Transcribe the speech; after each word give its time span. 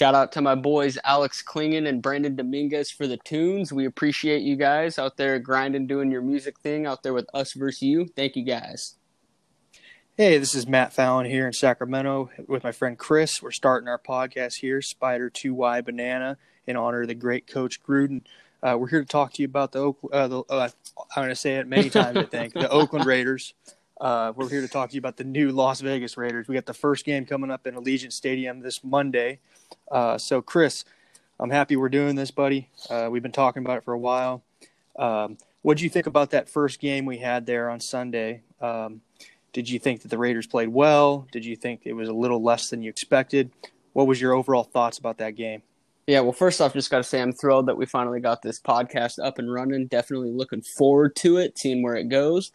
Shout 0.00 0.14
out 0.14 0.32
to 0.32 0.40
my 0.40 0.54
boys 0.54 0.96
Alex 1.04 1.42
Klingen 1.42 1.86
and 1.86 2.00
Brandon 2.00 2.34
Dominguez 2.34 2.90
for 2.90 3.06
the 3.06 3.18
tunes. 3.18 3.70
We 3.70 3.84
appreciate 3.84 4.40
you 4.40 4.56
guys 4.56 4.98
out 4.98 5.18
there 5.18 5.38
grinding, 5.38 5.88
doing 5.88 6.10
your 6.10 6.22
music 6.22 6.58
thing 6.60 6.86
out 6.86 7.02
there 7.02 7.12
with 7.12 7.28
us 7.34 7.52
versus 7.52 7.82
you. 7.82 8.06
Thank 8.06 8.34
you 8.34 8.42
guys. 8.42 8.94
Hey, 10.16 10.38
this 10.38 10.54
is 10.54 10.66
Matt 10.66 10.94
Fallon 10.94 11.26
here 11.26 11.46
in 11.46 11.52
Sacramento 11.52 12.30
with 12.48 12.64
my 12.64 12.72
friend 12.72 12.96
Chris. 12.96 13.42
We're 13.42 13.50
starting 13.50 13.90
our 13.90 13.98
podcast 13.98 14.60
here, 14.62 14.80
Spider 14.80 15.28
2Y 15.28 15.84
Banana, 15.84 16.38
in 16.66 16.78
honor 16.78 17.02
of 17.02 17.08
the 17.08 17.14
great 17.14 17.46
Coach 17.46 17.82
Gruden. 17.82 18.22
Uh, 18.62 18.78
we're 18.80 18.88
here 18.88 19.02
to 19.02 19.06
talk 19.06 19.34
to 19.34 19.42
you 19.42 19.48
about 19.48 19.72
the, 19.72 19.92
uh, 20.10 20.28
the 20.28 20.40
uh, 20.48 20.70
I'm 20.96 21.24
going 21.24 21.28
to 21.28 21.36
say 21.36 21.56
it 21.56 21.66
many 21.66 21.90
times, 21.90 22.16
I 22.16 22.24
think, 22.24 22.54
the 22.54 22.68
Oakland 22.70 23.04
Raiders. 23.04 23.52
Uh, 24.00 24.32
we're 24.34 24.48
here 24.48 24.62
to 24.62 24.68
talk 24.68 24.88
to 24.88 24.94
you 24.94 24.98
about 24.98 25.18
the 25.18 25.24
new 25.24 25.50
Las 25.50 25.82
Vegas 25.82 26.16
Raiders. 26.16 26.48
We 26.48 26.54
got 26.54 26.64
the 26.64 26.72
first 26.72 27.04
game 27.04 27.26
coming 27.26 27.50
up 27.50 27.66
in 27.66 27.74
Allegiant 27.74 28.12
Stadium 28.12 28.60
this 28.60 28.82
Monday. 28.82 29.40
Uh, 29.92 30.16
so, 30.16 30.40
Chris, 30.40 30.86
I'm 31.38 31.50
happy 31.50 31.76
we're 31.76 31.90
doing 31.90 32.16
this, 32.16 32.30
buddy. 32.30 32.70
Uh, 32.88 33.08
we've 33.10 33.22
been 33.22 33.30
talking 33.30 33.62
about 33.62 33.76
it 33.76 33.84
for 33.84 33.92
a 33.92 33.98
while. 33.98 34.42
Um, 34.98 35.36
what 35.60 35.76
did 35.76 35.82
you 35.82 35.90
think 35.90 36.06
about 36.06 36.30
that 36.30 36.48
first 36.48 36.80
game 36.80 37.04
we 37.04 37.18
had 37.18 37.44
there 37.44 37.68
on 37.68 37.78
Sunday? 37.78 38.40
Um, 38.62 39.02
did 39.52 39.68
you 39.68 39.78
think 39.78 40.00
that 40.00 40.08
the 40.08 40.18
Raiders 40.18 40.46
played 40.46 40.68
well? 40.68 41.26
Did 41.30 41.44
you 41.44 41.54
think 41.54 41.82
it 41.84 41.92
was 41.92 42.08
a 42.08 42.14
little 42.14 42.42
less 42.42 42.70
than 42.70 42.82
you 42.82 42.88
expected? 42.88 43.50
What 43.92 44.06
was 44.06 44.18
your 44.18 44.32
overall 44.32 44.64
thoughts 44.64 44.96
about 44.96 45.18
that 45.18 45.36
game? 45.36 45.62
Yeah, 46.06 46.20
well, 46.20 46.32
first 46.32 46.60
off, 46.62 46.72
just 46.72 46.90
got 46.90 46.98
to 46.98 47.04
say 47.04 47.20
I'm 47.20 47.32
thrilled 47.32 47.66
that 47.66 47.76
we 47.76 47.84
finally 47.84 48.20
got 48.20 48.40
this 48.40 48.58
podcast 48.58 49.22
up 49.22 49.38
and 49.38 49.52
running. 49.52 49.88
Definitely 49.88 50.30
looking 50.30 50.62
forward 50.62 51.14
to 51.16 51.36
it, 51.36 51.58
seeing 51.58 51.82
where 51.82 51.96
it 51.96 52.08
goes. 52.08 52.50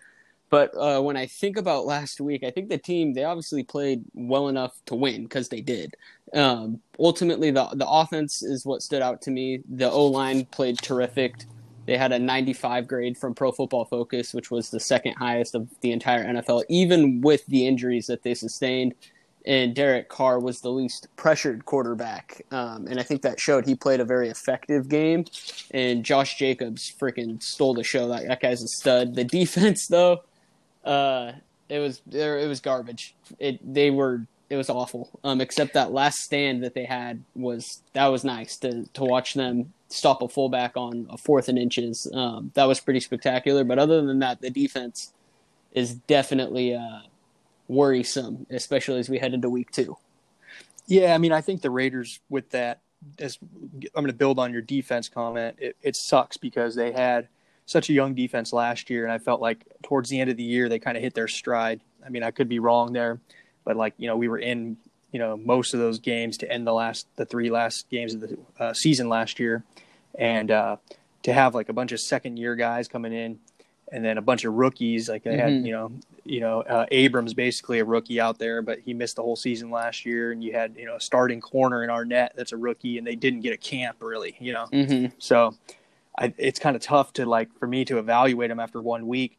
But 0.55 0.73
uh, 0.77 1.01
when 1.01 1.17
I 1.17 1.25
think 1.25 1.57
about 1.57 1.85
last 1.85 2.21
week, 2.21 2.41
I 2.41 2.49
think 2.49 2.69
the 2.69 2.77
team 2.77 3.13
they 3.13 3.25
obviously 3.25 3.61
played 3.61 4.05
well 4.13 4.47
enough 4.47 4.71
to 4.85 4.95
win 4.95 5.23
because 5.23 5.49
they 5.49 5.59
did. 5.59 5.95
Um, 6.33 6.79
ultimately, 6.97 7.51
the 7.51 7.65
the 7.73 7.85
offense 7.85 8.41
is 8.41 8.65
what 8.65 8.81
stood 8.81 9.01
out 9.01 9.21
to 9.23 9.31
me. 9.31 9.59
The 9.67 9.91
O 9.91 10.05
line 10.05 10.45
played 10.45 10.77
terrific. 10.77 11.43
They 11.87 11.97
had 11.97 12.13
a 12.13 12.19
95 12.19 12.87
grade 12.87 13.17
from 13.17 13.35
Pro 13.35 13.51
Football 13.51 13.83
Focus, 13.83 14.33
which 14.33 14.49
was 14.49 14.69
the 14.69 14.79
second 14.79 15.15
highest 15.15 15.55
of 15.55 15.67
the 15.81 15.91
entire 15.91 16.23
NFL, 16.23 16.63
even 16.69 17.19
with 17.19 17.45
the 17.47 17.67
injuries 17.67 18.07
that 18.07 18.23
they 18.23 18.33
sustained. 18.33 18.95
And 19.45 19.75
Derek 19.75 20.07
Carr 20.07 20.39
was 20.39 20.61
the 20.61 20.71
least 20.71 21.09
pressured 21.17 21.65
quarterback. 21.65 22.45
Um, 22.49 22.87
and 22.87 22.97
I 22.97 23.03
think 23.03 23.23
that 23.23 23.41
showed 23.41 23.65
he 23.65 23.75
played 23.75 23.99
a 23.99 24.05
very 24.05 24.29
effective 24.29 24.87
game. 24.87 25.25
And 25.71 26.05
Josh 26.05 26.37
Jacobs 26.37 26.89
freaking 26.97 27.43
stole 27.43 27.73
the 27.73 27.83
show. 27.83 28.07
That, 28.07 28.25
that 28.29 28.39
guy's 28.39 28.63
a 28.63 28.69
stud. 28.69 29.15
The 29.15 29.25
defense, 29.25 29.87
though, 29.87 30.21
uh, 30.85 31.33
it 31.69 31.79
was 31.79 32.01
it 32.11 32.47
was 32.47 32.59
garbage. 32.59 33.15
It 33.39 33.73
they 33.73 33.89
were 33.91 34.27
it 34.49 34.55
was 34.55 34.69
awful. 34.69 35.19
Um, 35.23 35.41
except 35.41 35.73
that 35.73 35.91
last 35.91 36.19
stand 36.19 36.63
that 36.63 36.73
they 36.73 36.85
had 36.85 37.23
was 37.35 37.81
that 37.93 38.07
was 38.07 38.23
nice 38.23 38.57
to 38.57 38.85
to 38.93 39.03
watch 39.03 39.33
them 39.33 39.73
stop 39.89 40.21
a 40.21 40.27
fullback 40.27 40.73
on 40.75 41.07
a 41.09 41.17
fourth 41.17 41.49
and 41.49 41.57
inches. 41.57 42.07
Um, 42.13 42.51
that 42.53 42.65
was 42.65 42.79
pretty 42.79 42.99
spectacular. 42.99 43.63
But 43.63 43.79
other 43.79 44.01
than 44.01 44.19
that, 44.19 44.41
the 44.41 44.49
defense 44.49 45.13
is 45.71 45.95
definitely 45.95 46.75
uh, 46.75 47.01
worrisome, 47.67 48.45
especially 48.49 48.99
as 48.99 49.09
we 49.09 49.19
head 49.19 49.33
into 49.33 49.49
week 49.49 49.71
two. 49.71 49.97
Yeah, 50.87 51.15
I 51.15 51.17
mean, 51.17 51.31
I 51.31 51.41
think 51.41 51.61
the 51.61 51.71
Raiders 51.71 52.19
with 52.29 52.49
that. 52.51 52.81
As 53.19 53.37
I'm 53.41 53.89
going 53.93 54.07
to 54.07 54.13
build 54.13 54.39
on 54.39 54.51
your 54.51 54.63
defense 54.63 55.09
comment, 55.09 55.57
it, 55.59 55.75
it 55.83 55.95
sucks 55.95 56.37
because 56.37 56.73
they 56.73 56.91
had 56.91 57.27
such 57.65 57.89
a 57.89 57.93
young 57.93 58.13
defense 58.13 58.53
last 58.53 58.89
year, 58.89 59.03
and 59.03 59.11
I 59.11 59.17
felt 59.17 59.41
like 59.41 59.65
towards 59.83 60.09
the 60.09 60.19
end 60.19 60.29
of 60.29 60.37
the 60.37 60.43
year 60.43 60.69
they 60.69 60.79
kind 60.79 60.97
of 60.97 61.03
hit 61.03 61.13
their 61.13 61.27
stride. 61.27 61.81
I 62.05 62.09
mean, 62.09 62.23
I 62.23 62.31
could 62.31 62.47
be 62.47 62.59
wrong 62.59 62.93
there, 62.93 63.19
but 63.63 63.75
like 63.75 63.93
you 63.97 64.07
know, 64.07 64.15
we 64.17 64.27
were 64.27 64.37
in 64.37 64.77
you 65.11 65.19
know 65.19 65.37
most 65.37 65.73
of 65.73 65.79
those 65.79 65.99
games 65.99 66.37
to 66.39 66.51
end 66.51 66.67
the 66.67 66.73
last 66.73 67.07
the 67.15 67.25
three 67.25 67.49
last 67.49 67.89
games 67.89 68.13
of 68.13 68.21
the 68.21 68.37
uh, 68.59 68.73
season 68.73 69.09
last 69.09 69.39
year, 69.39 69.63
and 70.17 70.51
uh, 70.51 70.77
to 71.23 71.33
have 71.33 71.55
like 71.55 71.69
a 71.69 71.73
bunch 71.73 71.91
of 71.91 71.99
second 71.99 72.37
year 72.37 72.55
guys 72.55 72.87
coming 72.87 73.13
in, 73.13 73.39
and 73.91 74.03
then 74.03 74.17
a 74.17 74.21
bunch 74.21 74.45
of 74.45 74.53
rookies 74.53 75.09
like 75.09 75.23
they 75.23 75.31
mm-hmm. 75.31 75.39
had 75.39 75.65
you 75.65 75.71
know 75.71 75.91
you 76.23 76.39
know 76.39 76.61
uh, 76.61 76.85
Abrams 76.91 77.33
basically 77.33 77.79
a 77.79 77.85
rookie 77.85 78.19
out 78.19 78.37
there, 78.37 78.61
but 78.61 78.79
he 78.79 78.93
missed 78.93 79.15
the 79.15 79.23
whole 79.23 79.35
season 79.35 79.71
last 79.71 80.05
year, 80.05 80.31
and 80.31 80.43
you 80.43 80.53
had 80.53 80.75
you 80.77 80.85
know 80.85 80.95
a 80.95 81.01
starting 81.01 81.41
corner 81.41 81.83
in 81.83 81.89
Arnette 81.89 82.29
that's 82.35 82.51
a 82.51 82.57
rookie, 82.57 82.97
and 82.97 83.07
they 83.07 83.15
didn't 83.15 83.41
get 83.41 83.53
a 83.53 83.57
camp 83.57 83.97
really, 84.01 84.35
you 84.39 84.53
know, 84.53 84.67
mm-hmm. 84.71 85.07
so. 85.17 85.55
I, 86.17 86.33
it's 86.37 86.59
kind 86.59 86.75
of 86.75 86.81
tough 86.81 87.13
to 87.13 87.25
like 87.25 87.53
for 87.59 87.67
me 87.67 87.85
to 87.85 87.97
evaluate 87.99 88.51
him 88.51 88.59
after 88.59 88.81
one 88.81 89.07
week. 89.07 89.37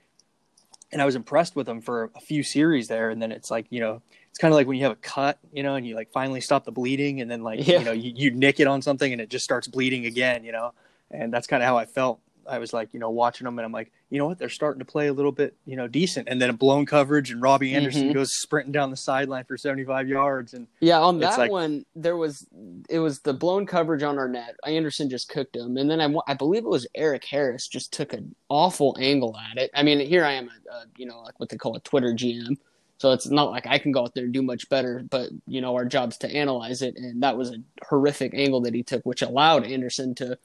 And 0.93 1.03
I 1.03 1.05
was 1.05 1.17
impressed 1.17 1.57
with 1.57 1.69
him 1.69 1.81
for 1.81 2.11
a 2.15 2.21
few 2.21 2.43
series 2.43 2.89
there, 2.89 3.11
and 3.11 3.21
then 3.21 3.33
it's 3.33 3.51
like 3.51 3.67
you 3.71 3.81
know 3.81 4.03
it's 4.31 4.39
kind 4.39 4.53
of 4.53 4.57
like 4.57 4.67
when 4.67 4.77
you 4.77 4.85
have 4.85 4.93
a 4.93 4.97
cut, 4.97 5.39
you 5.53 5.63
know, 5.63 5.75
and 5.75 5.87
you 5.87 5.95
like 5.95 6.13
finally 6.13 6.41
stop 6.41 6.65
the 6.65 6.73
bleeding, 6.73 7.21
and 7.21 7.31
then 7.31 7.43
like 7.43 7.67
yeah. 7.67 7.79
you 7.79 7.85
know 7.85 7.93
you, 7.93 8.13
you 8.15 8.31
nick 8.31 8.61
it 8.61 8.67
on 8.67 8.83
something 8.83 9.13
and 9.13 9.21
it 9.21 9.31
just 9.31 9.45
starts 9.45 9.67
bleeding 9.67 10.07
again, 10.07 10.45
you 10.45 10.53
know, 10.53 10.73
and 11.11 11.33
that's 11.33 11.47
kind 11.47 11.63
of 11.63 11.67
how 11.67 11.77
I 11.77 11.87
felt. 11.87 12.21
I 12.49 12.59
was 12.59 12.73
like, 12.73 12.93
you 12.93 13.01
know, 13.01 13.11
watching 13.11 13.45
them, 13.45 13.59
and 13.59 13.67
I'm 13.67 13.73
like, 13.73 13.93
you 14.11 14.19
know 14.19 14.27
what, 14.27 14.39
they're 14.39 14.49
starting 14.49 14.79
to 14.79 14.85
play 14.85 15.09
a 15.09 15.13
little 15.13 15.33
bit, 15.33 15.57
you 15.65 15.77
know, 15.77 15.87
decent. 15.87 16.29
And 16.29 16.41
then 16.41 16.51
a 16.51 16.53
blown 16.53 16.87
coverage, 16.87 17.31
and 17.31 17.43
Robbie 17.43 17.75
Anderson 17.75 18.05
mm-hmm. 18.05 18.13
goes 18.13 18.33
sprinting 18.35 18.73
down 18.73 18.91
the 18.91 18.97
sideline 18.97 19.45
for 19.45 19.57
75 19.57 20.09
yards. 20.09 20.55
And 20.55 20.67
yeah, 20.81 21.01
on 21.01 21.19
that 21.21 21.39
like, 21.39 21.51
one, 21.51 21.85
there 21.95 22.17
was 22.17 22.47
it 22.89 22.99
was 22.99 23.21
the 23.21 23.35
blown 23.35 23.67
coverage 23.67 24.03
on 24.03 24.17
Arnette. 24.17 24.55
Anderson 24.65 25.11
just 25.11 25.29
cooked 25.29 25.57
him, 25.57 25.77
and 25.77 25.91
then 25.91 26.01
I, 26.01 26.15
I 26.27 26.35
believe 26.35 26.65
it 26.65 26.69
was 26.69 26.87
Erik 26.95 27.25
Harris 27.25 27.69
just 27.69 27.93
took 27.93 28.13
an 28.13 28.35
awful 28.49 28.97
angle 29.01 29.37
at 29.51 29.59
it. 29.59 29.71
I 29.75 29.83
mean, 29.83 30.01
here 30.01 30.25
I 30.25 30.33
am, 30.33 30.49
a, 30.49 30.75
a, 30.75 30.85
you 30.97 31.07
know, 31.07 31.21
like 31.23 31.39
what 31.39 31.49
they 31.49 31.57
call 31.57 31.77
a 31.77 31.81
Twitter 31.81 32.13
GM 32.13 32.57
so 32.99 33.13
it's 33.13 33.29
not 33.29 33.51
like 33.51 33.67
I 33.67 33.79
can 33.79 33.93
go 33.93 34.03
out 34.03 34.15
there 34.15 34.25
and 34.25 34.33
do 34.33 34.43
much 34.43 34.69
better, 34.69 35.05
but 35.11 35.31
you 35.47 35.61
know 35.61 35.75
our 35.75 35.85
job's 35.85 36.17
to 36.19 36.35
analyze 36.35 36.83
it, 36.83 36.97
and 36.97 37.23
that 37.23 37.37
was 37.37 37.51
a 37.51 37.59
horrific 37.85 38.33
angle 38.35 38.63
that 38.63 38.75
he 38.75 38.83
took, 38.83 39.05
which 39.05 39.23
allowed 39.23 39.65
Anderson 39.65 40.15
to 40.17 40.39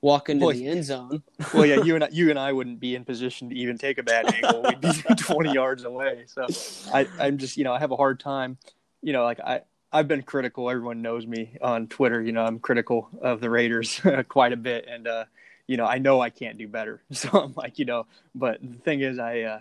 walk 0.00 0.28
into 0.28 0.46
well, 0.46 0.54
the 0.54 0.66
end 0.66 0.84
zone. 0.84 1.22
well, 1.54 1.66
yeah, 1.66 1.82
you 1.82 1.94
and 1.94 2.04
I, 2.04 2.08
you 2.12 2.30
and 2.30 2.38
I 2.38 2.52
wouldn't 2.52 2.80
be 2.80 2.94
in 2.94 3.04
position 3.04 3.50
to 3.50 3.56
even 3.56 3.78
take 3.78 3.98
a 3.98 4.02
bad 4.02 4.32
angle. 4.32 4.62
We'd 4.62 4.80
be 4.80 4.92
twenty 5.16 5.52
yards 5.52 5.84
away. 5.84 6.24
So 6.26 6.46
I, 6.92 7.06
I'm 7.18 7.38
just 7.38 7.56
you 7.56 7.64
know 7.64 7.72
I 7.72 7.78
have 7.78 7.92
a 7.92 7.96
hard 7.96 8.20
time. 8.20 8.58
You 9.02 9.12
know, 9.12 9.24
like 9.24 9.40
I 9.40 9.62
I've 9.92 10.08
been 10.08 10.22
critical. 10.22 10.70
Everyone 10.70 11.02
knows 11.02 11.26
me 11.26 11.56
on 11.60 11.86
Twitter. 11.88 12.22
You 12.22 12.32
know, 12.32 12.44
I'm 12.44 12.58
critical 12.58 13.08
of 13.20 13.40
the 13.40 13.50
Raiders 13.50 14.00
quite 14.28 14.52
a 14.52 14.56
bit, 14.56 14.86
and 14.88 15.06
uh, 15.06 15.24
you 15.66 15.76
know 15.76 15.86
I 15.86 15.98
know 15.98 16.20
I 16.20 16.30
can't 16.30 16.58
do 16.58 16.68
better. 16.68 17.02
So 17.12 17.28
I'm 17.30 17.54
like 17.56 17.78
you 17.78 17.84
know, 17.84 18.06
but 18.34 18.58
the 18.62 18.78
thing 18.78 19.00
is 19.00 19.18
I. 19.18 19.40
Uh, 19.40 19.60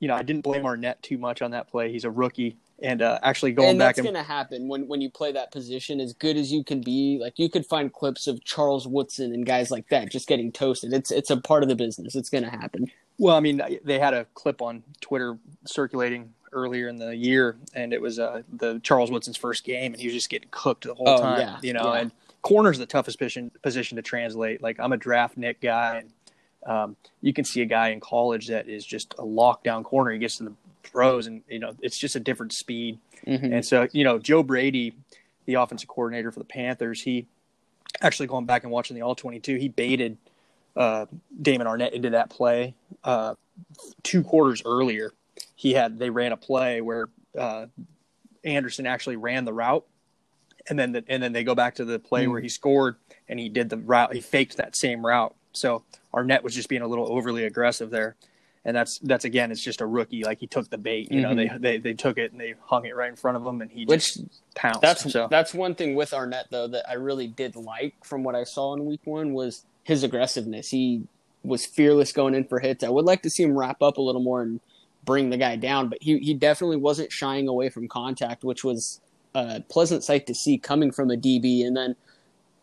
you 0.00 0.08
know, 0.08 0.16
I 0.16 0.24
didn't 0.24 0.42
blame 0.42 0.64
Arnette 0.64 1.00
too 1.00 1.16
much 1.16 1.42
on 1.42 1.52
that 1.52 1.70
play. 1.70 1.92
He's 1.92 2.04
a 2.04 2.10
rookie, 2.10 2.56
and 2.82 3.00
uh, 3.00 3.18
actually 3.22 3.52
going 3.52 3.70
and 3.70 3.78
back, 3.78 3.96
that's 3.96 3.98
and... 4.06 4.14
going 4.14 4.24
to 4.24 4.30
happen 4.30 4.68
when 4.68 4.88
when 4.88 5.00
you 5.00 5.10
play 5.10 5.32
that 5.32 5.52
position. 5.52 6.00
As 6.00 6.12
good 6.12 6.36
as 6.36 6.52
you 6.52 6.64
can 6.64 6.80
be, 6.80 7.18
like 7.20 7.38
you 7.38 7.48
could 7.48 7.64
find 7.64 7.92
clips 7.92 8.26
of 8.26 8.42
Charles 8.44 8.86
Woodson 8.86 9.32
and 9.32 9.46
guys 9.46 9.70
like 9.70 9.88
that 9.88 10.10
just 10.10 10.28
getting 10.28 10.52
toasted. 10.52 10.92
It's 10.92 11.10
it's 11.10 11.30
a 11.30 11.36
part 11.36 11.62
of 11.62 11.68
the 11.68 11.76
business. 11.76 12.14
It's 12.14 12.30
going 12.30 12.44
to 12.44 12.50
happen. 12.50 12.90
Well, 13.18 13.36
I 13.36 13.40
mean, 13.40 13.62
they 13.84 13.98
had 13.98 14.14
a 14.14 14.24
clip 14.34 14.60
on 14.60 14.82
Twitter 15.00 15.38
circulating 15.64 16.32
earlier 16.52 16.88
in 16.88 16.96
the 16.96 17.14
year, 17.14 17.56
and 17.74 17.92
it 17.92 18.00
was 18.00 18.18
uh, 18.18 18.42
the 18.52 18.80
Charles 18.80 19.10
Woodson's 19.10 19.36
first 19.36 19.64
game, 19.64 19.92
and 19.92 20.00
he 20.00 20.06
was 20.06 20.14
just 20.14 20.28
getting 20.28 20.48
cooked 20.50 20.84
the 20.84 20.94
whole 20.94 21.08
oh, 21.08 21.20
time. 21.20 21.40
Yeah, 21.40 21.58
you 21.62 21.72
know, 21.72 21.94
yeah. 21.94 22.00
and 22.00 22.12
corner's 22.42 22.78
the 22.78 22.86
toughest 22.86 23.18
position 23.18 23.50
position 23.62 23.96
to 23.96 24.02
translate. 24.02 24.62
Like 24.62 24.80
I'm 24.80 24.92
a 24.92 24.96
draft 24.96 25.36
Nick 25.36 25.60
guy, 25.60 26.02
and 26.02 26.12
um, 26.66 26.96
you 27.20 27.32
can 27.32 27.44
see 27.44 27.62
a 27.62 27.66
guy 27.66 27.88
in 27.88 28.00
college 28.00 28.48
that 28.48 28.68
is 28.68 28.84
just 28.84 29.14
a 29.14 29.22
lockdown 29.22 29.84
corner. 29.84 30.10
He 30.10 30.18
gets 30.18 30.38
to 30.38 30.44
the 30.44 30.54
pros, 30.82 31.26
and 31.26 31.42
you 31.48 31.58
know 31.58 31.74
it's 31.80 31.98
just 31.98 32.16
a 32.16 32.20
different 32.20 32.52
speed. 32.52 32.98
Mm-hmm. 33.26 33.52
And 33.52 33.64
so, 33.64 33.88
you 33.92 34.04
know, 34.04 34.18
Joe 34.18 34.42
Brady, 34.42 34.94
the 35.46 35.54
offensive 35.54 35.88
coordinator 35.88 36.32
for 36.32 36.40
the 36.40 36.44
Panthers, 36.44 37.02
he 37.02 37.26
actually 38.00 38.26
going 38.26 38.46
back 38.46 38.64
and 38.64 38.72
watching 38.72 38.96
the 38.96 39.02
All 39.02 39.14
22, 39.14 39.56
he 39.56 39.68
baited 39.68 40.16
uh, 40.76 41.06
Damon 41.40 41.66
Arnette 41.66 41.92
into 41.92 42.10
that 42.10 42.30
play 42.30 42.74
uh, 43.04 43.34
two 44.02 44.22
quarters 44.22 44.62
earlier. 44.64 45.12
He 45.54 45.72
had 45.72 45.98
they 45.98 46.10
ran 46.10 46.32
a 46.32 46.36
play 46.36 46.80
where 46.80 47.08
uh, 47.38 47.66
Anderson 48.44 48.86
actually 48.86 49.16
ran 49.16 49.44
the 49.44 49.52
route, 49.52 49.86
and 50.68 50.78
then 50.78 50.92
the, 50.92 51.04
and 51.08 51.22
then 51.22 51.32
they 51.32 51.44
go 51.44 51.54
back 51.54 51.76
to 51.76 51.84
the 51.84 51.98
play 51.98 52.26
mm 52.26 52.30
where 52.30 52.40
he 52.40 52.48
scored, 52.48 52.96
and 53.28 53.38
he 53.38 53.48
did 53.48 53.70
the 53.70 53.76
route. 53.76 54.14
He 54.14 54.20
faked 54.20 54.56
that 54.56 54.74
same 54.74 55.04
route. 55.04 55.34
So 55.52 55.84
Arnette 56.14 56.42
was 56.42 56.54
just 56.54 56.68
being 56.68 56.82
a 56.82 56.88
little 56.88 57.10
overly 57.12 57.44
aggressive 57.44 57.90
there. 57.90 58.16
And 58.64 58.76
that's 58.76 58.98
that's 59.00 59.24
again, 59.24 59.50
it's 59.50 59.62
just 59.62 59.80
a 59.80 59.86
rookie. 59.86 60.22
Like 60.22 60.38
he 60.38 60.46
took 60.46 60.70
the 60.70 60.78
bait, 60.78 61.10
you 61.10 61.20
mm-hmm. 61.20 61.34
know. 61.34 61.34
They, 61.34 61.58
they 61.58 61.78
they 61.78 61.94
took 61.94 62.16
it 62.16 62.30
and 62.30 62.40
they 62.40 62.54
hung 62.64 62.86
it 62.86 62.94
right 62.94 63.08
in 63.10 63.16
front 63.16 63.36
of 63.36 63.44
him, 63.44 63.60
and 63.60 63.70
he 63.70 63.84
Which, 63.84 64.14
just 64.14 64.24
pounced. 64.54 64.82
That's 64.82 65.12
so. 65.12 65.26
that's 65.28 65.52
one 65.52 65.74
thing 65.74 65.96
with 65.96 66.12
Arnette 66.12 66.48
though 66.50 66.68
that 66.68 66.88
I 66.88 66.94
really 66.94 67.26
did 67.26 67.56
like 67.56 67.94
from 68.04 68.22
what 68.22 68.36
I 68.36 68.44
saw 68.44 68.74
in 68.74 68.86
Week 68.86 69.00
One 69.04 69.32
was 69.32 69.64
his 69.82 70.04
aggressiveness. 70.04 70.70
He 70.70 71.02
was 71.42 71.66
fearless 71.66 72.12
going 72.12 72.34
in 72.34 72.44
for 72.44 72.60
hits. 72.60 72.84
I 72.84 72.88
would 72.88 73.04
like 73.04 73.22
to 73.22 73.30
see 73.30 73.42
him 73.42 73.58
wrap 73.58 73.82
up 73.82 73.96
a 73.96 74.02
little 74.02 74.22
more 74.22 74.42
and 74.42 74.60
bring 75.04 75.30
the 75.30 75.36
guy 75.36 75.56
down, 75.56 75.88
but 75.88 75.98
he 76.00 76.18
he 76.18 76.32
definitely 76.32 76.76
wasn't 76.76 77.10
shying 77.10 77.48
away 77.48 77.68
from 77.68 77.88
contact, 77.88 78.44
which 78.44 78.62
was 78.62 79.00
a 79.34 79.60
pleasant 79.68 80.04
sight 80.04 80.26
to 80.26 80.34
see 80.34 80.58
coming 80.58 80.92
from 80.92 81.10
a 81.10 81.16
DB. 81.16 81.66
And 81.66 81.76
then 81.76 81.96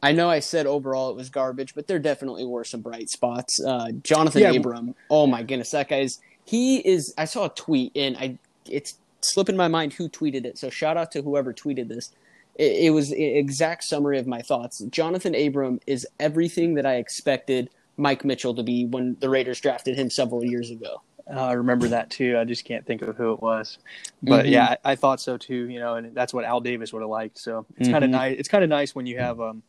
I 0.01 0.11
know 0.13 0.29
I 0.29 0.39
said 0.39 0.65
overall 0.65 1.09
it 1.09 1.15
was 1.15 1.29
garbage, 1.29 1.75
but 1.75 1.87
there 1.87 1.99
definitely 1.99 2.45
were 2.45 2.63
some 2.63 2.81
bright 2.81 3.09
spots. 3.09 3.59
Uh, 3.63 3.91
Jonathan 4.03 4.41
yeah. 4.41 4.51
Abram, 4.51 4.95
oh 5.09 5.27
my 5.27 5.43
goodness, 5.43 5.71
that 5.71 5.89
guy's 5.89 6.19
he 6.45 6.77
is. 6.79 7.13
I 7.17 7.25
saw 7.25 7.45
a 7.45 7.49
tweet 7.49 7.91
and 7.95 8.17
I 8.17 8.37
it's 8.65 8.97
slipping 9.21 9.57
my 9.57 9.67
mind 9.67 9.93
who 9.93 10.09
tweeted 10.09 10.45
it. 10.45 10.57
So 10.57 10.69
shout 10.69 10.97
out 10.97 11.11
to 11.11 11.21
whoever 11.21 11.53
tweeted 11.53 11.89
this. 11.89 12.11
it, 12.55 12.85
it 12.85 12.89
was 12.91 13.11
exact 13.11 13.83
summary 13.83 14.19
of 14.19 14.27
my 14.27 14.41
thoughts. 14.41 14.81
Johnathan 14.85 15.47
Abram 15.47 15.79
is 15.85 16.07
everything 16.19 16.75
that 16.75 16.85
I 16.85 16.95
expected 16.95 17.69
Mike 17.97 18.23
Mitchell 18.23 18.55
to 18.55 18.63
be 18.63 18.85
when 18.85 19.17
the 19.19 19.29
Raiders 19.29 19.59
drafted 19.59 19.97
him 19.97 20.09
several 20.09 20.43
years 20.43 20.71
ago. 20.71 21.01
Uh, 21.31 21.41
I 21.41 21.51
remember 21.51 21.87
that 21.89 22.09
too. 22.09 22.37
I 22.39 22.43
just 22.43 22.65
can't 22.65 22.85
think 22.85 23.03
of 23.03 23.15
who 23.15 23.33
it 23.33 23.41
was, 23.41 23.77
but 24.23 24.45
mm-hmm. 24.45 24.53
yeah, 24.53 24.75
I, 24.83 24.93
I, 24.93 24.95
thought 24.95 25.21
so 25.21 25.37
too. 25.37 25.69
You 25.69 25.79
know, 25.79 25.95
and 25.95 26.15
that's 26.15 26.33
what 26.33 26.43
Al 26.43 26.59
Davis 26.59 26.91
would 26.91 27.01
have 27.03 27.09
liked. 27.09 27.37
So 27.37 27.67
it's 27.77 27.83
mm-hmm. 27.83 27.91
kind 27.91 28.03
of 28.03 28.09
nice. 28.09 28.39
It's 28.39 28.49
kind 28.49 28.63
of 28.63 28.69
nice 28.69 28.95
when 28.95 29.05
you 29.05 29.19
have, 29.19 29.39
um, 29.39 29.61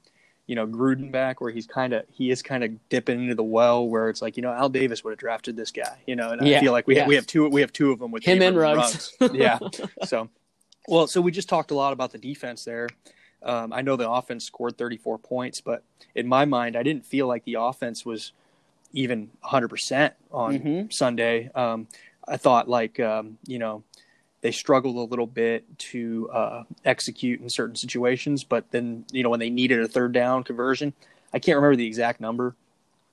you 0.51 0.57
know, 0.57 0.67
Gruden 0.67 1.13
back, 1.13 1.41
where 1.41 1.53
he's 1.53 1.69
kind 1.69 1.93
of 1.93 2.05
he 2.11 2.33
is 2.33 2.43
kind 2.43 2.65
of 2.65 2.73
dipping 2.89 3.23
into 3.23 3.37
the 3.37 3.45
well, 3.45 3.87
where 3.87 4.09
it's 4.09 4.21
like, 4.21 4.37
you 4.37 4.43
know, 4.43 4.51
Al 4.51 4.69
Davis 4.69 5.05
would 5.05 5.13
have 5.13 5.19
drafted 5.21 5.57
this 5.57 5.71
guy. 5.71 5.97
You 6.09 6.17
know, 6.17 6.33
and 6.33 6.45
yeah. 6.45 6.57
I 6.57 6.61
feel 6.61 6.73
like 6.73 6.89
we 6.89 6.97
have, 6.97 7.07
we 7.07 7.15
have 7.15 7.25
two 7.25 7.49
we 7.49 7.61
have 7.61 7.73
two 7.73 7.93
of 7.93 8.01
them 8.01 8.11
with 8.11 8.25
him 8.25 8.43
and 8.43 8.57
Ruggs. 8.57 9.15
Ruggs. 9.21 9.33
yeah. 9.33 9.61
So, 10.07 10.29
well, 10.89 11.07
so 11.07 11.21
we 11.21 11.31
just 11.31 11.49
talked 11.49 11.71
a 11.71 11.77
lot 11.77 11.93
about 11.93 12.11
the 12.11 12.19
defense 12.19 12.65
there. 12.65 12.89
Um, 13.45 13.73
I 13.73 13.83
know 13.83 13.95
the 13.95 14.11
offense 14.11 14.45
scored 14.45 14.77
34 14.77 15.19
points, 15.19 15.61
but 15.61 15.85
in 16.17 16.27
my 16.27 16.47
mind, 16.47 16.75
I 16.75 16.83
didn't 16.83 17.07
feel 17.07 17.29
like 17.29 17.45
the 17.45 17.55
offense 17.55 18.05
was 18.05 18.33
even 18.93 19.31
100% 19.45 20.11
on 20.33 20.59
mm-hmm. 20.59 20.91
Sunday. 20.91 21.49
Um, 21.55 21.87
I 22.27 22.39
thought 22.39 22.69
like 22.69 22.99
um, 22.99 23.39
you 23.47 23.61
know 23.61 23.85
they 24.43 24.53
struggled 24.53 24.97
a 24.97 25.01
little 25.01 25.27
bit 25.27 25.79
to 25.79 26.31
uh, 26.31 26.65
execute 26.85 27.41
in 27.41 27.49
certain 27.49 27.77
situations, 27.77 28.45
but 28.45 28.71
then 28.71 29.05
you 29.13 29.23
know 29.23 29.31
when 29.31 29.41
they 29.41 29.51
needed 29.51 29.81
a 29.81 29.89
third 29.89 30.13
down 30.13 30.45
conversion, 30.45 30.93
I 31.33 31.39
can't 31.39 31.57
remember 31.57 31.77
the 31.77 31.87
exact 31.87 32.21
number 32.21 32.55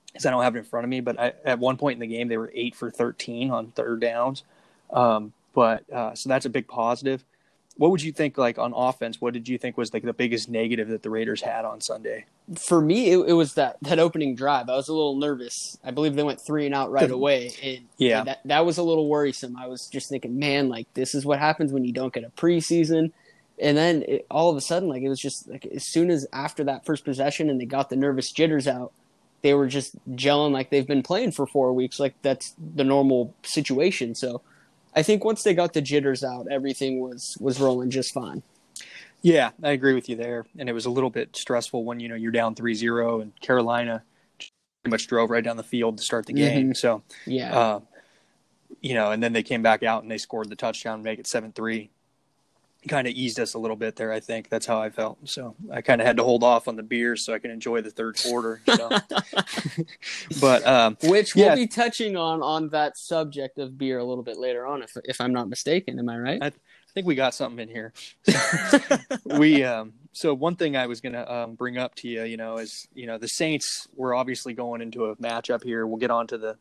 because 0.06 0.26
I 0.26 0.30
don't 0.30 0.42
have 0.42 0.56
it 0.56 0.60
in 0.60 0.64
front 0.64 0.84
of 0.84 0.90
me. 0.90 1.00
But 1.00 1.20
I, 1.20 1.32
at 1.44 1.58
one 1.58 1.76
point 1.76 1.96
in 1.96 2.00
the 2.00 2.14
game, 2.14 2.28
they 2.28 2.38
were 2.38 2.50
eight 2.54 2.74
for 2.74 2.90
13 2.90 3.50
on 3.50 3.68
third 3.68 4.00
downs. 4.00 4.42
Um, 4.90 5.32
but 5.54 5.90
uh, 5.92 6.14
so 6.14 6.28
that's 6.28 6.46
a 6.46 6.50
big 6.50 6.66
positive 6.66 7.24
what 7.78 7.92
would 7.92 8.02
you 8.02 8.12
think 8.12 8.36
like 8.36 8.58
on 8.58 8.74
offense? 8.74 9.20
What 9.20 9.32
did 9.32 9.48
you 9.48 9.56
think 9.56 9.78
was 9.78 9.94
like 9.94 10.02
the 10.02 10.12
biggest 10.12 10.50
negative 10.50 10.88
that 10.88 11.02
the 11.02 11.10
Raiders 11.10 11.40
had 11.40 11.64
on 11.64 11.80
Sunday? 11.80 12.26
For 12.56 12.80
me, 12.80 13.10
it, 13.10 13.18
it 13.28 13.32
was 13.34 13.54
that 13.54 13.76
that 13.82 13.98
opening 13.98 14.34
drive. 14.34 14.68
I 14.68 14.76
was 14.76 14.88
a 14.88 14.94
little 14.94 15.16
nervous. 15.16 15.76
I 15.84 15.90
believe 15.90 16.14
they 16.14 16.22
went 16.22 16.40
three 16.40 16.64
and 16.64 16.74
out 16.74 16.90
right 16.90 17.10
away, 17.10 17.52
and 17.62 17.80
yeah, 17.98 18.24
that 18.24 18.40
that 18.46 18.64
was 18.64 18.78
a 18.78 18.82
little 18.82 19.08
worrisome. 19.08 19.56
I 19.56 19.66
was 19.66 19.86
just 19.86 20.08
thinking, 20.08 20.38
man, 20.38 20.68
like 20.68 20.86
this 20.94 21.14
is 21.14 21.26
what 21.26 21.38
happens 21.38 21.72
when 21.72 21.84
you 21.84 21.92
don't 21.92 22.12
get 22.12 22.24
a 22.24 22.30
preseason. 22.30 23.12
And 23.60 23.76
then 23.76 24.04
it, 24.06 24.26
all 24.30 24.50
of 24.50 24.56
a 24.56 24.60
sudden, 24.60 24.88
like 24.88 25.02
it 25.02 25.08
was 25.08 25.20
just 25.20 25.48
like 25.48 25.66
as 25.66 25.84
soon 25.84 26.10
as 26.10 26.26
after 26.32 26.64
that 26.64 26.86
first 26.86 27.04
possession 27.04 27.50
and 27.50 27.60
they 27.60 27.66
got 27.66 27.90
the 27.90 27.96
nervous 27.96 28.30
jitters 28.30 28.68
out, 28.68 28.92
they 29.42 29.54
were 29.54 29.66
just 29.66 29.96
gelling 30.10 30.52
like 30.52 30.70
they've 30.70 30.86
been 30.86 31.02
playing 31.02 31.32
for 31.32 31.46
four 31.46 31.72
weeks. 31.72 32.00
Like 32.00 32.14
that's 32.22 32.54
the 32.74 32.84
normal 32.84 33.34
situation. 33.42 34.14
So 34.14 34.42
I 34.94 35.02
think 35.02 35.24
once 35.24 35.42
they 35.42 35.54
got 35.54 35.74
the 35.74 35.82
jitters 35.82 36.24
out, 36.24 36.46
everything 36.50 37.00
was 37.00 37.36
was 37.40 37.60
rolling 37.60 37.90
just 37.90 38.14
fine. 38.14 38.42
Yeah, 39.22 39.50
I 39.62 39.70
agree 39.70 39.94
with 39.94 40.08
you 40.08 40.16
there. 40.16 40.46
And 40.58 40.68
it 40.68 40.72
was 40.72 40.86
a 40.86 40.90
little 40.90 41.10
bit 41.10 41.36
stressful 41.36 41.84
when 41.84 42.00
you 42.00 42.08
know 42.08 42.14
you're 42.14 42.32
down 42.32 42.54
3-0 42.54 43.22
and 43.22 43.40
Carolina 43.40 44.02
pretty 44.38 44.90
much 44.90 45.06
drove 45.06 45.30
right 45.30 45.42
down 45.42 45.56
the 45.56 45.62
field 45.62 45.98
to 45.98 46.04
start 46.04 46.26
the 46.26 46.32
game. 46.32 46.66
Mm-hmm. 46.66 46.72
So 46.74 47.02
yeah, 47.26 47.58
uh, 47.58 47.80
you 48.80 48.94
know, 48.94 49.10
and 49.10 49.22
then 49.22 49.32
they 49.32 49.42
came 49.42 49.62
back 49.62 49.82
out 49.82 50.02
and 50.02 50.10
they 50.10 50.18
scored 50.18 50.48
the 50.48 50.56
touchdown, 50.56 51.02
make 51.02 51.18
it 51.18 51.26
seven 51.26 51.52
three 51.52 51.90
kind 52.86 53.08
of 53.08 53.14
eased 53.14 53.40
us 53.40 53.54
a 53.54 53.58
little 53.58 53.76
bit 53.76 53.96
there. 53.96 54.12
I 54.12 54.20
think 54.20 54.48
that's 54.48 54.66
how 54.66 54.80
I 54.80 54.90
felt. 54.90 55.18
So 55.28 55.56
I 55.72 55.80
kind 55.80 56.00
of 56.00 56.06
had 56.06 56.16
to 56.18 56.24
hold 56.24 56.44
off 56.44 56.68
on 56.68 56.76
the 56.76 56.82
beers 56.82 57.24
so 57.24 57.34
I 57.34 57.38
can 57.38 57.50
enjoy 57.50 57.80
the 57.80 57.90
third 57.90 58.16
quarter. 58.22 58.60
So. 58.66 58.90
but 60.40 60.66
um, 60.66 60.96
which 61.02 61.34
we'll 61.34 61.56
be 61.56 61.66
touching 61.66 62.16
on 62.16 62.42
on 62.42 62.68
that 62.70 62.96
subject 62.96 63.58
of 63.58 63.76
beer 63.76 63.98
a 63.98 64.04
little 64.04 64.22
bit 64.22 64.38
later 64.38 64.66
on, 64.66 64.82
if 64.82 64.96
if 65.04 65.20
I'm 65.20 65.32
not 65.32 65.48
mistaken. 65.48 65.98
Am 65.98 66.08
I 66.08 66.18
right? 66.18 66.42
I 66.42 66.52
think 66.98 67.06
we 67.06 67.14
got 67.14 67.32
something 67.32 67.60
in 67.60 67.68
here. 67.68 67.92
we 69.38 69.62
um, 69.62 69.92
so 70.12 70.34
one 70.34 70.56
thing 70.56 70.76
I 70.76 70.88
was 70.88 71.00
gonna 71.00 71.24
um, 71.30 71.54
bring 71.54 71.78
up 71.78 71.94
to 71.96 72.08
you, 72.08 72.24
you 72.24 72.36
know, 72.36 72.58
is 72.58 72.88
you 72.92 73.06
know 73.06 73.18
the 73.18 73.28
Saints 73.28 73.86
were 73.94 74.14
obviously 74.14 74.52
going 74.52 74.82
into 74.82 75.04
a 75.04 75.16
matchup 75.16 75.62
here. 75.62 75.86
We'll 75.86 75.98
get 75.98 76.10
on 76.10 76.26
to 76.26 76.38
the 76.38 76.56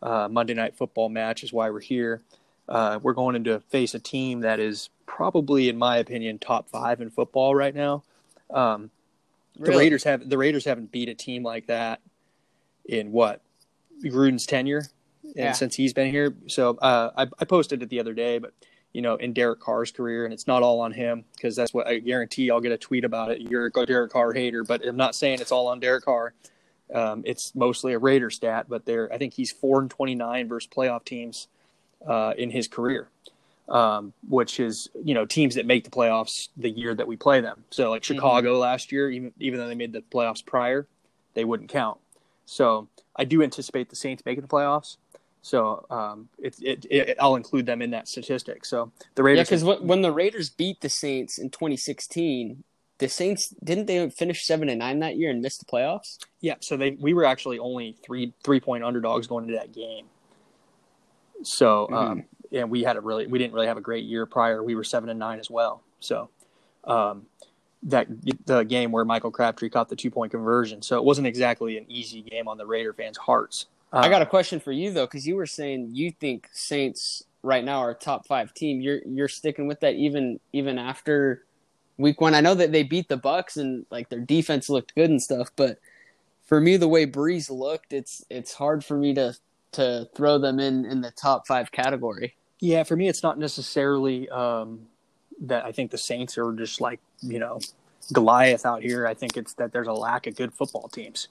uh, 0.00 0.28
Monday 0.30 0.54
Night 0.54 0.76
Football 0.76 1.10
match, 1.10 1.44
is 1.44 1.52
why 1.52 1.68
we're 1.68 1.80
here. 1.80 2.22
Uh, 2.66 3.00
we're 3.02 3.12
going 3.12 3.36
into 3.36 3.60
face 3.68 3.92
a 3.92 3.98
team 3.98 4.40
that 4.40 4.60
is 4.60 4.88
probably, 5.04 5.68
in 5.68 5.76
my 5.76 5.98
opinion, 5.98 6.38
top 6.38 6.70
five 6.70 7.02
in 7.02 7.10
football 7.10 7.54
right 7.54 7.74
now. 7.74 8.02
Um, 8.48 8.90
really? 9.58 9.72
The 9.72 9.78
Raiders 9.78 10.04
have 10.04 10.26
the 10.26 10.38
Raiders 10.38 10.64
haven't 10.64 10.90
beat 10.90 11.10
a 11.10 11.14
team 11.14 11.42
like 11.42 11.66
that 11.66 12.00
in 12.86 13.12
what 13.12 13.42
Gruden's 14.02 14.46
tenure, 14.46 14.86
and 15.22 15.34
yeah. 15.36 15.52
since 15.52 15.76
he's 15.76 15.92
been 15.92 16.10
here. 16.10 16.34
So 16.46 16.78
uh, 16.78 17.10
I, 17.14 17.26
I 17.38 17.44
posted 17.44 17.82
it 17.82 17.90
the 17.90 18.00
other 18.00 18.14
day, 18.14 18.38
but 18.38 18.54
you 18.92 19.02
know, 19.02 19.16
in 19.16 19.32
Derek 19.32 19.60
Carr's 19.60 19.90
career, 19.90 20.24
and 20.24 20.34
it's 20.34 20.46
not 20.46 20.62
all 20.62 20.80
on 20.80 20.92
him 20.92 21.24
because 21.34 21.56
that's 21.56 21.72
what 21.72 21.86
I 21.86 21.98
guarantee 21.98 22.50
I'll 22.50 22.60
get 22.60 22.72
a 22.72 22.78
tweet 22.78 23.04
about 23.04 23.30
it. 23.30 23.40
You're 23.40 23.66
a 23.74 23.86
Derek 23.86 24.12
Carr 24.12 24.32
hater, 24.32 24.64
but 24.64 24.86
I'm 24.86 24.96
not 24.96 25.14
saying 25.14 25.40
it's 25.40 25.52
all 25.52 25.68
on 25.68 25.80
Derek 25.80 26.04
Carr. 26.04 26.34
Um, 26.92 27.22
it's 27.24 27.54
mostly 27.54 27.94
a 27.94 27.98
Raider 27.98 28.30
stat, 28.30 28.66
but 28.68 28.84
there 28.84 29.12
I 29.12 29.18
think 29.18 29.34
he's 29.34 29.50
four 29.50 29.80
and 29.80 29.90
twenty 29.90 30.14
nine 30.14 30.48
versus 30.48 30.68
playoff 30.70 31.04
teams 31.04 31.48
uh, 32.06 32.34
in 32.36 32.50
his 32.50 32.68
career, 32.68 33.08
um, 33.68 34.12
which 34.28 34.60
is 34.60 34.90
you 35.02 35.14
know 35.14 35.24
teams 35.24 35.54
that 35.54 35.64
make 35.64 35.84
the 35.84 35.90
playoffs 35.90 36.48
the 36.56 36.70
year 36.70 36.94
that 36.94 37.06
we 37.06 37.16
play 37.16 37.40
them. 37.40 37.64
So 37.70 37.90
like 37.90 38.02
mm-hmm. 38.02 38.14
Chicago 38.14 38.52
mm-hmm. 38.52 38.60
last 38.60 38.92
year, 38.92 39.10
even 39.10 39.32
even 39.38 39.58
though 39.58 39.68
they 39.68 39.74
made 39.74 39.92
the 39.92 40.02
playoffs 40.02 40.44
prior, 40.44 40.86
they 41.34 41.44
wouldn't 41.44 41.70
count. 41.70 41.98
So 42.44 42.88
I 43.16 43.24
do 43.24 43.42
anticipate 43.42 43.88
the 43.88 43.96
Saints 43.96 44.22
making 44.26 44.42
the 44.42 44.48
playoffs. 44.48 44.98
So 45.42 45.84
um, 45.90 46.28
it, 46.38 46.54
it, 46.62 46.86
it, 46.88 47.16
I'll 47.20 47.34
include 47.34 47.66
them 47.66 47.82
in 47.82 47.90
that 47.90 48.08
statistic. 48.08 48.64
So 48.64 48.92
the 49.16 49.22
Raiders, 49.22 49.50
yeah, 49.50 49.56
because 49.56 49.80
when 49.80 50.02
the 50.02 50.12
Raiders 50.12 50.48
beat 50.50 50.80
the 50.80 50.88
Saints 50.88 51.38
in 51.38 51.50
2016, 51.50 52.62
the 52.98 53.08
Saints 53.08 53.52
didn't 53.62 53.86
they 53.86 54.08
finish 54.10 54.46
seven 54.46 54.68
and 54.68 54.78
nine 54.78 55.00
that 55.00 55.16
year 55.16 55.30
and 55.30 55.42
miss 55.42 55.58
the 55.58 55.64
playoffs? 55.64 56.18
Yeah, 56.40 56.54
so 56.60 56.76
they 56.76 56.92
we 56.92 57.12
were 57.12 57.24
actually 57.24 57.58
only 57.58 57.96
three 58.04 58.32
three 58.44 58.60
point 58.60 58.84
underdogs 58.84 59.26
going 59.26 59.44
into 59.44 59.58
that 59.58 59.72
game. 59.72 60.06
So, 61.42 61.88
mm-hmm. 61.90 61.94
um, 61.94 62.24
and 62.52 62.70
we 62.70 62.84
had 62.84 62.96
a 62.96 63.00
really, 63.00 63.26
we 63.26 63.38
didn't 63.38 63.54
really 63.54 63.66
have 63.66 63.76
a 63.76 63.82
great 63.82 64.04
year 64.04 64.26
prior. 64.26 64.62
We 64.62 64.74
were 64.74 64.84
seven 64.84 65.08
and 65.08 65.18
nine 65.18 65.40
as 65.40 65.50
well. 65.50 65.82
So, 66.00 66.30
um, 66.84 67.26
that 67.84 68.06
the 68.46 68.62
game 68.62 68.92
where 68.92 69.04
Michael 69.04 69.32
Crabtree 69.32 69.70
caught 69.70 69.88
the 69.88 69.96
two 69.96 70.10
point 70.10 70.30
conversion. 70.30 70.82
So 70.82 70.96
it 70.96 71.04
wasn't 71.04 71.26
exactly 71.26 71.76
an 71.78 71.86
easy 71.88 72.22
game 72.22 72.46
on 72.46 72.56
the 72.56 72.66
Raider 72.66 72.92
fans' 72.92 73.18
hearts. 73.18 73.66
Uh, 73.92 73.98
I 73.98 74.08
got 74.08 74.22
a 74.22 74.26
question 74.26 74.58
for 74.60 74.72
you 74.72 74.92
though, 74.92 75.06
because 75.06 75.26
you 75.26 75.36
were 75.36 75.46
saying 75.46 75.90
you 75.92 76.10
think 76.10 76.48
Saints 76.52 77.24
right 77.42 77.64
now 77.64 77.80
are 77.80 77.90
a 77.90 77.94
top 77.94 78.26
five 78.26 78.54
team. 78.54 78.80
You're 78.80 79.00
you're 79.06 79.28
sticking 79.28 79.66
with 79.66 79.80
that 79.80 79.94
even 79.94 80.40
even 80.52 80.78
after 80.78 81.44
week 81.98 82.20
one. 82.20 82.34
I 82.34 82.40
know 82.40 82.54
that 82.54 82.72
they 82.72 82.82
beat 82.82 83.08
the 83.08 83.16
Bucks 83.16 83.56
and 83.56 83.84
like 83.90 84.08
their 84.08 84.20
defense 84.20 84.68
looked 84.68 84.94
good 84.94 85.10
and 85.10 85.22
stuff, 85.22 85.50
but 85.56 85.78
for 86.44 86.60
me, 86.60 86.76
the 86.76 86.88
way 86.88 87.06
Brees 87.06 87.50
looked, 87.50 87.92
it's 87.92 88.24
it's 88.30 88.54
hard 88.54 88.84
for 88.84 88.96
me 88.96 89.14
to 89.14 89.34
to 89.72 90.08
throw 90.14 90.38
them 90.38 90.60
in 90.60 90.84
in 90.84 91.00
the 91.00 91.10
top 91.10 91.46
five 91.46 91.72
category. 91.72 92.34
Yeah, 92.60 92.84
for 92.84 92.96
me, 92.96 93.08
it's 93.08 93.22
not 93.22 93.38
necessarily 93.38 94.28
um, 94.28 94.86
that 95.40 95.64
I 95.64 95.72
think 95.72 95.90
the 95.90 95.98
Saints 95.98 96.38
are 96.38 96.52
just 96.52 96.80
like 96.80 97.00
you 97.20 97.38
know 97.38 97.60
Goliath 98.12 98.66
out 98.66 98.82
here. 98.82 99.06
I 99.06 99.14
think 99.14 99.36
it's 99.36 99.54
that 99.54 99.72
there's 99.72 99.86
a 99.88 99.92
lack 99.92 100.26
of 100.26 100.36
good 100.36 100.52
football 100.52 100.88
teams, 100.88 101.28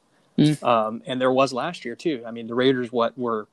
mm. 0.50 0.64
um, 0.64 1.02
and 1.06 1.20
there 1.20 1.32
was 1.32 1.54
last 1.54 1.86
year 1.86 1.96
too. 1.96 2.24
I 2.26 2.32
mean, 2.32 2.48
the 2.48 2.56
Raiders 2.56 2.92
what 2.92 3.18
were 3.18 3.48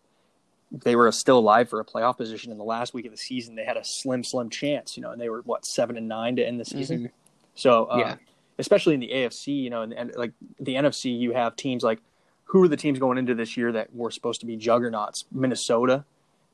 they 0.70 0.96
were 0.96 1.10
still 1.12 1.38
alive 1.38 1.68
for 1.68 1.80
a 1.80 1.84
playoff 1.84 2.18
position 2.18 2.52
in 2.52 2.58
the 2.58 2.64
last 2.64 2.92
week 2.92 3.06
of 3.06 3.10
the 3.10 3.16
season. 3.16 3.54
They 3.54 3.64
had 3.64 3.76
a 3.76 3.84
slim, 3.84 4.22
slim 4.22 4.50
chance, 4.50 4.96
you 4.96 5.02
know, 5.02 5.10
and 5.10 5.20
they 5.20 5.28
were 5.28 5.40
what 5.42 5.64
seven 5.64 5.96
and 5.96 6.08
nine 6.08 6.36
to 6.36 6.46
end 6.46 6.60
the 6.60 6.64
season. 6.64 6.98
Mm-hmm. 6.98 7.06
So, 7.54 7.86
uh, 7.86 7.96
yeah. 7.98 8.16
especially 8.58 8.94
in 8.94 9.00
the 9.00 9.08
AFC, 9.08 9.62
you 9.62 9.70
know, 9.70 9.82
and, 9.82 9.92
and 9.92 10.12
like 10.14 10.32
the 10.60 10.74
NFC, 10.74 11.18
you 11.18 11.32
have 11.32 11.56
teams 11.56 11.82
like 11.82 12.00
who 12.44 12.62
are 12.62 12.68
the 12.68 12.76
teams 12.76 12.98
going 12.98 13.18
into 13.18 13.34
this 13.34 13.56
year 13.56 13.72
that 13.72 13.94
were 13.94 14.10
supposed 14.10 14.40
to 14.40 14.46
be 14.46 14.56
juggernauts? 14.56 15.24
Minnesota, 15.32 16.04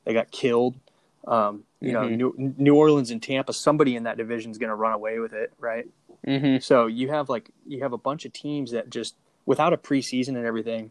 they 0.05 0.13
got 0.13 0.31
killed. 0.31 0.77
Um, 1.27 1.65
you 1.81 1.93
mm-hmm. 1.93 2.17
know, 2.17 2.33
New, 2.37 2.55
New, 2.59 2.75
Orleans 2.75 3.11
and 3.11 3.23
Tampa. 3.23 3.53
Somebody 3.53 3.97
in 3.97 4.05
that 4.05 4.17
division 4.17 4.51
is 4.51 4.59
going 4.59 4.69
to 4.69 4.75
run 4.75 4.93
away 4.93 5.19
with 5.19 5.33
it, 5.33 5.53
right? 5.59 5.87
Mm-hmm. 6.27 6.59
So 6.61 6.87
you 6.87 7.11
have 7.11 7.29
like 7.29 7.51
you 7.67 7.83
have 7.83 7.93
a 7.93 7.99
bunch 7.99 8.25
of 8.25 8.33
teams 8.33 8.73
that 8.73 8.91
just 8.91 9.15
without 9.47 9.73
a 9.73 9.77
preseason 9.77 10.29
and 10.29 10.47
everything, 10.47 10.91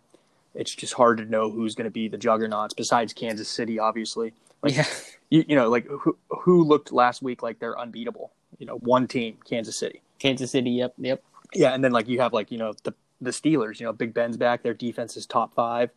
it's 0.54 0.74
just 0.74 0.94
hard 0.94 1.18
to 1.18 1.26
know 1.26 1.50
who's 1.50 1.76
going 1.76 1.86
to 1.86 1.92
be 1.92 2.08
the 2.08 2.18
juggernauts. 2.18 2.74
Besides 2.74 3.14
Kansas 3.14 3.50
City, 3.50 3.80
obviously. 3.80 4.34
Like, 4.62 4.76
yeah. 4.76 4.86
You, 5.30 5.44
you 5.48 5.56
know, 5.56 5.70
like 5.70 5.88
who 5.88 6.18
who 6.30 6.64
looked 6.64 6.92
last 6.92 7.22
week 7.22 7.42
like 7.42 7.60
they're 7.60 7.78
unbeatable. 7.78 8.32
You 8.60 8.68
know, 8.68 8.78
one 8.78 9.08
team, 9.08 9.38
Kansas 9.50 9.78
City. 9.78 10.02
Kansas 10.20 10.52
City. 10.52 10.70
Yep. 10.72 10.94
Yep. 11.00 11.24
Yeah, 11.54 11.74
and 11.74 11.84
then 11.84 11.92
like 11.92 12.08
you 12.08 12.20
have 12.20 12.34
like 12.34 12.52
you 12.52 12.58
know 12.58 12.74
the 12.84 12.94
the 13.20 13.32
Steelers. 13.32 13.80
You 13.80 13.88
know, 13.88 13.94
Big 13.94 14.14
Ben's 14.14 14.38
back. 14.38 14.64
Their 14.64 14.74
defense 14.74 15.18
is 15.18 15.26
top 15.26 15.54
five. 15.54 15.90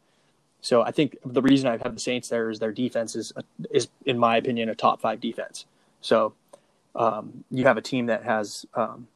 So 0.62 0.82
I 0.82 0.90
think 0.90 1.18
the 1.24 1.42
reason 1.42 1.68
I 1.68 1.76
have 1.76 1.94
the 1.94 2.00
Saints 2.00 2.28
there 2.28 2.50
is 2.50 2.58
their 2.58 2.72
defense 2.72 3.14
is 3.14 3.32
is 3.70 3.88
in 4.04 4.18
my 4.18 4.36
opinion 4.36 4.68
a 4.68 4.74
top 4.74 5.00
five 5.00 5.20
defense. 5.20 5.66
So 6.00 6.34
um, 6.96 7.44
you 7.50 7.64
have 7.64 7.76
a 7.76 7.82
team 7.82 8.06
that 8.06 8.24
has, 8.24 8.64
um, 8.74 9.06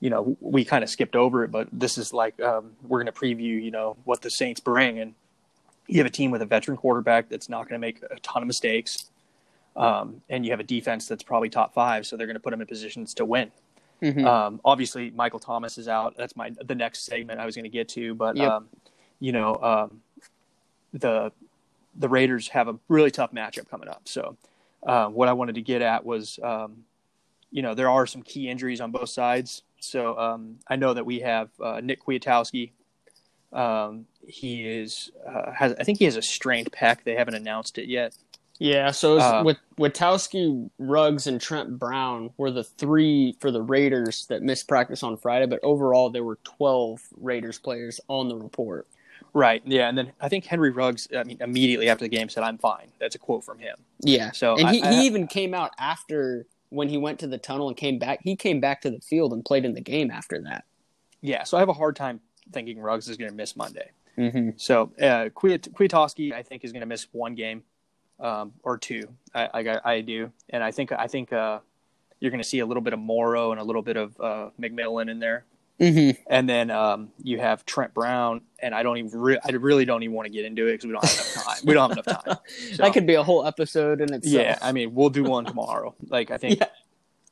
you 0.00 0.10
know, 0.10 0.36
we 0.40 0.64
kind 0.64 0.84
of 0.84 0.90
skipped 0.90 1.16
over 1.16 1.44
it, 1.44 1.50
but 1.50 1.68
this 1.72 1.98
is 1.98 2.12
like 2.12 2.40
um, 2.40 2.72
we're 2.86 3.02
going 3.02 3.12
to 3.12 3.18
preview, 3.20 3.62
you 3.62 3.70
know, 3.70 3.96
what 4.04 4.22
the 4.22 4.30
Saints 4.30 4.60
bring, 4.60 4.98
and 4.98 5.14
you 5.86 5.98
have 5.98 6.06
a 6.06 6.10
team 6.10 6.30
with 6.30 6.42
a 6.42 6.46
veteran 6.46 6.76
quarterback 6.76 7.28
that's 7.28 7.48
not 7.48 7.68
going 7.68 7.80
to 7.80 7.84
make 7.84 8.02
a 8.10 8.20
ton 8.20 8.42
of 8.42 8.46
mistakes, 8.46 9.10
um, 9.76 10.22
and 10.28 10.44
you 10.44 10.52
have 10.52 10.60
a 10.60 10.64
defense 10.64 11.08
that's 11.08 11.22
probably 11.22 11.48
top 11.48 11.74
five, 11.74 12.06
so 12.06 12.16
they're 12.16 12.26
going 12.26 12.36
to 12.36 12.40
put 12.40 12.50
them 12.50 12.60
in 12.60 12.66
positions 12.66 13.14
to 13.14 13.24
win. 13.24 13.50
Mhm. 14.02 14.24
Um, 14.24 14.60
obviously, 14.64 15.10
Michael 15.10 15.40
Thomas 15.40 15.76
is 15.78 15.88
out. 15.88 16.16
That's 16.16 16.36
my 16.36 16.50
the 16.50 16.76
next 16.76 17.04
segment 17.04 17.40
I 17.40 17.46
was 17.46 17.56
going 17.56 17.64
to 17.64 17.68
get 17.68 17.88
to. 17.90 18.14
But 18.14 18.36
Yep. 18.36 18.50
um, 18.52 18.68
you 19.18 19.32
know, 19.32 19.56
um, 19.56 20.02
the 20.92 21.32
the 21.96 22.08
Raiders 22.08 22.46
have 22.48 22.68
a 22.68 22.78
really 22.86 23.10
tough 23.10 23.32
matchup 23.32 23.68
coming 23.68 23.88
up. 23.88 24.02
So, 24.04 24.36
uh, 24.86 25.08
what 25.08 25.26
I 25.28 25.32
wanted 25.32 25.56
to 25.56 25.62
get 25.62 25.82
at 25.82 26.04
was, 26.04 26.38
um, 26.44 26.84
you 27.50 27.62
know, 27.62 27.74
there 27.74 27.90
are 27.90 28.06
some 28.06 28.22
key 28.22 28.48
injuries 28.48 28.80
on 28.80 28.92
both 28.92 29.08
sides. 29.08 29.62
So 29.80 30.18
um, 30.18 30.58
I 30.68 30.76
know 30.76 30.94
that 30.94 31.06
we 31.06 31.20
have 31.20 31.50
uh, 31.62 31.80
Nick 31.82 32.04
Kwiatkowski. 32.04 32.72
Um, 33.52 34.06
he 34.26 34.66
is 34.68 35.10
uh, 35.26 35.52
has 35.52 35.74
I 35.80 35.84
think 35.84 35.98
he 35.98 36.04
has 36.04 36.16
a 36.16 36.22
strained 36.22 36.70
pec. 36.72 36.98
They 37.04 37.14
haven't 37.14 37.34
announced 37.34 37.78
it 37.78 37.88
yet. 37.88 38.14
Yeah, 38.60 38.90
so 38.90 39.18
Uh, 39.20 39.42
with 39.44 39.56
Witowski, 39.78 40.68
Ruggs, 40.78 41.28
and 41.28 41.40
Trent 41.40 41.78
Brown 41.78 42.30
were 42.36 42.50
the 42.50 42.64
three 42.64 43.36
for 43.38 43.52
the 43.52 43.62
Raiders 43.62 44.26
that 44.26 44.42
missed 44.42 44.66
practice 44.66 45.04
on 45.04 45.16
Friday, 45.16 45.46
but 45.46 45.60
overall 45.62 46.10
there 46.10 46.24
were 46.24 46.40
12 46.42 47.00
Raiders 47.20 47.60
players 47.60 48.00
on 48.08 48.28
the 48.28 48.34
report. 48.36 48.88
Right. 49.32 49.62
Yeah. 49.64 49.88
And 49.88 49.96
then 49.96 50.10
I 50.20 50.28
think 50.28 50.44
Henry 50.44 50.70
Ruggs. 50.70 51.06
I 51.16 51.22
mean, 51.22 51.38
immediately 51.40 51.88
after 51.88 52.04
the 52.04 52.08
game 52.08 52.28
said, 52.28 52.42
"I'm 52.42 52.58
fine." 52.58 52.88
That's 52.98 53.14
a 53.14 53.18
quote 53.18 53.44
from 53.44 53.60
him. 53.60 53.76
Yeah. 54.00 54.32
So 54.32 54.56
and 54.56 54.66
I- 54.66 54.72
he, 54.72 54.82
I- 54.82 54.92
he 54.92 55.06
even 55.06 55.26
came 55.28 55.54
out 55.54 55.70
after 55.78 56.46
when 56.70 56.88
he 56.88 56.96
went 56.96 57.18
to 57.20 57.26
the 57.26 57.38
tunnel 57.38 57.68
and 57.68 57.76
came 57.76 57.98
back. 57.98 58.20
He 58.22 58.36
came 58.36 58.60
back 58.60 58.80
to 58.82 58.90
the 58.90 59.00
field 59.00 59.32
and 59.32 59.44
played 59.44 59.64
in 59.64 59.74
the 59.74 59.80
game 59.80 60.10
after 60.10 60.40
that. 60.42 60.64
Yeah. 61.20 61.44
So 61.44 61.56
I 61.56 61.60
have 61.60 61.68
a 61.68 61.74
hard 61.74 61.96
time 61.96 62.20
thinking 62.52 62.78
Ruggs 62.78 63.08
is 63.08 63.16
going 63.16 63.30
to 63.30 63.36
miss 63.36 63.56
Monday. 63.56 63.90
Mm-hmm. 64.16 64.50
So 64.56 64.92
uh, 65.00 65.30
Kwiat- 65.30 65.72
Kwiatkowski, 65.72 66.32
I 66.32 66.42
think, 66.42 66.64
is 66.64 66.72
going 66.72 66.80
to 66.80 66.86
miss 66.86 67.06
one 67.12 67.34
game 67.34 67.62
um, 68.20 68.52
or 68.62 68.76
two. 68.76 69.08
I, 69.34 69.48
I, 69.54 69.92
I 69.92 70.00
do, 70.00 70.32
and 70.50 70.62
I 70.62 70.72
think 70.72 70.90
I 70.92 71.06
think 71.06 71.32
uh, 71.32 71.60
you're 72.20 72.30
going 72.30 72.42
to 72.42 72.48
see 72.48 72.58
a 72.58 72.66
little 72.66 72.80
bit 72.80 72.92
of 72.92 72.98
Moreau 72.98 73.52
and 73.52 73.60
a 73.60 73.64
little 73.64 73.82
bit 73.82 73.96
of 73.96 74.20
uh, 74.20 74.50
McMillan 74.60 75.08
in 75.10 75.20
there, 75.20 75.44
Mm-hmm. 75.80 76.20
and 76.26 76.48
then 76.48 76.70
um, 76.72 77.10
you 77.22 77.38
have 77.38 77.64
Trent 77.64 77.94
Brown. 77.94 78.40
And 78.60 78.74
I 78.74 78.82
don't 78.82 78.96
even, 78.98 79.20
re- 79.20 79.38
I 79.44 79.52
really 79.52 79.84
don't 79.84 80.02
even 80.02 80.16
want 80.16 80.26
to 80.26 80.32
get 80.32 80.44
into 80.44 80.66
it 80.66 80.72
because 80.72 80.86
we 80.86 80.92
don't 80.92 81.04
have 81.04 81.12
enough 81.12 81.44
time. 81.44 81.56
we 81.64 81.74
don't 81.74 81.90
have 81.96 82.04
enough 82.06 82.24
time. 82.24 82.36
So, 82.74 82.82
That 82.82 82.92
could 82.92 83.06
be 83.06 83.14
a 83.14 83.22
whole 83.22 83.46
episode 83.46 84.00
in 84.00 84.12
itself. 84.12 84.34
yeah, 84.34 84.58
I 84.60 84.72
mean, 84.72 84.94
we'll 84.94 85.10
do 85.10 85.22
one 85.22 85.44
tomorrow. 85.44 85.94
Like 86.08 86.32
I 86.32 86.38
think, 86.38 86.58
Yeah. 86.58 86.66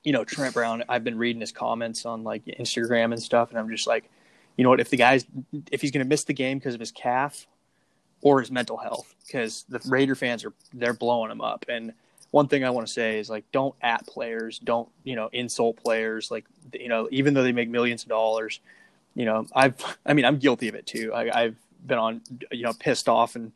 you 0.04 0.12
know, 0.12 0.22
Trent 0.24 0.54
Brown. 0.54 0.84
I've 0.88 1.02
been 1.02 1.18
reading 1.18 1.40
his 1.40 1.50
comments 1.50 2.06
on 2.06 2.22
like 2.22 2.44
Instagram 2.44 3.12
and 3.12 3.20
stuff, 3.20 3.50
and 3.50 3.58
I'm 3.58 3.68
just 3.68 3.88
like, 3.88 4.08
you 4.56 4.62
know 4.62 4.70
what? 4.70 4.78
If 4.78 4.90
the 4.90 4.96
guy's 4.96 5.26
if 5.72 5.80
he's 5.82 5.90
going 5.90 6.04
to 6.04 6.08
miss 6.08 6.22
the 6.22 6.32
game 6.32 6.58
because 6.58 6.74
of 6.74 6.80
his 6.80 6.92
calf 6.92 7.48
or 8.22 8.38
his 8.40 8.52
mental 8.52 8.76
health, 8.76 9.12
because 9.26 9.64
the 9.68 9.80
Raider 9.88 10.14
fans 10.14 10.44
are 10.44 10.52
they're 10.72 10.94
blowing 10.94 11.32
him 11.32 11.40
up. 11.40 11.64
And 11.68 11.92
one 12.36 12.48
thing 12.48 12.64
I 12.64 12.70
want 12.70 12.86
to 12.86 12.92
say 12.92 13.18
is 13.18 13.30
like, 13.30 13.50
don't 13.50 13.74
at 13.80 14.06
players, 14.06 14.58
don't 14.58 14.90
you 15.04 15.16
know 15.16 15.30
insult 15.32 15.78
players. 15.82 16.30
Like 16.30 16.44
you 16.74 16.88
know, 16.88 17.08
even 17.10 17.32
though 17.32 17.42
they 17.42 17.52
make 17.52 17.70
millions 17.70 18.02
of 18.02 18.10
dollars, 18.10 18.60
you 19.14 19.24
know, 19.24 19.46
I've 19.54 19.74
I 20.04 20.12
mean, 20.12 20.26
I'm 20.26 20.36
guilty 20.38 20.68
of 20.68 20.74
it 20.74 20.86
too. 20.86 21.14
I, 21.14 21.44
I've 21.44 21.56
been 21.86 21.96
on 21.96 22.20
you 22.52 22.64
know 22.64 22.74
pissed 22.74 23.08
off 23.08 23.36
and 23.36 23.52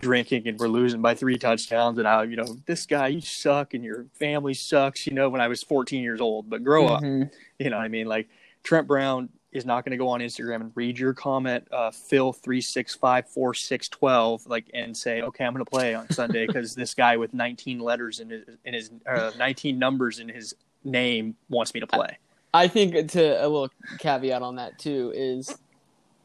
drinking 0.00 0.48
and 0.48 0.58
we're 0.58 0.66
losing 0.66 1.02
by 1.02 1.14
three 1.14 1.36
touchdowns 1.36 1.98
and 1.98 2.08
I 2.08 2.24
you 2.24 2.36
know 2.36 2.56
this 2.66 2.86
guy 2.86 3.08
you 3.08 3.20
suck 3.20 3.74
and 3.74 3.84
your 3.84 4.06
family 4.14 4.54
sucks 4.54 5.06
you 5.06 5.12
know 5.12 5.28
when 5.28 5.40
I 5.40 5.46
was 5.46 5.62
14 5.62 6.02
years 6.02 6.20
old 6.20 6.50
but 6.50 6.64
grow 6.64 6.88
up 6.88 7.02
Mhm. 7.02 7.30
you 7.60 7.70
know 7.70 7.76
I 7.76 7.86
mean 7.86 8.06
like 8.08 8.28
Trent 8.64 8.88
Brown 8.88 9.28
is 9.52 9.66
not 9.66 9.84
going 9.84 9.90
to 9.90 9.96
go 9.96 10.08
on 10.08 10.20
Instagram 10.20 10.62
and 10.62 10.72
read 10.74 10.98
your 10.98 11.12
comment 11.12 11.66
uh, 11.70 11.90
Phil 11.90 12.32
three 12.32 12.60
six 12.60 12.94
five 12.94 13.28
four 13.28 13.54
six 13.54 13.88
twelve 13.88 14.46
like 14.46 14.70
and 14.74 14.96
say 14.96 15.22
okay 15.22 15.44
I'm 15.44 15.52
going 15.52 15.64
to 15.64 15.70
play 15.70 15.94
on 15.94 16.08
Sunday 16.10 16.46
because 16.46 16.74
this 16.82 16.94
guy 16.94 17.16
with 17.16 17.34
19 17.34 17.78
letters 17.78 18.20
in 18.20 18.30
his 18.30 18.44
in 18.64 18.74
his 18.74 18.90
uh, 19.06 19.30
19 19.38 19.78
numbers 19.78 20.18
in 20.18 20.28
his 20.28 20.54
name 20.84 21.36
wants 21.48 21.74
me 21.74 21.80
to 21.80 21.86
play. 21.86 22.18
I 22.54 22.68
think 22.68 23.10
to 23.12 23.40
a 23.40 23.48
little 23.48 23.70
caveat 23.98 24.42
on 24.42 24.56
that 24.56 24.78
too 24.78 25.12
is 25.14 25.56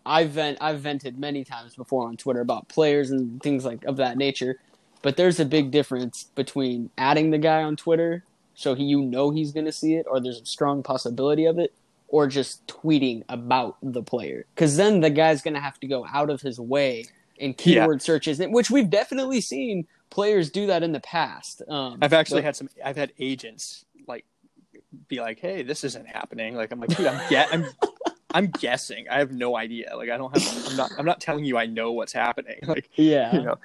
I've 0.06 0.32
vent 0.32 0.58
I've 0.62 0.80
vented 0.80 1.20
many 1.20 1.44
times 1.44 1.76
before 1.76 2.08
on 2.08 2.18
Twitter 2.18 2.42
about 2.42 2.70
players 2.70 3.12
and 3.12 3.42
things 3.42 3.66
like 3.66 3.84
of 3.86 3.98
that 3.98 4.18
nature, 4.18 4.60
but 5.02 5.18
there's 5.18 5.40
a 5.40 5.46
big 5.46 5.72
difference 5.72 6.26
between 6.36 6.90
adding 6.98 7.32
the 7.32 7.38
guy 7.38 7.64
on 7.64 7.76
Twitter 7.76 8.24
so 8.58 8.74
he, 8.74 8.86
you 8.86 9.04
know 9.04 9.30
he's 9.30 9.52
going 9.52 9.68
to 9.68 9.72
see 9.72 9.94
it 9.94 10.08
or 10.10 10.20
there's 10.20 10.42
a 10.42 10.46
strong 10.46 10.82
possibility 10.82 11.46
of 11.46 11.60
it 11.60 11.74
or 12.08 12.28
just 12.28 12.66
tweeting 12.68 13.24
about 13.30 13.78
the 13.82 14.02
player 14.04 14.46
cuz 14.56 14.78
then 14.78 15.02
the 15.02 15.10
guy's 15.10 15.42
going 15.42 15.54
to 15.54 15.60
have 15.60 15.80
to 15.80 15.88
go 15.88 16.06
out 16.14 16.30
of 16.30 16.42
his 16.42 16.60
way 16.60 17.06
in 17.38 17.50
Yeah. 17.52 17.56
keyword 17.84 18.02
searches 18.02 18.40
which 18.40 18.70
we've 18.72 18.90
definitely 18.90 19.42
seen 19.42 19.88
players 20.10 20.50
do 20.50 20.68
that 20.68 20.84
in 20.84 20.94
the 20.94 21.02
past. 21.02 21.62
Um, 21.68 21.98
I've 22.02 22.14
actually 22.14 22.42
but- 22.42 22.46
had 22.46 22.56
some 22.56 22.70
I've 22.84 22.96
had 22.98 23.12
agents 23.20 23.86
like 24.08 24.26
be 25.10 25.20
like 25.20 25.40
hey 25.40 25.64
this 25.64 25.84
isn't 25.84 26.08
happening 26.08 26.56
like 26.56 26.72
I'm 26.72 26.80
like 26.80 26.96
dude 26.96 27.08
I'm 27.08 27.30
get 27.30 27.50
I'm 27.54 27.66
I'm 28.32 28.48
guessing 28.48 29.08
I 29.10 29.20
have 29.20 29.32
no 29.32 29.58
idea 29.58 29.96
like 29.96 30.10
I 30.10 30.18
don't 30.18 30.36
have 30.38 30.68
I'm 30.70 30.78
not 30.78 30.92
I'm 30.98 31.06
not 31.06 31.20
telling 31.22 31.44
you 31.46 31.58
I 31.58 31.66
know 31.66 31.92
what's 31.92 32.14
happening 32.14 32.60
like 32.68 32.90
yeah. 32.96 33.36
you 33.36 33.42
know 33.44 33.58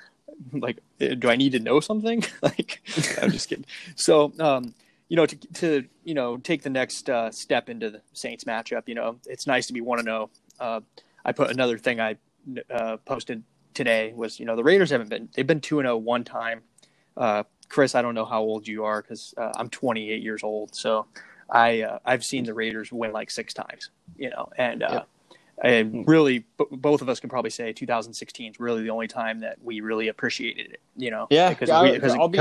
like 0.53 0.79
do 0.99 1.29
i 1.31 1.37
need 1.37 1.53
to 1.53 1.59
know 1.61 1.79
something 1.79 2.25
like 2.43 2.81
i'm 3.21 3.31
just 3.31 3.49
kidding 3.49 3.67
so 3.95 4.33
um 4.41 4.75
you 5.13 5.17
know 5.17 5.27
to, 5.27 5.37
to 5.37 5.85
you 6.05 6.15
know 6.15 6.39
take 6.39 6.63
the 6.63 6.71
next 6.71 7.11
uh, 7.11 7.31
step 7.31 7.69
into 7.69 7.91
the 7.91 8.01
saints 8.15 8.45
matchup 8.45 8.85
you 8.87 8.95
know 8.95 9.17
it's 9.27 9.47
nice 9.47 9.67
to 9.67 9.75
be 9.75 9.83
1-0 9.83 10.31
uh, 10.59 10.81
i 11.27 11.33
put 11.33 11.51
another 11.51 11.77
thing 11.77 12.01
i 12.01 12.17
uh, 12.71 12.97
posted 13.05 13.43
today 13.75 14.15
was 14.17 14.41
you 14.41 14.47
know 14.47 14.57
the 14.57 14.65
raiders 14.65 14.89
haven't 14.91 15.11
been 15.11 15.29
they've 15.35 15.47
been 15.47 15.61
2-0 15.61 16.01
one 16.01 16.25
time. 16.25 16.63
Uh, 17.15 17.43
chris 17.69 17.95
i 17.95 18.01
don't 18.01 18.15
know 18.15 18.25
how 18.25 18.41
old 18.41 18.67
you 18.67 18.85
are 18.85 19.03
because 19.03 19.35
uh, 19.37 19.53
i'm 19.57 19.69
28 19.69 20.23
years 20.23 20.43
old. 20.43 20.75
So 20.75 21.07
i 21.51 21.83
uh, 21.83 21.99
i've 22.07 22.25
seen 22.25 22.45
the 22.45 22.55
raiders 22.55 22.91
win 22.91 23.13
like 23.13 23.31
six 23.31 23.53
times 23.53 23.91
you 24.17 24.31
know 24.31 24.49
and 24.57 24.83
uh, 24.83 25.05
and 25.63 26.09
really 26.09 26.39
b- 26.59 26.65
both 26.71 27.03
of 27.03 27.11
us 27.11 27.21
can 27.21 27.29
probably 27.29 27.51
say 27.51 27.71
2016 27.75 28.53
is 28.53 28.59
really 28.59 28.83
the 28.83 28.89
only 28.91 29.09
time 29.09 29.41
that 29.41 29.59
we 29.63 29.83
really 29.83 30.09
appreciated 30.09 30.73
it 30.73 30.81
you 30.97 31.11
know 31.11 31.27
Yeah, 31.29 31.51
because 31.51 31.69
I'll- 31.69 31.83
we, 31.85 31.93
because 31.93 32.15
I'll 32.15 32.29
be- 32.29 32.39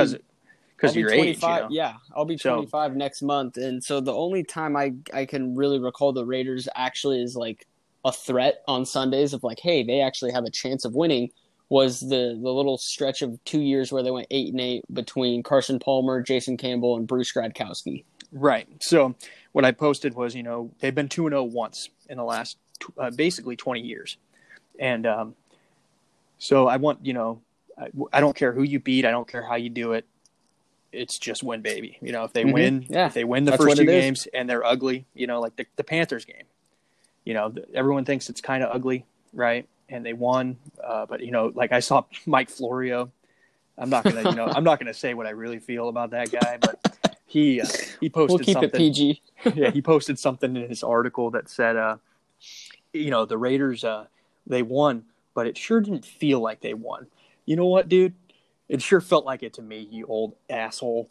because 0.82 0.94
be 0.96 1.02
your 1.02 1.12
age 1.12 1.18
you 1.18 1.24
25 1.42 1.62
know? 1.64 1.68
Yeah, 1.72 1.94
I'll 2.16 2.26
be 2.26 2.38
So- 2.38 2.56
25 2.56 2.96
next 2.96 3.22
month, 3.22 3.58
and 3.58 3.84
so 3.84 4.00
the 4.00 4.14
only 4.14 4.44
time 4.44 4.76
I 4.76 4.94
I 5.14 5.26
can 5.26 5.56
really 5.56 5.80
recall 5.80 6.14
the 6.14 6.26
Raiders 6.26 6.68
actually 6.76 7.22
is 7.22 7.36
like 7.36 7.68
a 8.04 8.12
threat 8.12 8.64
on 8.68 8.86
Sundays 8.86 9.34
of 9.34 9.44
like, 9.44 9.60
hey, 9.60 9.84
they 9.84 10.02
actually 10.02 10.32
have 10.32 10.44
a 10.46 10.50
chance 10.50 10.86
of 10.86 10.96
winning. 10.96 11.30
Was 11.70 12.02
the 12.02 12.38
the 12.42 12.52
little 12.52 12.78
stretch 12.78 13.22
of 13.22 13.42
two 13.46 13.62
years 13.62 13.92
where 13.94 14.04
they 14.04 14.12
went 14.12 14.28
eight 14.32 14.52
and 14.52 14.60
eight 14.60 14.84
between 14.94 15.42
Carson 15.44 15.80
Palmer, 15.80 16.22
Jason 16.22 16.58
Campbell, 16.58 16.98
and 16.98 17.08
Bruce 17.08 17.32
Gradkowski. 17.32 18.04
right 18.34 18.68
so 18.80 19.14
what 19.52 19.66
i 19.66 19.72
posted 19.72 20.14
was 20.16 20.34
you 20.34 20.42
know 20.44 20.72
they've 20.80 20.96
been 20.96 21.10
two 21.10 21.26
and 21.28 21.34
zero 21.34 21.44
once 21.44 21.90
in 22.10 22.18
the 22.18 22.24
last 22.24 22.58
uh, 22.98 23.10
basically 23.12 23.56
20 23.58 23.82
years 23.82 24.16
and 24.80 25.06
um 25.06 25.36
so 26.38 26.66
i 26.68 26.78
want 26.78 27.06
you 27.06 27.14
know 27.14 27.42
I, 27.78 27.90
I 28.14 28.20
don't 28.22 28.36
care 28.36 28.54
who 28.54 28.64
you 28.64 28.80
beat 28.80 29.06
i 29.06 29.12
don't 29.12 29.28
care 29.28 29.44
how 29.44 29.56
you 29.56 29.70
do 29.70 29.92
it 29.94 30.06
it's 30.92 31.18
just 31.20 31.44
win 31.44 31.62
baby 31.62 31.98
you 32.02 32.12
know 32.12 32.24
if 32.24 32.34
they 32.34 32.44
Mhm. 32.44 32.54
win 32.54 32.86
Yeah, 32.90 33.08
if 33.08 33.14
they 33.14 33.24
win 33.24 33.46
the 33.46 33.52
that's 33.52 33.64
first 33.64 33.78
two 33.78 33.84
it 33.84 33.90
is. 33.90 33.94
games 34.04 34.28
and 34.34 34.50
they're 34.50 34.66
ugly 34.66 35.06
you 35.14 35.28
know 35.28 35.40
like 35.40 35.56
the, 35.56 35.66
the 35.78 35.84
panthers 35.84 36.26
game 36.26 36.44
you 37.26 37.34
know 37.34 37.50
th- 37.50 37.66
everyone 37.74 38.04
thinks 38.06 38.30
it's 38.30 38.42
kind 38.42 38.64
of 38.64 38.70
ugly 38.74 39.06
right 39.34 39.68
and 39.90 40.06
they 40.06 40.14
won 40.14 40.58
uh, 40.84 41.06
but 41.06 41.22
you 41.22 41.32
know 41.32 41.52
like 41.56 41.72
i 41.72 41.80
saw 41.80 42.04
mike 42.26 42.50
florio 42.50 43.12
i'm 43.78 43.90
not 43.90 44.04
gonna 44.04 44.24
you 44.24 44.36
know 44.36 44.46
i'm 44.56 44.64
not 44.64 44.80
gonna 44.80 44.94
say 44.94 45.14
what 45.14 45.28
i 45.28 45.32
really 45.32 45.60
feel 45.60 45.88
about 45.90 46.12
that 46.12 46.32
guy 46.32 46.58
but 46.60 46.80
he 47.26 47.62
uh, 47.62 47.66
he 48.02 48.10
posted 48.10 48.40
We'll 48.40 48.46
keep 48.46 48.54
something 48.54 48.70
it 48.70 48.94
PG. 48.94 49.22
yeah, 49.56 49.70
he 49.72 49.82
posted 49.82 50.20
something 50.20 50.56
in 50.58 50.68
his 50.68 50.84
article 50.84 51.32
that 51.32 51.48
said, 51.50 51.78
uh, 51.78 51.96
you 52.92 53.10
know, 53.10 53.24
the 53.26 53.38
Raiders, 53.38 53.86
uh, 53.86 54.08
they 54.46 54.62
won, 54.64 55.06
but 55.34 55.48
it 55.48 55.58
sure 55.58 55.80
didn't 55.80 56.04
feel 56.04 56.42
like 56.42 56.60
they 56.60 56.74
won. 56.74 57.08
You 57.46 57.56
know 57.56 57.68
what, 57.68 57.88
dude? 57.88 58.14
It 58.72 58.82
sure 58.82 59.02
felt 59.02 59.26
like 59.26 59.44
it 59.44 59.52
to 59.56 59.62
me, 59.62 59.86
you 59.92 60.06
old 60.06 60.34
asshole. 60.50 61.10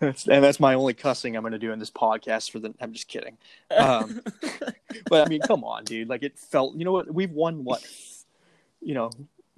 That's- 0.00 0.26
and 0.26 0.42
that's 0.42 0.58
my 0.58 0.74
only 0.74 0.94
cussing 0.94 1.36
I'm 1.36 1.42
going 1.42 1.52
to 1.52 1.60
do 1.60 1.70
in 1.70 1.78
this 1.78 1.92
podcast. 1.92 2.50
For 2.50 2.58
the, 2.58 2.74
I'm 2.80 2.92
just 2.92 3.06
kidding. 3.06 3.38
Um, 3.70 4.20
but 5.08 5.24
I 5.24 5.28
mean, 5.28 5.40
come 5.42 5.62
on, 5.62 5.84
dude. 5.84 6.08
Like 6.08 6.24
it 6.24 6.36
felt. 6.36 6.74
You 6.76 6.84
know 6.84 6.90
what? 6.90 7.14
We've 7.14 7.30
won 7.30 7.62
what? 7.62 7.86
You 8.82 8.94
know, 8.94 9.10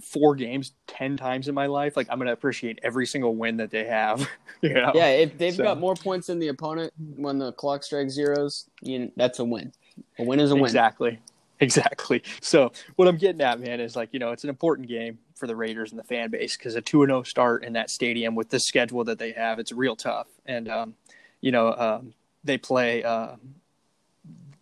four 0.03 0.35
games 0.35 0.73
ten 0.87 1.17
times 1.17 1.49
in 1.49 1.55
my 1.55 1.65
life. 1.65 1.97
Like 1.97 2.09
I'm 2.11 2.19
going 2.19 2.27
to 2.27 2.35
appreciate 2.35 2.79
every 2.83 3.07
single 3.07 3.35
win 3.35 3.57
that 3.57 3.71
they 3.71 3.85
have. 3.85 4.29
You 4.65 4.75
know? 4.75 4.93
yeah, 4.95 5.07
if 5.09 5.39
they've 5.39 5.53
So- 5.57 5.65
got 5.65 5.81
more 5.81 5.97
points 5.97 6.29
than 6.29 6.39
the 6.39 6.47
opponent 6.47 6.93
when 7.17 7.37
the 7.39 7.51
clock 7.55 7.83
strikes 7.83 8.13
zeros, 8.13 8.71
you 8.81 9.11
that's 9.17 9.41
a 9.41 9.45
win. 9.45 9.73
A 10.21 10.25
win 10.25 10.39
is 10.39 10.53
a 10.53 10.55
win. 10.55 10.63
Exactly. 10.67 11.19
Exactly. 11.61 12.23
So 12.41 12.73
what 12.97 13.07
I'm 13.07 13.17
getting 13.17 13.41
at, 13.41 13.61
man, 13.61 13.81
is 13.81 13.95
like 13.95 14.09
you 14.13 14.19
know 14.19 14.33
it's 14.33 14.43
an 14.45 14.51
important 14.51 14.89
game 14.89 15.19
for 15.37 15.47
the 15.47 15.55
Raiders 15.55 15.91
and 15.93 15.99
the 15.99 16.05
fan 16.05 16.31
base 16.31 16.57
because 16.57 16.75
a 16.75 16.81
two 16.81 17.03
and 17.03 17.11
zero 17.11 17.23
start 17.23 17.65
in 17.65 17.75
that 17.75 17.91
stadium 17.91 18.35
with 18.35 18.49
the 18.51 18.59
schedule 18.59 19.05
that 19.05 19.19
they 19.19 19.33
have, 19.33 19.59
it's 19.59 19.73
real 19.73 19.95
tough. 19.95 20.27
And 20.45 20.69
um, 20.69 20.95
you 21.41 21.53
know 21.53 21.73
um, 21.75 22.15
they 22.43 22.59
play, 22.59 23.05
uh, 23.05 23.37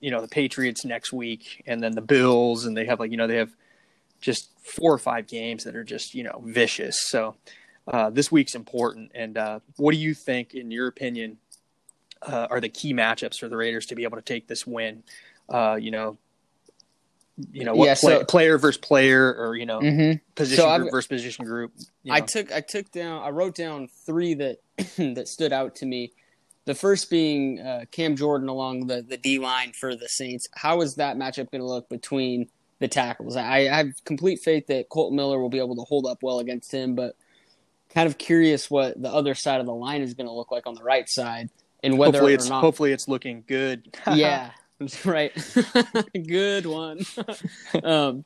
you 0.01 0.11
know, 0.11 0.21
the 0.21 0.29
Patriots 0.29 0.85
next 0.85 1.13
week, 1.13 1.63
and 1.67 1.83
then 1.83 1.93
the 1.93 2.01
Bills, 2.01 2.65
and 2.65 2.77
they 2.77 2.87
have 2.87 3.01
like 3.01 3.11
you 3.11 3.17
know 3.17 3.27
they 3.27 3.37
have 3.37 3.55
just 4.21 4.51
four 4.63 4.93
or 4.93 4.99
five 4.99 5.27
games 5.27 5.65
that 5.65 5.77
are 5.77 5.85
just 5.85 6.15
you 6.15 6.23
know 6.25 6.43
vicious. 6.47 7.01
So 7.09 7.37
uh, 7.89 8.11
this 8.11 8.33
week's 8.33 8.55
important. 8.55 9.13
And 9.15 9.37
uh, 9.39 9.61
what 9.77 9.93
do 9.93 9.99
you 9.99 10.15
think, 10.15 10.55
in 10.55 10.71
your 10.71 10.89
opinion, 10.89 11.39
uh, 12.23 12.49
are 12.51 12.61
the 12.61 12.69
key 12.69 12.95
matchups 12.95 13.39
for 13.39 13.49
the 13.49 13.57
Raiders 13.57 13.87
to 13.87 13.95
be 13.95 14.05
able 14.05 14.17
to 14.17 14.23
take 14.23 14.49
this 14.49 14.67
win? 14.67 15.03
Uh, 15.49 15.79
you 15.81 15.91
know, 15.91 16.19
you 17.53 17.65
know 17.65 17.75
what 17.75 17.87
Yeah, 17.87 17.95
play, 17.95 18.19
so- 18.19 18.25
player 18.25 18.59
versus 18.59 18.79
player, 18.79 19.35
or 19.35 19.57
you 19.57 19.67
know 19.67 19.81
Mm-hmm. 19.81 20.19
position 20.35 20.63
So 20.65 20.79
group 20.79 20.91
versus 20.91 21.07
position 21.09 21.45
group. 21.45 21.73
you 22.03 22.13
I 22.13 22.21
took 22.21 22.53
I 22.53 22.61
took 22.61 22.91
down 22.91 23.23
I 23.23 23.31
wrote 23.31 23.55
down 23.55 23.89
three 24.07 24.35
that 24.35 24.59
that 25.15 25.29
stood 25.29 25.53
out 25.53 25.77
to 25.77 25.87
me. 25.87 26.13
The 26.67 26.75
first 26.75 27.11
being 27.11 27.59
uh, 27.61 27.85
Cam 27.91 28.17
Jordan 28.17 28.49
along 28.49 28.87
the 28.87 29.03
the 29.03 29.17
D 29.17 29.39
line 29.39 29.73
for 29.73 29.97
the 29.97 30.09
Saints. 30.09 30.49
How 30.55 30.81
is 30.83 30.97
that 30.97 31.17
matchup 31.17 31.51
going 31.51 31.63
to 31.63 31.67
look 31.67 31.89
between 31.89 32.49
the 32.79 32.89
tackles? 32.89 33.37
I, 33.37 33.61
I 33.61 33.77
have 33.79 33.89
complete 34.05 34.41
faith 34.41 34.67
that 34.69 34.89
Colton 34.89 35.17
Miller 35.17 35.41
will 35.41 35.49
be 35.49 35.59
able 35.59 35.77
to 35.77 35.83
hold 35.83 36.07
up 36.07 36.19
well 36.23 36.39
against 36.39 36.73
him, 36.73 36.95
but 36.95 37.17
kind 37.93 38.07
of 38.07 38.19
curious 38.19 38.71
what 38.71 39.01
the 39.03 39.11
other 39.13 39.35
side 39.35 39.59
of 39.61 39.67
the 39.67 39.75
line 39.75 40.03
is 40.03 40.15
going 40.15 40.27
to 40.29 40.33
look 40.33 40.53
like 40.53 40.67
on 40.67 40.75
the 40.75 40.83
right 40.85 41.09
side 41.09 41.51
and 41.83 41.99
whether 41.99 42.19
hopefully 42.19 42.33
or 42.33 42.35
it's 42.37 42.49
not. 42.49 42.61
hopefully 42.61 42.93
it's 42.93 43.09
looking 43.09 43.43
good. 43.49 43.97
yeah, 44.15 44.53
right. 45.05 45.33
Good 46.27 46.65
one. 46.67 47.01
um, 47.85 48.25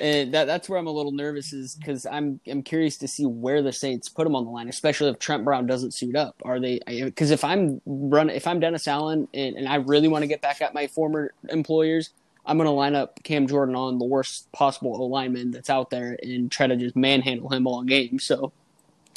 and 0.00 0.34
that 0.34 0.46
that's 0.46 0.68
where 0.68 0.78
I'm 0.78 0.86
a 0.86 0.92
little 0.92 1.12
nervous 1.12 1.52
is 1.52 1.76
because 1.76 2.04
I'm 2.06 2.40
I'm 2.48 2.62
curious 2.62 2.96
to 2.98 3.08
see 3.08 3.26
where 3.26 3.62
the 3.62 3.72
Saints 3.72 4.08
put 4.08 4.26
him 4.26 4.34
on 4.34 4.44
the 4.44 4.50
line, 4.50 4.68
especially 4.68 5.10
if 5.10 5.18
Trent 5.18 5.44
Brown 5.44 5.66
doesn't 5.66 5.94
suit 5.94 6.16
up. 6.16 6.42
Are 6.44 6.58
they? 6.58 6.80
Because 6.86 7.30
if 7.30 7.44
I'm 7.44 7.80
run 7.86 8.28
if 8.30 8.46
I'm 8.46 8.58
Dennis 8.60 8.88
Allen 8.88 9.28
and, 9.32 9.56
and 9.56 9.68
I 9.68 9.76
really 9.76 10.08
want 10.08 10.22
to 10.22 10.26
get 10.26 10.40
back 10.40 10.60
at 10.60 10.74
my 10.74 10.88
former 10.88 11.32
employers, 11.48 12.10
I'm 12.44 12.56
going 12.56 12.66
to 12.66 12.72
line 12.72 12.96
up 12.96 13.22
Cam 13.22 13.46
Jordan 13.46 13.76
on 13.76 13.98
the 13.98 14.04
worst 14.04 14.50
possible 14.52 15.08
lineman 15.08 15.52
that's 15.52 15.70
out 15.70 15.90
there 15.90 16.18
and 16.22 16.50
try 16.50 16.66
to 16.66 16.76
just 16.76 16.96
manhandle 16.96 17.50
him 17.50 17.66
all 17.66 17.82
game. 17.84 18.18
So. 18.18 18.52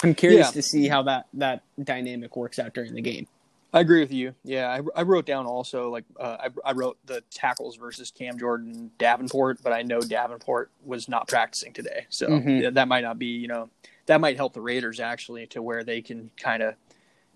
I'm 0.04 0.16
curious 0.16 0.48
Yeah. 0.48 0.52
to 0.54 0.62
see 0.64 0.88
how 0.88 1.04
that, 1.04 1.28
that 1.36 1.62
dynamic 1.80 2.36
works 2.36 2.58
out 2.58 2.74
during 2.74 2.96
the 2.96 3.04
game. 3.04 3.28
I 3.74 3.80
agree 3.80 4.02
with 4.02 4.12
you. 4.12 4.36
Yeah, 4.44 4.68
I, 4.96 5.00
I 5.00 5.04
wrote 5.04 5.26
down 5.26 5.46
also 5.46 5.90
like 5.90 6.04
uh, 6.20 6.38
I, 6.66 6.70
I 6.70 6.74
wrote 6.74 6.98
the 7.06 7.22
tackles 7.32 7.78
versus 7.78 8.12
Cam 8.12 8.38
Jordan, 8.38 8.92
Davenport, 8.98 9.60
but 9.64 9.72
I 9.72 9.82
know 9.82 10.02
Davenport 10.02 10.72
was 10.84 11.08
not 11.08 11.28
practicing 11.30 11.72
today, 11.72 12.06
so 12.10 12.28
Mhm. 12.28 12.74
that 12.74 12.88
might 12.90 13.02
not 13.02 13.18
be 13.18 13.28
you 13.28 13.48
know 13.48 13.70
that 14.08 14.20
might 14.20 14.36
help 14.36 14.54
the 14.54 14.62
Raiders 14.62 15.00
actually 15.00 15.48
to 15.48 15.62
where 15.62 15.84
they 15.86 16.02
can 16.02 16.32
kind 16.36 16.62
of 16.62 16.76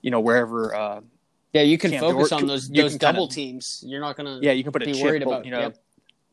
you 0.02 0.12
know 0.12 0.20
wherever 0.20 0.76
uh, 0.76 1.02
Yeah, 1.54 1.62
you 1.62 1.78
can 1.78 1.92
Cam 1.92 2.02
focus 2.02 2.30
Jordan- 2.32 2.44
on 2.44 2.48
those 2.48 2.68
those 2.70 2.92
can 2.92 3.00
kinda- 3.00 3.14
double 3.14 3.28
teams. 3.30 3.82
You're 3.88 4.02
not 4.02 4.18
gonna. 4.18 4.40
yeah 4.42 4.52
you 4.52 4.64
can 4.64 4.74
put 4.74 4.82
a 4.84 4.86
Be 4.88 4.94
chip 4.94 5.04
worried 5.04 5.24
about- 5.24 5.46
you 5.46 5.52
know 5.52 5.60
yep. 5.62 5.78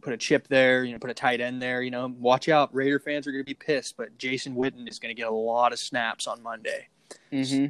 put 0.03 0.13
a 0.13 0.17
chip 0.17 0.49
there 0.49 0.83
you 0.83 0.93
know 0.93 0.99
put 0.99 1.11
a 1.11 1.15
tight 1.15 1.41
end 1.41 1.63
there 1.63 1.81
you 1.81 1.93
know 1.93 2.13
watch 2.19 2.49
out 2.49 2.75
Raider 2.75 2.99
fans 2.99 3.29
are 3.29 3.31
going 3.33 3.45
to 3.45 3.49
be 3.49 3.55
pissed, 3.55 3.97
but 3.97 4.19
Jason 4.19 4.57
Witten 4.57 4.89
is 4.89 4.99
going 4.99 5.15
to 5.15 5.21
get 5.21 5.29
a 5.29 5.33
lot 5.35 5.73
of 5.73 5.79
snaps 5.79 6.27
on 6.27 6.43
Monday. 6.43 6.89
hmm 7.31 7.67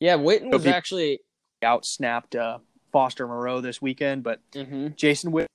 Yeah, 0.00 0.18
Witten 0.18 0.50
was 0.52 0.64
So 0.64 0.68
actually. 0.68 1.20
Out 1.62 1.86
snapped 1.86 2.34
uh, 2.34 2.58
Foster 2.92 3.26
Moreau 3.26 3.60
this 3.60 3.80
weekend, 3.80 4.22
but 4.22 4.40
hmm 4.54 4.88
Jason 4.96 5.32
Witt 5.32 5.46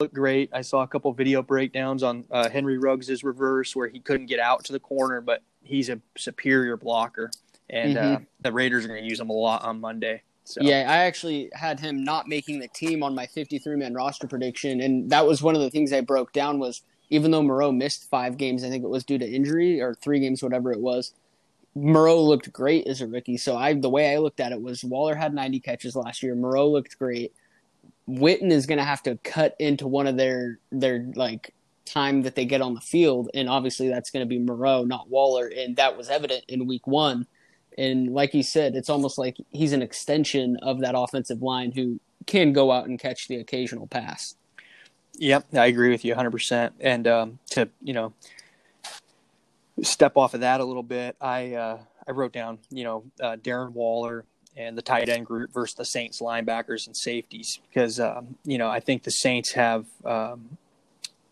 looked 0.00 0.14
great. 0.14 0.50
I 0.52 0.62
saw 0.62 0.82
a 0.82 0.88
couple 0.88 1.12
video 1.12 1.42
breakdowns 1.42 2.02
on 2.02 2.24
uh, 2.30 2.48
Henry 2.48 2.78
Ruggs's 2.78 3.22
reverse 3.22 3.76
where 3.76 3.88
he 3.88 4.00
couldn't 4.00 4.26
get 4.26 4.40
out 4.40 4.64
to 4.64 4.72
the 4.72 4.80
corner, 4.80 5.20
but 5.20 5.42
he's 5.62 5.88
a 5.88 6.00
superior 6.16 6.76
blocker, 6.76 7.30
and 7.70 7.96
uh, 7.96 8.18
the 8.40 8.52
Raiders 8.52 8.84
are 8.84 8.88
going 8.88 9.02
to 9.02 9.08
use 9.08 9.20
him 9.20 9.30
a 9.30 9.34
lot 9.34 9.62
on 9.62 9.80
Monday. 9.80 10.22
So 10.44 10.60
Yeah, 10.62 10.86
I 10.88 11.04
actually 11.04 11.50
had 11.54 11.78
him 11.78 12.02
not 12.02 12.26
making 12.26 12.58
the 12.58 12.68
team 12.68 13.02
on 13.02 13.14
my 13.14 13.26
53 13.26 13.76
man 13.76 13.94
roster 13.94 14.26
prediction, 14.26 14.80
and 14.80 15.08
that 15.10 15.26
was 15.26 15.42
one 15.42 15.54
of 15.54 15.60
the 15.60 15.70
things 15.70 15.92
I 15.92 16.00
broke 16.00 16.32
down. 16.32 16.58
Was 16.58 16.82
even 17.10 17.30
though 17.30 17.42
Moreau 17.42 17.70
missed 17.70 18.10
five 18.10 18.36
games, 18.36 18.64
I 18.64 18.70
think 18.70 18.82
it 18.82 18.90
was 18.90 19.04
due 19.04 19.18
to 19.18 19.28
injury 19.28 19.80
or 19.80 19.94
three 19.94 20.18
games, 20.18 20.42
whatever 20.42 20.72
it 20.72 20.80
was. 20.80 21.12
Moreau 21.74 22.22
looked 22.22 22.52
great 22.52 22.86
as 22.86 23.00
a 23.00 23.06
rookie. 23.06 23.36
So 23.36 23.56
I, 23.56 23.74
the 23.74 23.88
way 23.88 24.12
I 24.12 24.18
looked 24.18 24.40
at 24.40 24.52
it 24.52 24.60
was 24.60 24.84
Waller 24.84 25.14
had 25.14 25.34
90 25.34 25.60
catches 25.60 25.96
last 25.96 26.22
year. 26.22 26.34
Moreau 26.34 26.68
looked 26.68 26.98
great. 26.98 27.32
Witten 28.08 28.50
is 28.50 28.66
going 28.66 28.78
to 28.78 28.84
have 28.84 29.02
to 29.04 29.16
cut 29.24 29.56
into 29.58 29.86
one 29.86 30.06
of 30.06 30.16
their 30.16 30.58
their 30.70 31.06
like 31.14 31.54
time 31.84 32.22
that 32.22 32.34
they 32.34 32.44
get 32.44 32.60
on 32.60 32.74
the 32.74 32.80
field, 32.80 33.30
and 33.32 33.48
obviously 33.48 33.88
that's 33.88 34.10
going 34.10 34.24
to 34.24 34.28
be 34.28 34.38
Moreau, 34.38 34.84
not 34.84 35.08
Waller, 35.08 35.46
and 35.46 35.76
that 35.76 35.96
was 35.96 36.08
evident 36.08 36.44
in 36.48 36.66
Week 36.66 36.86
One. 36.86 37.26
And 37.78 38.12
like 38.12 38.32
he 38.32 38.42
said, 38.42 38.74
it's 38.74 38.90
almost 38.90 39.18
like 39.18 39.36
he's 39.50 39.72
an 39.72 39.82
extension 39.82 40.56
of 40.62 40.80
that 40.80 40.94
offensive 40.96 41.42
line 41.42 41.72
who 41.72 42.00
can 42.26 42.52
go 42.52 42.70
out 42.70 42.86
and 42.86 42.98
catch 42.98 43.28
the 43.28 43.36
occasional 43.36 43.86
pass. 43.86 44.34
Yep, 45.14 45.54
I 45.54 45.66
agree 45.66 45.90
with 45.90 46.04
you 46.04 46.14
100%. 46.14 46.72
And 46.80 47.06
um, 47.06 47.38
to, 47.50 47.68
you 47.82 47.92
know, 47.92 48.12
step 49.82 50.16
off 50.16 50.34
of 50.34 50.40
that 50.40 50.60
a 50.60 50.64
little 50.64 50.82
bit, 50.82 51.16
I 51.20 51.54
uh, 51.54 51.78
I 52.06 52.10
wrote 52.12 52.32
down, 52.32 52.58
you 52.70 52.84
know, 52.84 53.04
uh, 53.20 53.36
Darren 53.36 53.72
Waller 53.72 54.24
and 54.56 54.76
the 54.76 54.82
tight 54.82 55.08
end 55.08 55.26
group 55.26 55.52
versus 55.52 55.74
the 55.74 55.84
Saints 55.84 56.20
linebackers 56.20 56.86
and 56.86 56.96
safeties 56.96 57.60
because, 57.68 57.98
um, 57.98 58.36
you 58.44 58.58
know, 58.58 58.68
I 58.68 58.80
think 58.80 59.02
the 59.02 59.10
Saints 59.10 59.52
have, 59.52 59.86
um, 60.04 60.58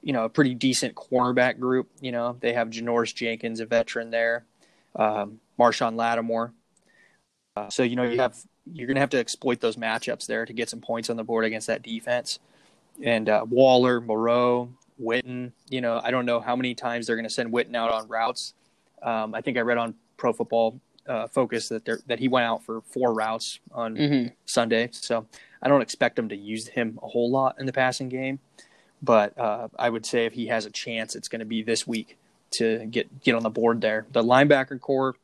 you 0.02 0.12
know, 0.12 0.24
a 0.24 0.28
pretty 0.28 0.54
decent 0.54 0.94
cornerback 0.94 1.58
group. 1.58 1.88
You 2.00 2.12
know, 2.12 2.36
they 2.40 2.54
have 2.54 2.70
Janoris 2.70 3.14
Jenkins, 3.14 3.60
a 3.60 3.66
veteran 3.66 4.10
there, 4.10 4.44
um, 4.96 5.40
Marshon 5.58 5.96
Lattimore. 5.96 6.52
Uh, 7.56 7.68
so, 7.68 7.82
you 7.82 7.96
know, 7.96 8.04
you 8.04 8.20
have, 8.20 8.36
you're 8.72 8.86
going 8.86 8.94
to 8.94 9.00
have 9.00 9.10
to 9.10 9.18
exploit 9.18 9.60
those 9.60 9.76
matchups 9.76 10.26
there 10.26 10.46
to 10.46 10.52
get 10.52 10.70
some 10.70 10.80
points 10.80 11.10
on 11.10 11.16
the 11.16 11.24
board 11.24 11.44
against 11.44 11.66
that 11.66 11.82
defense 11.82 12.38
and 13.02 13.28
uh, 13.28 13.44
Waller, 13.48 14.00
Moreau, 14.00 14.70
Witten. 15.00 15.52
You 15.68 15.80
know, 15.80 16.00
I 16.02 16.10
don't 16.10 16.26
know 16.26 16.40
how 16.40 16.56
many 16.56 16.74
times 16.74 17.06
they're 17.06 17.16
going 17.16 17.28
to 17.28 17.34
send 17.34 17.52
Witten 17.52 17.74
out 17.74 17.90
on 17.90 18.08
routes. 18.08 18.54
Um, 19.02 19.34
I 19.34 19.40
think 19.40 19.56
I 19.56 19.60
read 19.60 19.78
on 19.78 19.94
Pro 20.16 20.32
Football 20.32 20.80
uh, 21.06 21.26
Focus 21.28 21.68
that 21.68 21.84
they're, 21.84 22.00
that 22.06 22.18
he 22.18 22.28
went 22.28 22.46
out 22.46 22.62
for 22.64 22.82
four 22.82 23.12
routes 23.14 23.60
on 23.72 23.96
Mm-hmm. 23.96 24.28
Sunday. 24.44 24.88
So 24.92 25.26
I 25.62 25.68
don't 25.68 25.82
expect 25.82 26.16
them 26.16 26.28
to 26.28 26.36
use 26.36 26.68
him 26.68 26.98
a 27.02 27.08
whole 27.08 27.30
lot 27.30 27.56
in 27.58 27.66
the 27.66 27.72
passing 27.72 28.08
game. 28.08 28.38
But 29.02 29.36
uh, 29.38 29.68
I 29.78 29.88
would 29.88 30.04
say 30.04 30.26
if 30.26 30.34
he 30.34 30.48
has 30.48 30.66
a 30.66 30.70
chance, 30.70 31.16
it's 31.16 31.28
going 31.28 31.40
to 31.40 31.46
be 31.46 31.62
this 31.62 31.86
week 31.86 32.18
to 32.52 32.84
get 32.86 33.22
get 33.22 33.34
on 33.34 33.42
the 33.42 33.50
board 33.50 33.80
there. 33.80 34.06
The 34.12 34.22
linebacker 34.22 34.78
corps, 34.80 35.16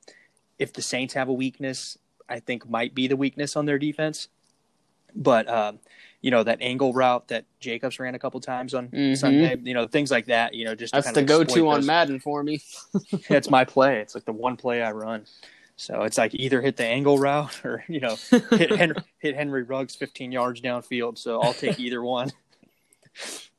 if 0.58 0.72
the 0.72 0.80
Saints 0.80 1.14
have 1.14 1.28
a 1.28 1.32
weakness, 1.32 1.98
I 2.28 2.40
think 2.40 2.68
might 2.68 2.94
be 2.94 3.06
the 3.06 3.16
weakness 3.16 3.54
on 3.56 3.66
their 3.66 3.78
defense. 3.78 4.28
But 5.16 5.48
um, 5.48 5.78
you 6.20 6.30
know 6.30 6.42
that 6.42 6.58
angle 6.60 6.92
route 6.92 7.28
that 7.28 7.44
Jacobs 7.58 7.98
ran 7.98 8.14
a 8.14 8.18
couple 8.18 8.38
times 8.40 8.74
on 8.74 8.88
Mhm. 8.88 9.16
Sunday, 9.16 9.56
you 9.62 9.72
know 9.74 9.86
things 9.86 10.10
like 10.10 10.26
that. 10.26 10.54
You 10.54 10.66
know, 10.66 10.74
just 10.74 10.92
That's 10.92 11.10
the 11.12 11.22
go-to 11.22 11.68
on 11.68 11.76
those- 11.80 11.86
Madden 11.86 12.20
for 12.20 12.42
me. 12.42 12.60
It's 13.30 13.48
my 13.50 13.64
play. 13.64 13.98
It's 14.00 14.14
like 14.14 14.24
the 14.26 14.32
one 14.32 14.56
play 14.64 14.82
I 14.82 14.92
run. 14.92 15.24
So 15.78 16.02
it's 16.02 16.16
like 16.18 16.34
either 16.34 16.60
hit 16.62 16.76
the 16.76 16.86
angle 16.86 17.18
route 17.18 17.60
or 17.64 17.84
you 17.88 18.00
know 18.00 18.16
hit 18.50 18.70
Henry, 18.76 18.96
hit 19.18 19.34
Henry 19.34 19.62
Ruggs 19.62 19.94
15 19.94 20.32
yards 20.32 20.60
downfield. 20.60 21.16
So 21.18 21.40
I'll 21.40 21.52
take 21.54 21.78
either 21.80 22.02
one. 22.02 22.30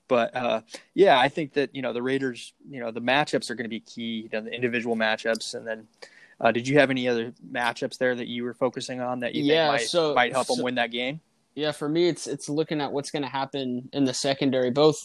But 0.08 0.36
uh, 0.36 0.62
yeah, 0.94 1.20
I 1.20 1.28
think 1.30 1.54
that 1.54 1.76
you 1.76 1.82
know 1.82 1.92
the 1.94 2.02
Raiders, 2.02 2.54
you 2.70 2.80
know 2.80 2.92
the 2.92 3.02
matchups 3.02 3.50
are 3.50 3.56
going 3.56 3.66
to 3.66 3.70
be 3.70 3.80
key, 3.82 4.22
you 4.24 4.30
know, 4.32 4.42
the 4.42 4.52
individual 4.54 4.96
matchups, 4.96 5.54
and 5.56 5.66
then. 5.68 5.88
Uh, 6.40 6.52
did 6.52 6.68
you 6.68 6.78
have 6.78 6.92
any 6.92 7.08
other 7.08 7.34
matchups 7.52 7.98
there 7.98 8.14
that 8.14 8.28
you 8.28 8.44
were 8.44 8.54
focusing 8.54 9.02
on 9.02 9.22
that 9.22 9.34
you 9.34 9.44
Yeah, 9.44 9.70
think 9.72 9.82
might, 9.82 9.88
so- 9.88 10.14
might 10.14 10.32
help 10.34 10.46
so- 10.46 10.54
them 10.56 10.64
win 10.64 10.76
that 10.76 10.92
game? 10.92 11.20
Yeah, 11.58 11.72
for 11.72 11.90
me, 11.90 12.08
it's 12.08 12.28
it's 12.28 12.50
looking 12.50 12.82
at 12.82 12.92
what's 12.92 13.10
going 13.10 13.24
to 13.24 13.30
happen 13.30 13.90
in 13.92 14.06
the 14.06 14.14
secondary, 14.14 14.70
both 14.70 14.96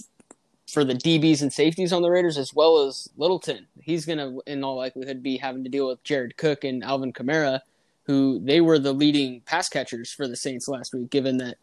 for 0.70 0.84
the 0.84 0.92
DBs 0.92 1.40
and 1.40 1.50
safeties 1.50 1.94
on 1.94 2.02
the 2.02 2.10
Raiders, 2.10 2.36
as 2.36 2.52
well 2.52 2.86
as 2.86 3.08
Littleton. 3.16 3.68
He's 3.80 4.04
going 4.04 4.18
to, 4.18 4.42
in 4.46 4.62
all 4.62 4.76
likelihood, 4.76 5.22
be 5.22 5.38
having 5.38 5.64
to 5.64 5.70
deal 5.70 5.88
with 5.88 6.04
Jared 6.04 6.36
Cook 6.36 6.62
and 6.62 6.84
Alvin 6.84 7.14
Kamara, 7.14 7.60
who 8.04 8.38
they 8.44 8.60
were 8.60 8.78
the 8.78 8.92
leading 8.92 9.40
pass 9.46 9.70
catchers 9.70 10.12
for 10.12 10.28
the 10.28 10.36
Saints 10.36 10.68
last 10.68 10.92
week. 10.92 11.08
Given 11.08 11.38
that 11.38 11.56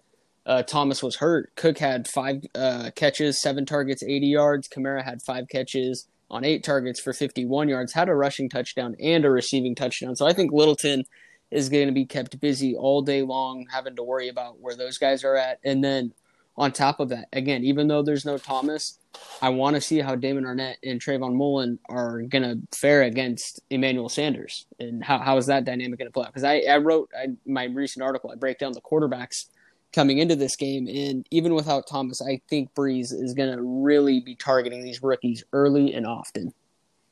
uh, 0.48 0.64
Thomas 0.64 1.04
was 1.04 1.18
hurt, 1.18 1.56
Cook 1.56 1.78
had 1.78 2.08
five 2.08 2.42
uh, 2.56 2.90
catches, 2.96 3.40
seven 3.40 3.68
targets, 3.68 4.02
eighty 4.02 4.26
yards. 4.26 4.68
Kamara 4.68 5.04
had 5.04 5.22
five 5.22 5.50
catches 5.50 6.08
on 6.32 6.44
eight 6.44 6.64
targets 6.64 7.00
for 7.00 7.14
fifty-one 7.14 7.70
yards, 7.70 7.94
had 7.94 8.10
a 8.10 8.16
rushing 8.16 8.50
touchdown 8.50 8.96
and 9.00 9.24
a 9.24 9.30
receiving 9.30 9.76
touchdown. 9.76 10.16
So 10.16 10.26
I 10.26 10.34
think 10.34 10.52
Littleton 10.52 11.04
is 11.52 11.70
going 11.70 11.88
to 11.88 11.94
be 11.94 12.06
kept 12.06 12.40
busy 12.40 12.76
all 12.76 13.02
day 13.02 13.22
long, 13.22 13.66
having 13.72 13.96
to 13.96 14.04
worry 14.04 14.30
about 14.30 14.60
where 14.60 14.76
those 14.76 14.98
guys 14.98 15.24
are 15.24 15.36
at. 15.36 15.60
And 15.64 15.84
then 15.84 16.14
on 16.58 16.72
top 16.72 17.00
of 17.00 17.10
that, 17.10 17.28
again, 17.34 17.64
even 17.64 17.88
though 17.88 18.04
there's 18.04 18.26
no 18.26 18.38
Thomas, 18.38 19.00
I 19.42 19.50
want 19.50 19.76
to 19.76 19.82
see 19.82 20.00
how 20.00 20.16
Damon 20.16 20.44
Arnette 20.44 20.76
and 20.84 21.00
Trayvon 21.00 21.34
Mullen 21.34 21.80
are 21.90 22.22
going 22.24 22.44
to 22.44 22.78
fare 22.78 23.04
against 23.04 23.62
Emmanuel 23.70 24.10
Sanders. 24.10 24.66
And 24.80 25.04
how, 25.04 25.20
how 25.20 25.38
is 25.38 25.46
that 25.48 25.66
dynamic 25.66 26.00
going 26.00 26.08
to 26.08 26.14
play 26.14 26.26
out? 26.26 26.34
Because 26.34 26.44
I, 26.44 26.62
I 26.70 26.78
wrote 26.78 27.10
I, 27.18 27.28
my 27.46 27.66
recent 27.66 28.04
article, 28.04 28.32
I 28.32 28.36
break 28.36 28.60
down 28.60 28.74
the 28.74 28.82
quarterbacks 28.82 29.46
coming 29.94 30.20
into 30.20 30.36
this 30.36 30.56
game. 30.56 30.88
And 30.88 31.26
even 31.32 31.56
without 31.56 31.88
Thomas, 31.88 32.22
I 32.22 32.42
think 32.50 32.74
Brees 32.76 33.14
is 33.14 33.34
going 33.34 33.56
to 33.56 33.62
really 33.62 34.20
be 34.20 34.36
targeting 34.36 34.84
these 34.84 35.02
rookies 35.02 35.44
early 35.54 35.94
and 35.94 36.06
often. 36.06 36.54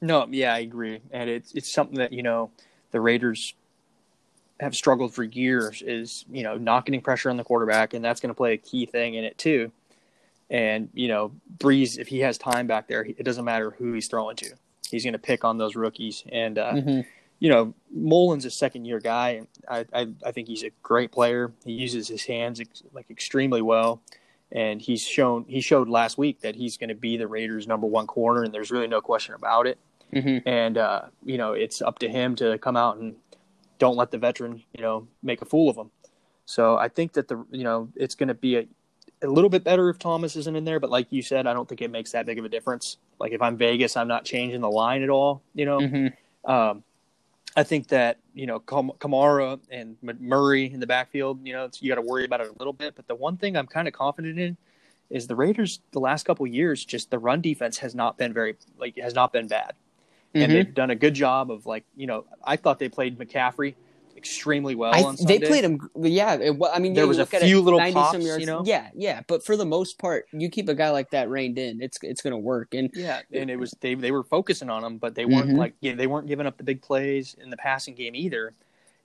No, 0.02 0.28
yeah, 0.30 0.54
I 0.54 0.60
agree, 0.60 1.02
and 1.12 1.30
it's 1.30 1.54
it's 1.54 1.74
something 1.74 1.98
that 1.98 2.14
you 2.14 2.22
know 2.22 2.52
the 2.92 3.02
Raiders 3.02 3.56
have 4.60 4.74
struggled 4.74 5.14
for 5.14 5.24
years 5.24 5.82
is 5.82 6.26
you 6.32 6.44
know 6.44 6.58
not 6.58 6.86
getting 6.86 7.02
pressure 7.02 7.30
on 7.30 7.38
the 7.38 7.44
quarterback, 7.44 7.94
and 7.94 8.04
that's 8.04 8.20
going 8.20 8.30
to 8.30 8.38
play 8.38 8.54
a 8.54 8.58
key 8.58 8.86
thing 8.86 9.14
in 9.16 9.24
it 9.24 9.38
too. 9.38 9.72
And 10.50 10.90
you 10.94 11.08
know, 11.10 11.32
Brees, 11.58 11.98
if 12.00 12.08
he 12.08 12.20
has 12.20 12.38
time 12.38 12.68
back 12.68 12.88
there, 12.88 13.04
it 13.04 13.24
doesn't 13.24 13.44
matter 13.46 13.72
who 13.72 13.94
he's 13.94 14.08
throwing 14.08 14.36
to. 14.38 14.52
He's 14.90 15.04
going 15.04 15.14
to 15.14 15.20
pick 15.20 15.44
on 15.44 15.58
those 15.58 15.76
rookies, 15.76 16.24
and 16.32 16.58
uh, 16.58 16.72
Mhm. 16.74 17.06
you 17.40 17.50
know, 17.50 17.74
Mullen's 17.94 18.46
a 18.46 18.50
second 18.52 18.86
year 18.86 19.00
guy. 19.00 19.30
and 19.32 19.48
I, 19.70 19.86
I 19.94 20.08
I 20.26 20.32
think 20.32 20.48
he's 20.48 20.64
a 20.64 20.72
great 20.82 21.12
player. 21.12 21.52
He 21.66 21.74
uses 21.74 22.08
his 22.08 22.24
hands 22.24 22.60
ex- 22.62 22.84
like 22.94 23.10
extremely 23.12 23.62
well, 23.62 24.02
and 24.52 24.82
he's 24.82 25.02
shown 25.06 25.44
he 25.50 25.60
showed 25.60 25.90
last 25.90 26.18
week 26.18 26.40
that 26.42 26.56
he's 26.56 26.78
going 26.78 26.90
to 26.90 26.96
be 26.96 27.18
the 27.18 27.28
Raiders' 27.28 27.68
number 27.68 27.86
one 27.86 28.08
corner, 28.08 28.44
and 28.44 28.54
there's 28.54 28.72
really 28.72 28.88
no 28.88 29.02
question 29.02 29.36
about 29.36 29.68
it. 29.68 29.78
Mhm. 30.14 30.42
And 30.46 30.78
uh, 30.78 31.02
you 31.26 31.38
know, 31.38 31.52
it's 31.52 31.82
up 31.82 32.00
to 32.00 32.08
him 32.10 32.38
to 32.38 32.58
come 32.60 32.78
out 32.78 32.96
and 32.98 33.18
don't 33.80 33.96
let 33.96 34.12
the 34.12 34.18
veteran 34.18 34.64
you 34.74 34.82
know 34.82 35.08
make 35.24 35.42
a 35.42 35.46
fool 35.46 35.70
of 35.70 35.78
him. 35.78 35.92
So 36.46 36.78
I 36.78 36.88
think 36.88 37.14
that 37.14 37.28
the 37.28 37.44
you 37.52 37.64
know 37.64 37.90
it's 37.96 38.16
going 38.16 38.30
to 38.30 38.34
be 38.34 38.58
a 38.58 38.68
a 39.24 39.28
little 39.28 39.50
bit 39.50 39.64
better 39.64 39.90
if 39.90 39.98
Thomas 39.98 40.36
isn't 40.36 40.56
in 40.56 40.64
there, 40.64 40.80
but 40.80 40.92
like 40.92 41.08
you 41.10 41.24
said, 41.24 41.48
I 41.48 41.54
don't 41.54 41.68
think 41.68 41.82
it 41.82 41.90
makes 41.90 42.12
that 42.12 42.28
big 42.28 42.38
of 42.38 42.46
a 42.46 42.50
difference. 42.50 42.98
Like 43.20 43.32
if 43.32 43.42
I'm 43.42 43.58
Vegas, 43.58 43.98
I'm 43.98 44.08
not 44.08 44.26
changing 44.26 44.62
the 44.62 44.70
line 44.70 45.02
at 45.02 45.10
all. 45.10 45.42
You 45.56 45.66
know, 45.66 45.80
Mhm. 45.80 46.14
um, 46.46 46.84
I 47.56 47.64
think 47.64 47.88
that 47.88 48.20
you 48.36 48.46
know 48.46 48.60
Kam- 48.60 48.92
Kamara 49.00 49.60
and 49.72 49.98
Murray 50.20 50.72
in 50.72 50.80
the 50.80 50.86
backfield, 50.88 51.40
you 51.46 51.54
know, 51.54 51.66
it's, 51.66 51.82
you 51.82 51.90
got 51.90 51.96
to 51.96 52.02
worry 52.08 52.26
about 52.26 52.42
it 52.42 52.50
a 52.50 52.54
little 52.60 52.74
bit. 52.74 52.94
But 52.96 53.08
the 53.08 53.16
one 53.16 53.38
thing 53.38 53.58
I'm 53.58 53.66
kind 53.66 53.88
of 53.88 53.94
confident 53.96 54.38
in 54.38 54.56
is 55.10 55.26
the 55.26 55.36
Raiders. 55.36 55.80
The 55.92 56.00
last 56.00 56.24
couple 56.28 56.46
years, 56.46 56.86
just 56.86 57.10
the 57.10 57.18
run 57.18 57.42
defense 57.42 57.80
has 57.80 57.96
not 57.96 58.18
been 58.20 58.32
very 58.34 58.56
like 58.78 58.98
has 58.98 59.16
not 59.16 59.34
been 59.34 59.48
bad, 59.48 59.74
and 60.34 60.52
Mhm. 60.52 60.56
they've 60.56 60.74
done 60.74 60.90
a 60.90 60.96
good 60.96 61.14
job 61.14 61.52
of 61.52 61.66
like 61.66 61.84
you 61.96 62.08
know 62.08 62.26
I 62.44 62.56
thought 62.56 62.80
they 62.80 62.90
played 62.90 63.18
McCaffrey 63.18 63.76
extremely 64.16 64.74
well 64.76 64.94
I, 64.94 65.26
they 65.26 65.40
played 65.40 65.64
him. 65.64 65.90
Yeah, 65.96 66.36
it, 66.36 66.56
wa- 66.56 66.72
I 66.74 66.80
mean, 66.80 66.96
There 66.96 67.04
yeah, 67.04 67.08
was 67.08 67.20
a 67.20 67.26
few 67.26 67.60
it, 67.60 67.62
little 67.62 67.80
pops, 67.80 68.14
yards. 68.26 68.40
you 68.40 68.46
know? 68.48 68.64
Yeah, 68.66 68.90
yeah, 68.96 69.22
but 69.28 69.46
for 69.46 69.56
the 69.56 69.66
most 69.66 70.00
part, 70.00 70.26
you 70.34 70.50
keep 70.50 70.68
a 70.70 70.74
guy 70.74 70.90
like 70.90 71.12
that 71.12 71.30
reined 71.30 71.60
in, 71.60 71.82
it's 71.82 72.00
it's 72.02 72.22
going 72.22 72.32
to 72.32 72.38
work. 72.38 72.74
And 72.74 72.90
Yeah, 72.96 73.22
and 73.32 73.50
it 73.52 73.58
was 73.58 73.76
they 73.80 73.94
they 73.94 74.12
were 74.12 74.24
focusing 74.24 74.70
on 74.70 74.84
him, 74.84 74.98
but 74.98 75.14
they 75.16 75.26
weren't 75.26 75.52
Mhm. 75.52 75.58
like 75.58 75.74
yeah, 75.82 75.94
they 75.94 76.08
weren't 76.08 76.28
giving 76.28 76.48
up 76.48 76.58
the 76.58 76.64
big 76.64 76.82
plays 76.82 77.36
in 77.40 77.52
the 77.52 77.58
passing 77.58 77.94
game 77.94 78.16
either. 78.16 78.54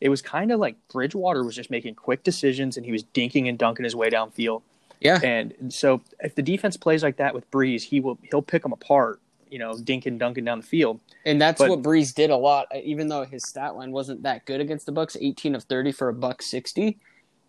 It 0.00 0.08
was 0.08 0.22
kind 0.22 0.50
of 0.50 0.58
like 0.58 0.76
Bridgewater 0.88 1.44
was 1.44 1.54
just 1.54 1.70
making 1.70 1.94
quick 1.94 2.24
decisions 2.24 2.76
and 2.76 2.84
he 2.84 2.90
was 2.90 3.04
dinking 3.04 3.48
and 3.48 3.56
dunking 3.56 3.84
his 3.84 3.94
way 3.94 4.10
downfield. 4.10 4.62
yeah, 5.00 5.20
And 5.22 5.54
so 5.68 6.00
if 6.20 6.34
the 6.34 6.42
defense 6.42 6.76
plays 6.76 7.02
like 7.04 7.16
that 7.18 7.34
with 7.34 7.48
Brees, 7.50 7.82
he 7.84 8.00
will 8.00 8.18
he'll 8.30 8.42
pick 8.42 8.62
them 8.62 8.72
apart, 8.72 9.20
you 9.52 9.58
know, 9.58 9.72
dinking 9.74 10.18
dunking 10.18 10.44
down 10.46 10.60
the 10.60 10.66
field. 10.66 10.98
and 11.26 11.40
that's 11.40 11.58
but- 11.58 11.68
what 11.68 11.82
Brees 11.82 12.14
did 12.14 12.30
a 12.30 12.36
lot. 12.36 12.66
uh, 12.74 12.78
Even 12.82 13.08
though 13.08 13.24
his 13.24 13.44
stat 13.46 13.76
line 13.76 13.92
wasn't 13.92 14.22
that 14.22 14.44
good 14.46 14.60
against 14.60 14.86
the 14.86 14.92
Bucks, 14.92 15.16
eighteen 15.20 15.54
of 15.54 15.62
thirty 15.64 15.92
for 15.92 16.08
a 16.08 16.14
buck 16.14 16.40
sixty. 16.42 16.98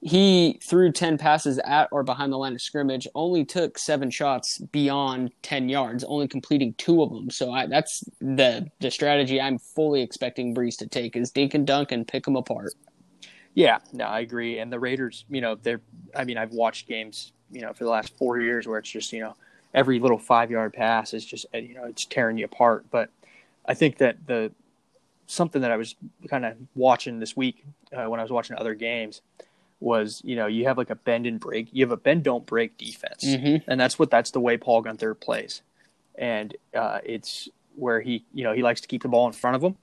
He 0.06 0.60
threw 0.62 0.92
ten 0.92 1.18
passes 1.18 1.60
at 1.60 1.88
or 1.94 2.04
behind 2.04 2.34
the 2.34 2.38
line 2.38 2.54
of 2.56 2.62
scrimmage. 2.62 3.08
Only 3.16 3.46
took 3.46 3.78
seven 3.78 4.10
shots 4.12 4.58
beyond 4.58 5.32
ten 5.44 5.70
yards, 5.70 6.04
only 6.04 6.28
completing 6.28 6.74
two 6.74 7.02
of 7.02 7.10
them. 7.10 7.30
So 7.30 7.54
I, 7.54 7.68
that's 7.68 8.04
the 8.20 8.68
the 8.82 8.92
strategy 8.92 9.40
I'm 9.40 9.58
fully 9.60 10.02
expecting 10.02 10.54
Brees 10.54 10.78
to 10.80 10.88
take 10.88 11.16
is 11.16 11.32
dink 11.32 11.54
and 11.54 11.66
dunk 11.66 11.94
and 11.94 12.06
pick 12.06 12.26
them 12.26 12.36
apart. 12.36 12.74
Yeah, 13.54 13.78
no, 13.94 14.04
I 14.04 14.20
agree. 14.20 14.60
And 14.60 14.74
the 14.74 14.80
Raiders, 14.80 15.24
you 15.30 15.40
know, 15.40 15.56
they're 15.56 15.80
I 16.14 16.26
mean, 16.26 16.38
I've 16.38 16.52
watched 16.52 16.86
games, 16.90 17.32
you 17.50 17.62
know, 17.62 17.72
for 17.72 17.86
the 17.86 17.90
last 17.90 18.18
4 18.18 18.42
years 18.42 18.68
where 18.68 18.80
it's 18.80 18.90
just, 18.92 19.14
you 19.14 19.22
know, 19.22 19.36
every 19.74 20.00
little 20.00 20.20
5-yard 20.20 20.74
pass 20.74 21.14
is 21.14 21.26
just 21.26 21.46
you 21.54 21.74
know, 21.74 21.86
it's 21.86 22.06
tearing 22.06 22.38
you 22.38 22.46
apart, 22.46 22.86
but 22.92 23.10
I 23.66 23.74
think 23.74 23.98
that 23.98 24.28
the 24.28 24.52
something 25.26 25.62
that 25.62 25.72
I 25.72 25.78
was 25.78 25.96
kind 26.30 26.46
of 26.46 26.56
watching 26.76 27.20
this 27.20 27.36
week 27.36 27.64
uh, 27.96 28.06
when 28.06 28.20
I 28.20 28.24
was 28.24 28.32
watching 28.32 28.58
other 28.58 28.76
games 28.76 29.22
was, 29.80 30.22
you 30.24 30.36
know, 30.36 30.48
you 30.48 30.66
have 30.66 30.78
like 30.78 30.90
a 30.90 30.96
bend 30.96 31.26
and 31.26 31.40
break, 31.40 31.70
you 31.72 31.84
have 31.84 31.92
a 31.92 31.98
bend 31.98 32.24
don't 32.24 32.46
break 32.46 32.78
defense, 32.78 33.24
Mm-hmm. 33.26 33.70
and 33.70 33.80
that's 33.80 33.98
what 33.98 34.10
that's 34.12 34.32
the 34.32 34.40
way 34.40 34.58
Paul 34.58 34.84
Guenther 34.84 35.20
plays, 35.20 35.62
and 36.16 36.56
uh, 36.76 37.00
it's 37.04 37.50
where 37.76 38.02
he, 38.02 38.24
you 38.34 38.44
know, 38.44 38.54
he 38.54 38.62
likes 38.62 38.82
to 38.82 38.88
keep 38.88 39.02
the 39.02 39.08
ball 39.08 39.26
in 39.28 39.34
front 39.34 39.56
of 39.56 39.64
him, 39.64 39.76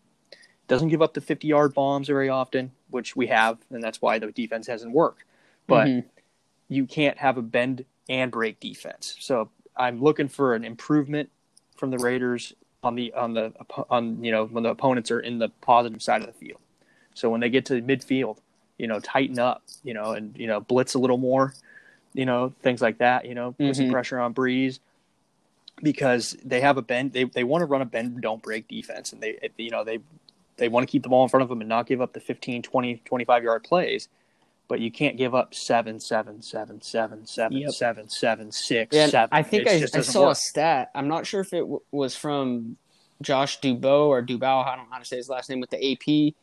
doesn't 0.69 0.89
give 0.89 1.03
up 1.03 1.15
the 1.15 1.21
fifty 1.21 1.49
yard 1.49 1.75
bombs 1.75 2.07
very 2.07 2.29
often, 2.29 2.71
which 2.91 3.17
we 3.17 3.27
have, 3.27 3.59
and 3.71 3.83
that's 3.83 4.01
why 4.01 4.19
the 4.19 4.31
defense 4.31 4.67
hasn't 4.69 4.93
worked, 4.93 5.25
but 5.67 5.89
Mhm. 5.89 6.05
you 6.69 6.87
can't 6.87 7.19
have 7.19 7.37
a 7.37 7.43
bend 7.43 7.85
and 8.09 8.31
break 8.31 8.61
defense. 8.61 9.17
So 9.19 9.51
I'm 9.77 10.03
looking 10.03 10.29
for 10.29 10.55
an 10.55 10.65
improvement 10.65 11.31
from 11.77 11.91
the 11.91 11.99
Raiders 11.99 12.55
on 12.83 12.95
the 12.95 13.13
on 13.15 13.35
the 13.35 13.53
on 13.91 14.23
you 14.25 14.33
know 14.33 14.47
when 14.47 14.63
the 14.65 14.71
opponents 14.71 15.11
are 15.11 15.21
in 15.21 15.39
the 15.39 15.49
positive 15.61 16.03
side 16.03 16.23
of 16.23 16.27
the 16.27 16.33
field. 16.33 16.61
So 17.15 17.31
when 17.31 17.41
they 17.41 17.51
get 17.51 17.67
to 17.67 17.83
midfield, 17.83 18.39
you 18.79 18.87
know, 18.87 19.01
tighten 19.01 19.39
up, 19.39 19.63
you 19.85 19.95
know, 19.95 20.13
and 20.13 20.37
you 20.37 20.47
know 20.47 20.61
blitz 20.61 20.95
a 20.95 20.99
little 20.99 21.19
more, 21.19 21.55
you 22.15 22.25
know, 22.27 22.53
things 22.63 22.81
like 22.81 22.99
that. 22.99 23.27
You 23.27 23.35
know, 23.35 23.53
put 23.53 23.77
some 23.77 23.87
Mhm. 23.87 23.91
pressure 23.91 24.19
on 24.21 24.33
Brees 24.35 24.81
because 25.83 26.37
they 26.45 26.61
have 26.61 26.77
a 26.77 26.83
bend. 26.83 27.13
They 27.13 27.25
they 27.25 27.45
want 27.45 27.63
to 27.63 27.67
run 27.67 27.83
a 27.83 27.87
bend 27.87 28.21
don't 28.21 28.43
break 28.43 28.69
defense, 28.69 29.13
and 29.13 29.23
they 29.23 29.51
you 29.57 29.71
know 29.71 29.85
they 29.85 29.99
they 30.57 30.69
want 30.69 30.87
to 30.87 30.91
keep 30.91 31.03
the 31.03 31.09
ball 31.09 31.23
in 31.23 31.29
front 31.29 31.43
of 31.43 31.49
them 31.49 31.61
and 31.61 31.69
not 31.69 31.87
give 31.87 32.01
up 32.03 32.13
the 32.13 32.21
15, 32.21 32.63
20, 32.63 32.97
25 33.05 33.43
yard 33.45 33.65
plays. 33.65 34.09
But 34.71 34.79
you 34.79 34.93
can't 34.93 35.17
give 35.17 35.35
up 35.35 35.53
seven, 35.53 35.99
seven, 35.99 36.41
seven, 36.43 36.81
seven, 36.81 37.27
seven, 37.27 37.59
Yep. 37.59 37.73
seven, 37.73 38.09
seven, 38.09 38.53
six, 38.53 38.95
Yeah, 38.95 39.09
seven. 39.09 39.29
I 39.33 39.43
think 39.43 39.65
It 39.67 39.69
I, 39.69 39.79
just 39.81 39.97
I 39.97 39.99
doesn't 39.99 40.13
saw 40.13 40.31
a 40.31 40.35
stat. 40.37 40.93
I'm 40.95 41.09
not 41.09 41.27
sure 41.27 41.41
if 41.41 41.53
it 41.53 41.63
w- 41.63 41.81
was 41.91 42.15
from 42.15 42.77
Josh 43.21 43.59
Dubow 43.61 44.07
or 44.07 44.23
Dubow. 44.23 44.65
I 44.65 44.77
don't 44.77 44.85
know 44.85 44.93
how 44.93 45.01
to 45.01 45.05
say 45.05 45.17
his 45.17 45.29
last 45.29 45.51
name 45.51 45.59
with 45.59 45.71
the 45.71 45.93
AP. 45.93 46.35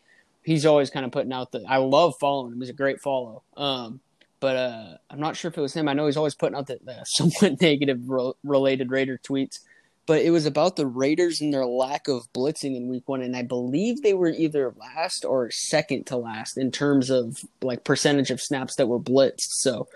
He's 0.44 0.66
always 0.66 0.90
kind 0.90 1.06
of 1.06 1.14
putting 1.14 1.32
out 1.32 1.54
the. 1.54 1.64
I 1.70 1.78
love 1.78 2.16
following 2.20 2.52
him. 2.52 2.60
He's 2.60 2.70
a 2.70 2.74
great 2.74 3.00
follow. 3.00 3.44
Um, 3.56 4.02
but 4.42 4.58
uh, 4.58 4.98
I'm 5.10 5.22
not 5.22 5.38
sure 5.38 5.48
if 5.48 5.58
it 5.58 5.62
was 5.62 5.74
him. 5.74 5.88
I 5.88 5.94
know 5.94 6.06
he's 6.08 6.18
always 6.18 6.36
putting 6.36 6.58
out 6.58 6.68
the, 6.68 6.80
the 6.84 7.02
somewhat 7.06 7.62
negative 7.62 8.10
ro- 8.10 8.36
related 8.44 8.92
Raider 8.92 9.18
tweets. 9.26 9.60
But 10.08 10.22
it 10.22 10.32
was 10.32 10.46
about 10.46 10.78
the 10.78 10.88
Raiders 10.88 11.42
and 11.42 11.54
their 11.54 11.66
lack 11.66 12.08
of 12.08 12.32
blitzing 12.34 12.76
in 12.76 12.88
Week 12.88 13.08
One, 13.08 13.22
and 13.22 13.36
I 13.36 13.44
believe 13.44 14.02
they 14.02 14.14
were 14.14 14.30
either 14.30 14.74
last 14.78 15.26
or 15.26 15.52
second 15.52 16.08
to 16.08 16.18
last 16.18 16.58
in 16.58 16.72
terms 16.72 17.10
of 17.10 17.44
like 17.62 17.84
percentage 17.84 18.32
of 18.32 18.42
snaps 18.42 18.78
that 18.78 18.88
were 18.88 19.00
blitzed. 19.00 19.52
So 19.60 19.88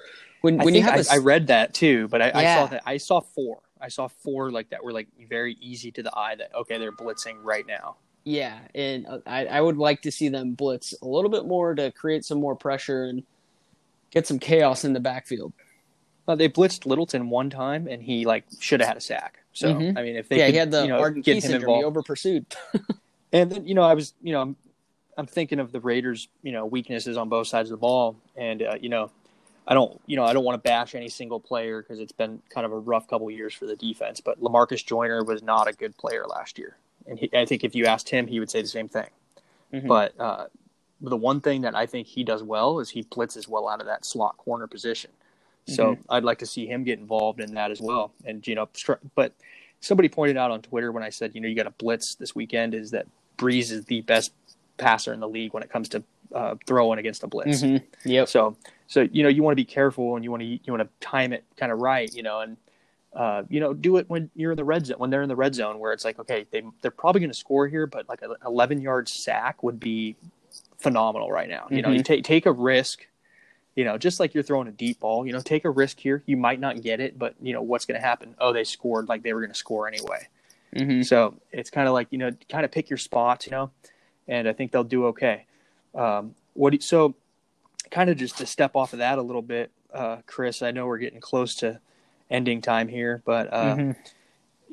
when 0.41 0.57
when 0.57 0.75
you 0.75 0.81
have 0.83 0.95
I, 0.95 1.15
a 1.15 1.15
I 1.15 1.17
read 1.17 1.47
that 1.47 1.73
too, 1.73 2.07
but 2.09 2.21
I, 2.21 2.31
I 2.35 2.43
saw 2.55 2.65
that 2.67 2.83
I 2.85 2.97
saw 2.97 3.21
four. 3.21 3.61
I 3.79 3.87
saw 3.87 4.09
four 4.09 4.51
like 4.51 4.69
that 4.69 4.83
were 4.83 4.91
like 4.91 5.07
very 5.29 5.57
easy 5.61 5.91
to 5.93 6.03
the 6.03 6.15
eye. 6.15 6.35
That 6.35 6.53
okay, 6.55 6.77
they're 6.77 6.91
blitzing 6.91 7.37
right 7.41 7.65
now. 7.65 7.95
Yeah, 8.23 8.59
and 8.75 9.07
uh, 9.07 9.19
I, 9.25 9.45
I 9.45 9.61
would 9.61 9.77
like 9.77 10.01
to 10.03 10.11
see 10.11 10.29
them 10.29 10.53
blitz 10.53 10.93
a 11.01 11.07
little 11.07 11.31
bit 11.31 11.45
more 11.45 11.73
to 11.73 11.91
create 11.91 12.25
some 12.25 12.39
more 12.39 12.55
pressure 12.55 13.05
and 13.05 13.23
get 14.11 14.27
some 14.27 14.39
chaos 14.39 14.83
in 14.83 14.93
the 14.93 14.99
backfield. 14.99 15.53
Uh, 16.27 16.35
they 16.35 16.49
blitzed 16.49 16.85
Littleton 16.85 17.29
one 17.29 17.49
time, 17.49 17.87
and 17.87 18.03
he 18.03 18.25
like 18.25 18.43
should 18.59 18.81
have 18.81 18.89
had 18.89 18.97
a 18.97 19.01
sack. 19.01 19.40
So 19.53 19.73
Mhm. 19.73 19.97
I 19.97 20.03
mean, 20.03 20.15
if 20.15 20.29
they 20.29 20.37
yeah, 20.37 20.45
could, 20.45 20.53
he 20.53 20.57
had 20.57 20.71
the 20.71 20.83
you 20.83 20.87
know, 20.89 20.99
Arden 20.99 21.21
get 21.21 21.41
Key 21.41 21.47
him 21.47 21.55
involved, 21.55 21.79
He 21.79 21.85
over 21.85 22.01
pursued. 22.01 22.45
And 23.33 23.49
then 23.49 23.65
you 23.65 23.75
know, 23.75 23.83
I 23.83 23.93
was 23.93 24.13
you 24.21 24.33
know, 24.33 24.41
I'm, 24.41 24.55
I'm 25.17 25.25
thinking 25.25 25.59
of 25.59 25.71
the 25.71 25.79
Raiders, 25.79 26.27
you 26.43 26.51
know, 26.51 26.65
weaknesses 26.65 27.15
on 27.17 27.29
both 27.29 27.47
sides 27.47 27.69
of 27.69 27.77
the 27.77 27.81
ball, 27.81 28.17
and 28.35 28.61
uh, 28.61 28.75
you 28.79 28.89
know, 28.89 29.09
I 29.65 29.73
don't 29.73 30.01
you 30.05 30.17
know 30.17 30.25
I 30.25 30.33
don't 30.33 30.43
want 30.43 30.61
to 30.61 30.67
bash 30.69 30.95
any 30.95 31.07
single 31.07 31.39
player 31.39 31.81
because 31.81 31.99
it's 31.99 32.11
been 32.11 32.41
kind 32.49 32.65
of 32.65 32.73
a 32.73 32.77
rough 32.79 33.07
couple 33.07 33.31
years 33.31 33.53
for 33.53 33.65
the 33.65 33.75
defense. 33.77 34.19
But 34.19 34.41
Lamarcus 34.41 34.85
Joyner 34.85 35.23
was 35.23 35.41
not 35.41 35.69
a 35.69 35.73
good 35.73 35.95
player 35.97 36.25
last 36.27 36.59
year, 36.59 36.75
and 37.07 37.17
he, 37.19 37.29
I 37.33 37.45
think 37.45 37.63
if 37.63 37.73
you 37.73 37.85
asked 37.85 38.09
him, 38.09 38.27
he 38.27 38.39
would 38.39 38.49
say 38.49 38.61
the 38.61 38.67
same 38.67 38.89
thing. 38.89 39.07
Mhm. 39.73 39.87
But 39.87 40.19
uh, 40.19 40.47
the 40.99 41.15
one 41.17 41.39
thing 41.39 41.61
that 41.61 41.73
I 41.73 41.85
think 41.85 42.07
he 42.07 42.25
does 42.25 42.43
well 42.43 42.79
is 42.79 42.89
he 42.89 43.03
blitzes 43.03 43.47
well 43.47 43.69
out 43.69 43.79
of 43.79 43.87
that 43.87 44.03
slot 44.03 44.35
corner 44.37 44.67
position. 44.67 45.11
So 45.67 45.97
I'd 46.09 46.23
like 46.23 46.39
to 46.39 46.45
see 46.45 46.65
him 46.65 46.83
get 46.83 46.99
involved 46.99 47.39
in 47.39 47.53
that 47.55 47.71
as 47.71 47.79
well. 47.81 48.11
And 48.25 48.45
you 48.47 48.55
know, 48.55 48.67
but 49.15 49.33
somebody 49.79 50.09
pointed 50.09 50.37
out 50.37 50.51
on 50.51 50.61
Twitter 50.61 50.91
when 50.91 51.03
I 51.03 51.09
said, 51.09 51.33
you 51.33 51.41
know, 51.41 51.47
you 51.47 51.55
got 51.55 51.63
to 51.63 51.71
blitz 51.71 52.15
this 52.15 52.35
weekend 52.35 52.73
is 52.73 52.91
that 52.91 53.07
Brees 53.37 53.71
is 53.71 53.85
the 53.85 54.01
best 54.01 54.33
passer 54.77 55.13
in 55.13 55.19
the 55.19 55.29
league 55.29 55.53
when 55.53 55.63
it 55.63 55.69
comes 55.69 55.89
to 55.89 56.03
uh, 56.33 56.55
throwing 56.65 56.97
against 56.99 57.23
a 57.23 57.27
blitz. 57.27 57.61
Mhm. 57.61 57.83
Yep. 58.05 58.27
So, 58.29 58.55
so 58.87 59.07
you 59.11 59.23
know, 59.23 59.29
you 59.29 59.43
want 59.43 59.51
to 59.53 59.55
be 59.55 59.65
careful 59.65 60.15
and 60.15 60.23
you 60.23 60.31
want 60.31 60.41
to 60.41 60.47
you 60.47 60.59
want 60.67 60.81
to 60.81 60.89
time 61.05 61.33
it 61.33 61.43
kind 61.57 61.71
of 61.71 61.79
right, 61.79 62.13
you 62.13 62.23
know, 62.23 62.39
and 62.41 62.57
uh, 63.13 63.43
you 63.49 63.59
know, 63.59 63.73
do 63.73 63.97
it 63.97 64.09
when 64.09 64.29
you're 64.35 64.51
in 64.51 64.57
the 64.57 64.63
red 64.63 64.85
zone 64.85 64.97
when 64.97 65.09
they're 65.09 65.21
in 65.23 65.29
the 65.29 65.35
red 65.35 65.53
zone 65.53 65.79
where 65.79 65.91
it's 65.93 66.05
like, 66.05 66.17
okay, 66.19 66.45
they 66.51 66.63
they're 66.81 66.91
probably 66.91 67.19
going 67.19 67.29
to 67.31 67.37
score 67.37 67.67
here, 67.67 67.85
but 67.85 68.07
like 68.07 68.21
an 68.21 68.33
11 68.45 68.81
yard 68.81 69.09
sack 69.09 69.61
would 69.63 69.79
be 69.79 70.15
phenomenal 70.79 71.31
right 71.31 71.49
now. 71.49 71.67
You 71.69 71.81
know, 71.81 71.89
you 71.89 72.03
take 72.03 72.23
take 72.23 72.45
a 72.45 72.51
risk. 72.51 73.07
You 73.75 73.85
know, 73.85 73.97
just 73.97 74.19
like 74.19 74.33
you're 74.33 74.43
throwing 74.43 74.67
a 74.67 74.71
deep 74.71 74.99
ball, 74.99 75.25
you 75.25 75.31
know, 75.31 75.39
take 75.39 75.63
a 75.63 75.69
risk 75.69 75.99
here. 75.99 76.23
You 76.25 76.35
might 76.35 76.59
not 76.59 76.81
get 76.81 76.99
it, 76.99 77.17
but 77.17 77.35
you 77.41 77.53
know 77.53 77.61
what's 77.61 77.85
going 77.85 77.99
to 77.99 78.05
happen? 78.05 78.35
Oh, 78.39 78.51
they 78.51 78.63
scored 78.65 79.07
like 79.07 79.23
they 79.23 79.33
were 79.33 79.39
going 79.41 79.51
to 79.51 79.57
score 79.57 79.87
anyway. 79.87 80.27
Mhm. 80.75 81.05
So 81.05 81.35
it's 81.51 81.69
kind 81.69 81.87
of 81.87 81.93
like 81.93 82.07
you 82.11 82.17
know, 82.17 82.31
kind 82.49 82.65
of 82.65 82.71
pick 82.71 82.89
your 82.89 82.97
spots, 82.97 83.45
you 83.45 83.51
know, 83.51 83.71
and 84.27 84.47
I 84.47 84.53
think 84.53 84.71
they'll 84.71 84.83
do 84.83 85.05
okay. 85.07 85.45
Um, 85.95 86.35
what 86.53 86.71
do 86.71 86.75
you- 86.75 86.81
so 86.81 87.15
kind 87.89 88.09
of 88.09 88.17
just 88.17 88.37
to 88.39 88.45
step 88.45 88.75
off 88.75 88.93
of 88.93 88.99
that 88.99 89.17
a 89.17 89.21
little 89.21 89.41
bit, 89.41 89.71
uh, 89.93 90.17
Chris? 90.25 90.61
I 90.61 90.71
know 90.71 90.85
we're 90.87 90.97
getting 90.97 91.21
close 91.21 91.55
to 91.55 91.79
ending 92.29 92.61
time 92.61 92.87
here, 92.89 93.21
but 93.25 93.51
uh, 93.53 93.75
Mhm. 93.75 93.95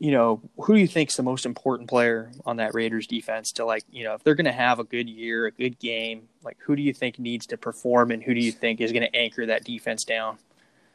You 0.00 0.12
know, 0.12 0.40
who 0.58 0.74
do 0.74 0.80
you 0.80 0.86
think's 0.86 1.16
the 1.16 1.24
most 1.24 1.44
important 1.44 1.88
player 1.88 2.30
on 2.46 2.58
that 2.58 2.72
Raiders 2.72 3.08
defense 3.08 3.50
to 3.52 3.64
like, 3.64 3.82
you 3.90 4.04
know, 4.04 4.14
if 4.14 4.22
they're 4.22 4.36
going 4.36 4.44
to 4.44 4.52
have 4.52 4.78
a 4.78 4.84
good 4.84 5.08
year, 5.08 5.46
a 5.46 5.50
good 5.50 5.78
game, 5.80 6.28
like 6.44 6.56
who 6.60 6.76
do 6.76 6.82
you 6.82 6.94
think 6.94 7.18
needs 7.18 7.46
to 7.46 7.56
perform 7.56 8.12
and 8.12 8.22
who 8.22 8.32
do 8.32 8.40
you 8.40 8.52
think 8.52 8.80
is 8.80 8.92
going 8.92 9.02
to 9.02 9.16
anchor 9.16 9.44
that 9.46 9.64
defense 9.64 10.04
down? 10.04 10.38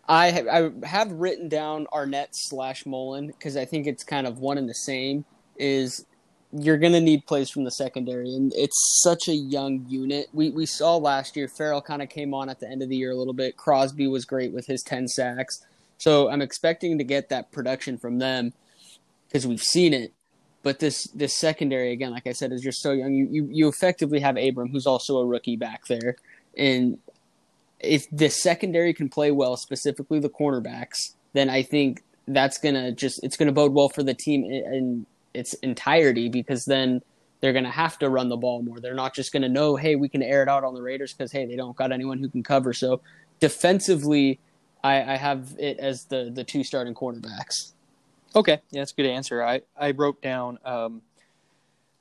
I 0.08 0.32
have, 0.32 0.48
I 0.48 0.88
have 0.88 1.12
written 1.12 1.50
down 1.50 1.88
Arnette 1.94 2.30
slash 2.32 2.86
Mullen 2.86 3.28
because 3.28 3.56
I 3.56 3.66
think 3.66 3.88
it's 3.88 4.04
kind 4.04 4.28
of 4.28 4.40
one 4.40 4.58
and 4.58 4.70
the 4.70 4.74
same. 4.74 5.26
Is 5.58 6.06
you're 6.52 6.78
going 6.78 6.94
to 6.94 7.02
need 7.02 7.26
plays 7.26 7.50
from 7.50 7.64
the 7.64 7.72
secondary, 7.72 8.34
and 8.36 8.52
it's 8.56 9.02
such 9.02 9.28
a 9.28 9.34
young 9.34 9.86
unit. 9.88 10.28
We 10.34 10.50
we 10.50 10.66
saw 10.66 10.98
last 10.98 11.36
year 11.36 11.48
Ferrell 11.48 11.82
kind 11.82 12.02
of 12.02 12.10
came 12.10 12.34
on 12.34 12.50
at 12.50 12.60
the 12.60 12.70
end 12.70 12.82
of 12.82 12.90
the 12.90 12.98
year 12.98 13.12
a 13.12 13.16
little 13.16 13.34
bit. 13.34 13.56
Crosby 13.56 14.08
was 14.08 14.26
great 14.26 14.52
with 14.52 14.66
his 14.68 14.84
ten 14.84 15.08
sacks, 15.08 15.64
so 15.98 16.30
I'm 16.30 16.42
expecting 16.42 16.98
to 16.98 17.04
get 17.04 17.30
that 17.30 17.52
production 17.52 17.98
from 17.98 18.20
them 18.20 18.54
because 19.34 19.48
we've 19.48 19.62
seen 19.62 19.94
it. 19.94 20.14
But 20.62 20.80
this 20.80 21.08
this 21.10 21.36
secondary 21.36 21.92
again, 21.92 22.12
like 22.12 22.26
I 22.26 22.32
said, 22.32 22.54
is 22.54 22.62
just 22.62 22.82
so 22.82 22.92
young. 22.94 23.14
You 23.14 23.28
you, 23.30 23.50
you 23.52 23.68
effectively 23.68 24.22
have 24.22 24.38
Abram, 24.38 24.70
who's 24.70 24.88
also 24.88 25.18
a 25.18 25.26
rookie 25.26 25.58
back 25.58 25.88
there, 25.88 26.16
and 26.58 27.00
if 27.82 28.10
the 28.12 28.30
secondary 28.30 28.94
can 28.94 29.10
play 29.10 29.32
well, 29.32 29.58
specifically 29.58 30.20
the 30.20 30.30
cornerbacks, 30.30 31.16
then 31.34 31.50
I 31.50 31.64
think 31.64 32.02
that's 32.30 32.58
gonna 32.58 32.94
just 32.94 33.22
it's 33.24 33.36
gonna 33.36 33.52
bode 33.52 33.74
well 33.74 33.90
for 33.90 34.04
the 34.04 34.14
team 34.14 34.46
in 34.46 35.06
its 35.34 35.54
entirety 35.56 36.30
because 36.30 36.64
then 36.64 37.02
they're 37.42 37.52
gonna 37.52 37.70
have 37.70 38.00
to 38.00 38.10
run 38.10 38.30
the 38.30 38.38
ball 38.38 38.64
more. 38.64 38.80
They're 38.80 38.94
not 38.94 39.14
just 39.14 39.34
gonna 39.34 39.50
know, 39.50 39.76
hey, 39.76 39.98
we 39.98 40.08
can 40.08 40.24
air 40.24 40.44
it 40.44 40.48
out 40.48 40.64
on 40.64 40.76
the 40.76 40.82
Raiders 40.82 41.14
because 41.14 41.34
hey, 41.34 41.46
they 41.46 41.58
don't 41.58 41.76
got 41.76 41.92
anyone 41.92 42.20
who 42.20 42.30
can 42.30 42.42
cover. 42.42 42.72
So 42.72 43.02
defensively, 43.42 44.40
I, 44.82 45.14
I 45.14 45.18
have 45.18 45.56
it 45.60 45.78
as 45.80 46.06
the 46.06 46.32
the 46.34 46.46
two 46.46 46.64
starting 46.64 46.94
cornerbacks. 46.94 47.73
Okay, 48.36 48.60
yeah, 48.72 48.82
that's 48.82 48.92
a 48.92 48.96
good 48.96 49.06
answer. 49.06 49.44
I 49.44 49.62
I 49.78 49.92
wrote 49.92 50.22
down 50.22 50.60
um, 50.66 51.02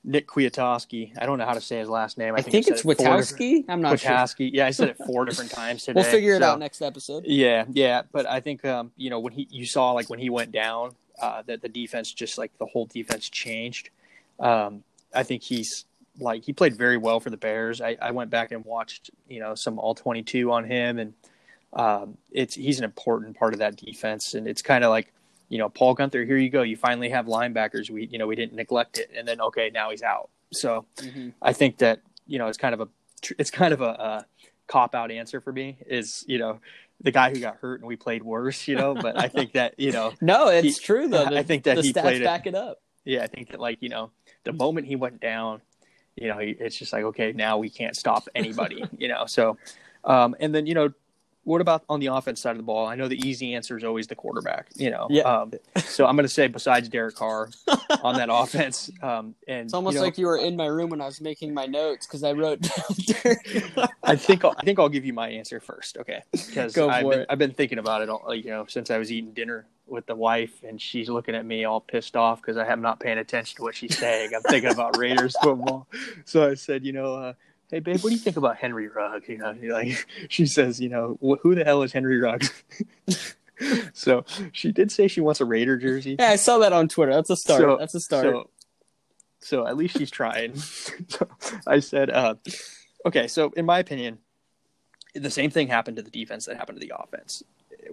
Nick 0.05 0.27
Kwiatkowski. 0.27 1.13
I 1.19 1.27
don't 1.27 1.39
know 1.39 1.45
how 1.45 1.55
to 1.55 1.61
say 1.61 1.79
his 1.79 1.89
last 1.89 2.19
name. 2.19 2.35
I, 2.35 2.39
I 2.39 2.43
think, 2.43 2.67
think 2.67 2.69
it's 2.69 2.83
Witkowski. 2.83 3.65
I'm 3.69 3.81
not 3.81 3.99
Witkowski. 3.99 4.49
sure. 4.49 4.55
Yeah, 4.55 4.67
I 4.67 4.71
said 4.71 4.89
it 4.89 4.97
four 5.07 5.25
different 5.27 5.51
times 5.51 5.85
today. 5.85 6.01
We'll 6.01 6.11
figure 6.11 6.35
it 6.35 6.41
so, 6.41 6.47
out 6.47 6.59
next 6.59 6.83
episode. 6.83 7.25
Yeah, 7.27 7.65
yeah, 7.73 8.03
but 8.13 8.27
I 8.27 8.41
think 8.41 8.65
um, 8.65 8.93
you 8.97 9.11
know 9.11 9.21
when 9.21 9.33
he 9.33 9.47
you 9.51 9.67
saw 9.67 9.93
like 9.93 10.09
when 10.11 10.19
he 10.19 10.31
went 10.31 10.53
down 10.53 10.95
uh, 11.21 11.43
that 11.47 11.63
the 11.63 11.69
defense 11.69 12.13
just 12.13 12.39
like 12.39 12.57
the 12.59 12.67
whole 12.67 12.87
defense 12.87 13.29
changed. 13.29 13.91
Um, 14.41 14.83
I 15.15 15.23
think 15.23 15.43
he's 15.43 15.85
like 16.19 16.45
he 16.45 16.53
played 16.53 16.77
very 16.77 16.97
well 16.97 17.21
for 17.21 17.31
the 17.31 17.37
Bears. 17.37 17.81
I, 17.81 17.97
I 18.01 18.11
went 18.11 18.31
back 18.31 18.53
and 18.53 18.65
watched 18.65 19.11
you 19.29 19.41
know 19.41 19.55
some 19.55 19.79
all 19.79 19.95
22 19.95 20.51
on 20.51 20.65
him, 20.65 20.99
and 20.99 21.15
um, 21.73 22.19
it's 22.31 22.55
he's 22.55 22.79
an 22.79 22.85
important 22.85 23.37
part 23.37 23.53
of 23.53 23.61
that 23.61 23.77
defense. 23.77 24.35
And 24.35 24.47
it's 24.47 24.63
kind 24.63 24.85
of 24.85 24.91
like 24.91 25.13
you 25.53 25.59
know, 25.59 25.69
Paul 25.69 25.95
Guenther, 25.95 26.25
here 26.25 26.39
you 26.39 26.49
go. 26.49 26.63
You 26.63 26.79
finally 26.79 27.11
have 27.11 27.27
linebackers. 27.27 27.91
We, 27.91 28.07
you 28.07 28.17
know, 28.17 28.27
we 28.27 28.35
didn't 28.37 28.55
neglect 28.55 28.97
it, 28.97 29.11
and 29.15 29.29
then 29.29 29.39
okay, 29.39 29.71
now 29.73 29.91
he's 29.91 30.03
out. 30.03 30.31
So 30.51 30.87
mm-hmm. 30.97 31.29
I 31.43 31.53
think 31.53 31.77
that 31.79 32.01
you 32.27 32.39
know 32.39 32.47
it's 32.47 32.57
kind 32.57 32.75
of 32.75 32.81
a 32.81 32.89
it's 33.39 33.51
kind 33.51 33.75
of 33.75 33.83
a, 33.83 33.85
a 33.85 34.27
cop 34.67 34.95
out 34.95 35.11
answer 35.11 35.43
for 35.43 35.53
me 35.53 35.77
is 35.87 36.25
you 36.27 36.39
know 36.39 36.61
the 37.03 37.11
guy 37.11 37.29
who 37.29 37.39
got 37.39 37.57
hurt 37.57 37.81
and 37.81 37.87
we 37.87 37.97
played 37.97 38.23
worse, 38.23 38.67
you 38.67 38.77
know. 38.77 38.95
But 38.95 39.19
I 39.19 39.29
think 39.29 39.53
that 39.53 39.75
you 39.79 39.93
know, 39.93 40.15
no, 40.23 40.49
it's 40.49 40.79
he, 40.79 40.85
true 40.85 41.07
though. 41.07 41.27
The, 41.27 41.41
I 41.41 41.43
think 41.43 41.65
that 41.65 41.77
the 41.77 41.83
he 41.83 41.93
stats 41.93 42.01
played 42.01 42.25
back 42.25 42.47
it. 42.47 42.51
it 42.51 42.55
up. 42.55 42.81
Yeah, 43.05 43.23
I 43.23 43.27
think 43.27 43.51
that 43.51 43.61
like 43.61 43.77
you 43.83 43.91
know 43.91 44.11
the 44.45 44.55
moment 44.55 44.87
he 44.87 44.97
went 44.97 45.21
down, 45.21 45.61
you 46.17 46.29
know, 46.29 46.39
it's 46.39 46.79
just 46.79 46.95
like 46.95 47.05
okay, 47.05 47.33
now 47.33 47.59
we 47.59 47.69
can't 47.69 47.95
stop 47.95 48.27
anybody, 48.35 48.87
you 48.97 49.09
know. 49.09 49.27
So, 49.27 49.59
um, 50.03 50.35
and 50.41 50.55
then 50.55 50.65
you 50.65 50.73
know 50.73 50.95
what 51.45 51.61
about 51.61 51.83
on 51.89 51.99
the 51.99 52.07
offense 52.07 52.41
side 52.41 52.53
of 52.53 52.57
the 52.57 52.63
ball? 52.63 52.87
I 52.87 52.95
know 52.95 53.09
the 53.09 53.19
easy 53.27 53.55
answer 53.55 53.77
is 53.77 53.83
always 53.83 54.07
the 54.07 54.15
quarterback, 54.15 54.69
you 54.77 54.91
know. 54.91 55.09
Yeah. 55.11 55.23
Um, 55.23 55.53
so 55.77 56.07
I'm 56.07 56.15
going 56.15 56.25
to 56.25 56.33
say 56.33 56.47
besides 56.47 56.89
Derek 56.89 57.17
Carr 57.17 57.51
on 58.03 58.17
that 58.17 58.29
offense. 58.31 58.91
Um, 59.03 59.35
and 59.49 59.67
it's 59.67 59.75
almost 59.75 59.95
you 59.95 60.01
know, 60.01 60.05
like 60.05 60.19
you 60.19 60.27
were 60.27 60.39
in 60.39 60.57
my 60.57 60.67
room 60.67 60.91
when 60.91 61.01
I 61.01 61.07
was 61.07 61.21
making 61.21 61.53
my 61.53 61.67
notes 61.67 62.07
because 62.07 62.23
I 62.23 62.33
wrote 62.33 62.61
down. 62.61 63.89
I 64.05 64.15
think 64.15 64.45
I'll, 64.45 64.55
I 64.57 64.65
think 64.65 64.79
I'll 64.79 64.89
give 64.89 65.05
you 65.05 65.13
my 65.13 65.29
answer 65.29 65.59
first, 65.61 65.99
okay? 65.99 66.23
Because 66.53 66.77
I've 66.77 67.09
been, 67.09 67.27
I've 67.31 67.39
been 67.39 67.53
thinking 67.53 67.79
about 67.79 68.03
it 68.03 68.11
all, 68.11 68.35
you 68.35 68.51
know, 68.51 68.67
since 68.67 68.91
I 68.91 68.99
was 68.99 69.11
eating 69.11 69.33
dinner 69.33 69.67
with 69.87 70.07
the 70.07 70.15
wife, 70.15 70.63
and 70.63 70.81
she's 70.81 71.09
looking 71.09 71.35
at 71.35 71.47
me 71.47 71.65
all 71.65 71.81
pissed 71.81 72.15
off 72.15 72.43
because 72.43 72.57
I 72.57 72.71
am 72.71 72.83
not 72.83 73.01
paying 73.01 73.19
attention 73.19 73.57
to 73.57 73.63
what 73.63 73.75
she's 73.75 73.97
saying. 73.97 74.33
I'm 74.35 74.43
thinking 74.43 74.71
about 74.71 74.99
Raiders 74.99 75.35
football. 75.43 75.89
So 76.25 76.49
I 76.49 76.55
said, 76.55 76.85
you 76.85 76.93
know. 76.93 77.15
Uh, 77.15 77.33
hey 77.73 77.81
babe, 77.81 77.97
what 77.97 78.11
do 78.11 78.15
you 78.15 78.19
think 78.19 78.37
about 78.37 78.59
Henry 78.59 78.87
Rugg? 78.87 79.27
You 79.27 79.39
know, 79.39 79.57
like 79.71 80.07
she 80.29 80.47
says, 80.47 80.81
you 80.81 80.89
know, 80.89 81.19
who 81.43 81.55
the 81.57 81.65
hell 81.65 81.83
is 81.83 81.93
Henry 81.93 82.21
Rugg? 82.21 82.45
so 83.95 84.25
she 84.53 84.71
did 84.71 84.93
say 84.93 85.09
she 85.09 85.21
wants 85.21 85.41
a 85.41 85.45
Raider 85.45 85.77
jersey. 85.79 86.17
Yeah, 86.21 86.29
I 86.29 86.37
saw 86.37 86.59
that 86.59 86.73
on 86.73 86.87
Twitter. 86.87 87.13
That's 87.13 87.31
a 87.31 87.37
start. 87.37 87.61
So, 87.61 87.77
That's 87.79 87.95
a 87.95 88.01
start. 88.01 88.25
So, 88.25 88.51
so 89.41 89.67
at 89.67 89.77
least 89.77 89.99
she's 89.99 90.11
trying. 90.11 90.55
so 91.09 91.29
I 91.67 91.81
said, 91.81 92.11
uh, 92.11 92.35
okay. 93.07 93.27
So 93.27 93.53
in 93.57 93.65
my 93.65 93.79
opinion, 93.79 94.19
the 95.15 95.31
same 95.31 95.51
thing 95.51 95.67
happened 95.67 95.97
to 95.97 96.03
the 96.03 96.11
defense 96.11 96.47
that 96.47 96.57
happened 96.59 96.79
to 96.79 96.87
the 96.87 96.95
offense, 96.97 97.43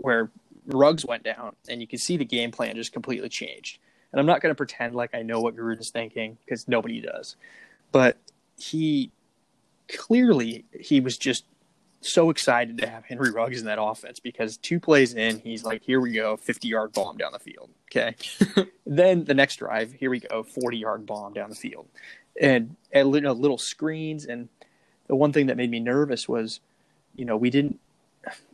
where 0.02 0.30
Ruggs 0.68 1.06
went 1.06 1.24
down, 1.24 1.56
and 1.70 1.82
you 1.82 1.88
can 1.88 2.00
see 2.00 2.18
the 2.18 2.26
game 2.26 2.52
plan 2.52 2.76
just 2.76 2.92
completely 2.92 3.30
changed. 3.30 3.80
And 4.12 4.20
I'm 4.20 4.26
not 4.26 4.42
going 4.42 4.52
to 4.52 4.56
pretend 4.56 4.94
like 4.94 5.16
I 5.16 5.22
know 5.22 5.40
what 5.40 5.56
Gruden's 5.56 5.90
thinking 5.90 6.38
because 6.44 6.68
nobody 6.68 7.00
does, 7.00 7.38
but 7.92 8.18
he 8.58 9.12
clearly 9.98 10.66
he 10.80 11.00
was 11.00 11.18
just 11.18 11.46
so 12.02 12.30
excited 12.30 12.78
to 12.78 12.88
have 12.88 13.04
Henry 13.06 13.32
Ruggs 13.32 13.60
in 13.60 13.66
that 13.66 13.82
offense 13.82 14.20
because 14.20 14.58
two 14.58 14.80
plays 14.80 15.14
in, 15.14 15.40
he's 15.40 15.64
like, 15.64 15.84
here 15.84 16.00
we 16.00 16.14
go, 16.14 16.38
50 16.38 16.68
yard 16.68 16.94
bomb 16.94 17.18
down 17.18 17.34
the 17.34 17.40
field. 17.40 17.70
Okay. 17.92 18.16
then 18.86 19.26
the 19.26 19.34
next 19.34 19.58
drive, 19.58 19.94
here 19.94 20.10
we 20.10 20.22
go, 20.22 20.44
40 20.44 20.78
yard 20.78 21.06
bomb 21.06 21.34
down 21.34 21.50
the 21.50 21.56
field. 21.56 21.88
And, 22.40 22.76
and 22.92 23.14
you 23.14 23.22
know, 23.22 23.34
little 23.34 23.58
screens. 23.58 24.26
And 24.26 24.48
the 25.08 25.16
one 25.16 25.34
thing 25.34 25.48
that 25.48 25.58
made 25.58 25.70
me 25.70 25.80
nervous 25.80 26.30
was, 26.30 26.62
you 27.16 27.26
know, 27.26 27.36
we 27.36 27.50
didn't, 27.50 27.80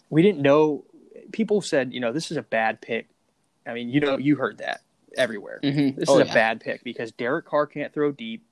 we 0.10 0.22
didn't 0.24 0.42
know. 0.42 0.84
People 1.32 1.62
said, 1.62 1.94
you 1.94 2.00
know, 2.00 2.12
this 2.12 2.32
is 2.32 2.38
a 2.38 2.42
bad 2.42 2.82
pick. 2.82 3.08
I 3.68 3.74
mean, 3.74 3.90
you 3.90 4.00
know, 4.00 4.18
you 4.18 4.38
heard 4.38 4.60
that 4.60 4.82
everywhere. 5.18 5.60
Mm-hmm. 5.64 6.00
This 6.00 6.10
oh, 6.10 6.20
is 6.20 6.26
yeah. 6.26 6.32
a 6.32 6.34
bad 6.34 6.62
pick 6.62 6.84
because 6.84 7.12
Derek 7.12 7.46
Carr 7.46 7.68
can't 7.68 7.94
throw 7.94 8.12
deep. 8.12 8.44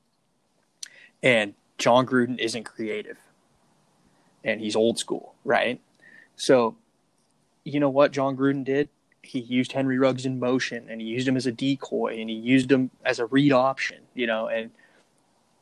And 1.24 1.54
Jon 1.78 2.06
Gruden 2.06 2.40
isn't 2.40 2.64
creative 2.64 3.18
and 4.44 4.60
he's 4.62 4.76
old 4.76 5.00
school, 5.00 5.36
right? 5.44 5.80
So, 6.36 6.76
you 7.64 7.80
know 7.80 7.90
what 7.90 8.12
Jon 8.12 8.36
Gruden 8.36 8.64
did? 8.64 8.90
He 9.22 9.40
used 9.40 9.72
Henry 9.72 9.98
Ruggs 9.98 10.26
in 10.26 10.40
motion 10.40 10.88
and 10.90 11.00
he 11.00 11.08
used 11.08 11.28
him 11.28 11.38
as 11.38 11.46
a 11.46 11.52
decoy 11.52 12.20
and 12.20 12.30
he 12.30 12.36
used 12.36 12.72
him 12.72 12.92
as 13.06 13.20
a 13.20 13.26
read 13.26 13.54
option, 13.54 14.00
you 14.14 14.28
know, 14.28 14.48
and 14.48 14.72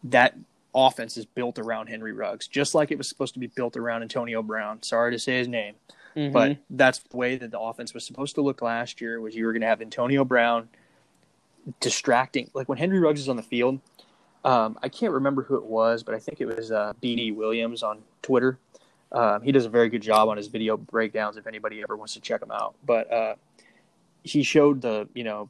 that 0.04 0.36
offense 0.74 1.18
is 1.18 1.26
built 1.26 1.60
around 1.60 1.88
Henry 1.88 2.12
Ruggs, 2.12 2.48
just 2.48 2.74
like 2.74 2.92
it 2.92 2.98
was 2.98 3.08
supposed 3.08 3.34
to 3.34 3.40
be 3.40 3.48
built 3.48 3.78
around 3.78 4.02
Antonio 4.02 4.42
Brown. 4.42 4.82
Sorry 4.82 5.12
to 5.12 5.20
say 5.20 5.38
his 5.38 5.48
name, 5.48 5.76
mm-hmm. 6.16 6.34
but 6.34 6.58
that's 6.70 7.00
the 7.00 7.18
way 7.18 7.36
that 7.36 7.52
the 7.52 7.60
offense 7.60 7.94
was 7.94 8.06
supposed 8.06 8.36
to 8.36 8.42
look 8.42 8.62
last 8.62 9.00
year 9.00 9.20
was 9.20 9.36
you 9.36 9.46
were 9.46 9.54
going 9.54 9.62
to 9.62 9.68
have 9.68 9.82
Antonio 9.82 10.26
Brown 10.26 10.70
distracting. 11.80 12.50
Like 12.54 12.68
when 12.68 12.78
Henry 12.78 13.00
Ruggs 13.00 13.20
is 13.20 13.30
on 13.30 13.36
the 13.36 13.44
field, 13.44 13.80
um, 14.44 14.78
I 14.82 14.90
can't 14.90 15.14
remember 15.14 15.44
who 15.44 15.56
it 15.56 15.66
was, 15.66 16.04
but 16.04 16.16
I 16.16 16.20
think 16.20 16.42
it 16.42 16.46
was 16.46 16.72
uh, 16.72 16.94
BD 17.02 17.36
Williams 17.36 17.84
on 17.84 18.00
Twitter. 18.22 18.58
Um, 19.12 19.42
he 19.42 19.52
does 19.52 19.66
a 19.66 19.70
very 19.70 19.90
good 19.90 20.02
job 20.02 20.30
on 20.30 20.38
his 20.38 20.48
video 20.48 20.78
breakdowns. 20.78 21.38
If 21.38 21.46
anybody 21.46 21.82
ever 21.84 21.96
wants 21.96 22.14
to 22.14 22.22
check 22.22 22.42
him 22.42 22.52
out, 22.52 22.76
but 22.86 23.12
uh, 23.12 23.36
he 24.24 24.42
showed 24.42 24.82
the 24.82 25.08
you 25.14 25.24
know 25.24 25.50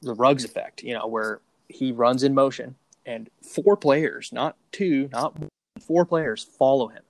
the 0.00 0.14
Ruggs 0.14 0.44
effect, 0.44 0.82
you 0.82 0.94
know, 0.94 1.06
where 1.06 1.40
he 1.68 1.92
runs 1.92 2.22
in 2.22 2.34
motion 2.34 2.74
and 3.06 3.28
four 3.42 3.76
players, 3.76 4.32
not 4.32 4.56
two, 4.72 5.08
not 5.12 5.38
one, 5.38 5.48
four 5.80 6.04
players 6.04 6.42
follow 6.42 6.88
him, 6.88 7.02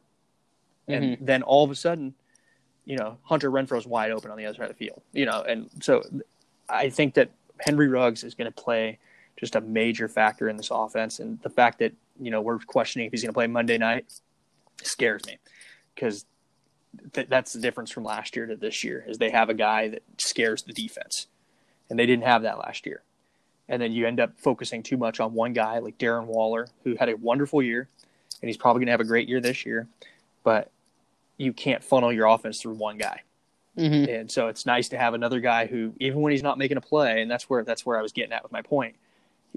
and 0.88 1.04
mm-hmm. 1.04 1.24
then 1.24 1.42
all 1.42 1.64
of 1.64 1.70
a 1.70 1.74
sudden, 1.74 2.14
you 2.84 2.96
know, 2.96 3.16
Hunter 3.22 3.50
Renfrow's 3.50 3.86
wide 3.86 4.10
open 4.10 4.30
on 4.30 4.36
the 4.36 4.44
other 4.44 4.56
side 4.56 4.70
of 4.70 4.76
the 4.76 4.84
field, 4.84 5.02
you 5.12 5.24
know, 5.24 5.42
and 5.42 5.70
so 5.80 6.02
I 6.68 6.90
think 6.90 7.14
that 7.14 7.30
Henry 7.60 7.88
Ruggs 7.88 8.24
is 8.24 8.34
going 8.34 8.52
to 8.52 8.62
play 8.62 8.98
just 9.38 9.56
a 9.56 9.60
major 9.60 10.08
factor 10.08 10.48
in 10.48 10.56
this 10.56 10.70
offense. 10.70 11.18
And 11.18 11.40
the 11.42 11.50
fact 11.50 11.78
that, 11.80 11.92
you 12.20 12.30
know, 12.30 12.40
we're 12.40 12.58
questioning 12.58 13.06
if 13.06 13.12
he's 13.12 13.22
going 13.22 13.32
to 13.32 13.36
play 13.36 13.46
Monday 13.46 13.78
night 13.78 14.06
scares 14.82 15.22
me 15.26 15.38
because 15.94 16.24
th- 17.12 17.28
that's 17.28 17.52
the 17.52 17.60
difference 17.60 17.90
from 17.90 18.04
last 18.04 18.36
year 18.36 18.46
to 18.46 18.56
this 18.56 18.84
year 18.84 19.04
is 19.06 19.18
they 19.18 19.30
have 19.30 19.48
a 19.48 19.54
guy 19.54 19.88
that 19.88 20.02
scares 20.18 20.62
the 20.62 20.72
defense 20.72 21.26
and 21.90 21.98
they 21.98 22.06
didn't 22.06 22.24
have 22.24 22.42
that 22.42 22.58
last 22.58 22.86
year. 22.86 23.02
And 23.68 23.80
then 23.80 23.92
you 23.92 24.06
end 24.06 24.20
up 24.20 24.38
focusing 24.38 24.82
too 24.82 24.96
much 24.96 25.20
on 25.20 25.34
one 25.34 25.52
guy 25.52 25.78
like 25.78 25.98
Darren 25.98 26.26
Waller, 26.26 26.68
who 26.84 26.96
had 26.96 27.08
a 27.08 27.16
wonderful 27.16 27.62
year 27.62 27.88
and 28.40 28.48
he's 28.48 28.56
probably 28.56 28.80
going 28.80 28.86
to 28.86 28.92
have 28.92 29.00
a 29.00 29.04
great 29.04 29.28
year 29.28 29.40
this 29.40 29.64
year, 29.64 29.88
but 30.44 30.70
you 31.36 31.52
can't 31.52 31.82
funnel 31.82 32.12
your 32.12 32.26
offense 32.26 32.60
through 32.60 32.74
one 32.74 32.98
guy. 32.98 33.22
Mm-hmm. 33.78 34.10
And 34.10 34.30
so 34.30 34.48
it's 34.48 34.66
nice 34.66 34.88
to 34.90 34.98
have 34.98 35.14
another 35.14 35.40
guy 35.40 35.66
who, 35.66 35.94
even 35.98 36.20
when 36.20 36.32
he's 36.32 36.42
not 36.42 36.58
making 36.58 36.76
a 36.76 36.80
play, 36.82 37.22
and 37.22 37.30
that's 37.30 37.48
where 37.48 37.64
that's 37.64 37.86
where 37.86 37.98
I 37.98 38.02
was 38.02 38.12
getting 38.12 38.32
at 38.32 38.42
with 38.42 38.52
my 38.52 38.60
point 38.60 38.96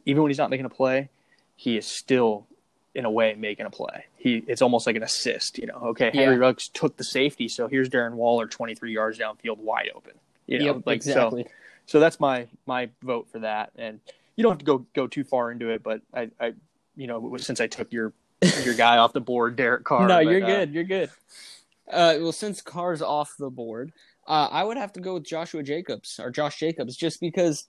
even 0.05 0.23
when 0.23 0.29
he's 0.29 0.37
not 0.37 0.49
making 0.49 0.65
a 0.65 0.69
play, 0.69 1.09
he 1.55 1.77
is 1.77 1.85
still 1.85 2.47
in 2.93 3.05
a 3.05 3.11
way 3.11 3.35
making 3.35 3.65
a 3.65 3.69
play. 3.69 4.05
He 4.17 4.43
it's 4.47 4.61
almost 4.61 4.87
like 4.87 4.95
an 4.95 5.03
assist, 5.03 5.57
you 5.57 5.67
know. 5.67 5.79
Okay, 5.87 6.11
Henry 6.13 6.35
yeah. 6.35 6.41
Ruggs 6.41 6.69
took 6.69 6.97
the 6.97 7.03
safety, 7.03 7.47
so 7.47 7.67
here's 7.67 7.89
Darren 7.89 8.13
Waller 8.13 8.47
23 8.47 8.93
yards 8.93 9.19
downfield 9.19 9.57
wide 9.57 9.89
open. 9.95 10.13
You 10.47 10.59
know, 10.59 10.65
yep, 10.65 10.83
like 10.85 10.97
exactly. 10.97 11.43
so 11.43 11.49
so 11.85 11.99
that's 11.99 12.19
my 12.19 12.47
my 12.65 12.89
vote 13.01 13.27
for 13.31 13.39
that 13.39 13.71
and 13.75 13.99
you 14.35 14.43
don't 14.43 14.51
have 14.51 14.59
to 14.59 14.65
go 14.65 14.85
go 14.93 15.07
too 15.07 15.23
far 15.23 15.51
into 15.51 15.69
it, 15.69 15.83
but 15.83 16.01
I 16.13 16.29
I 16.39 16.53
you 16.95 17.07
know, 17.07 17.35
since 17.37 17.59
I 17.59 17.67
took 17.67 17.91
your 17.91 18.13
your 18.63 18.73
guy 18.73 18.97
off 18.97 19.13
the 19.13 19.21
board, 19.21 19.55
Derek 19.55 19.83
Carr. 19.83 20.07
No, 20.07 20.23
but, 20.23 20.25
you're 20.31 20.43
uh, 20.43 20.47
good. 20.47 20.73
You're 20.73 20.83
good. 20.83 21.09
Uh, 21.91 22.15
well, 22.19 22.31
since 22.31 22.61
Carr's 22.61 23.01
off 23.01 23.33
the 23.37 23.49
board, 23.49 23.91
uh, 24.27 24.47
I 24.51 24.63
would 24.63 24.77
have 24.77 24.93
to 24.93 24.99
go 24.99 25.15
with 25.15 25.23
Joshua 25.23 25.63
Jacobs 25.63 26.19
or 26.19 26.31
Josh 26.31 26.59
Jacobs, 26.59 26.95
just 26.95 27.21
because 27.21 27.67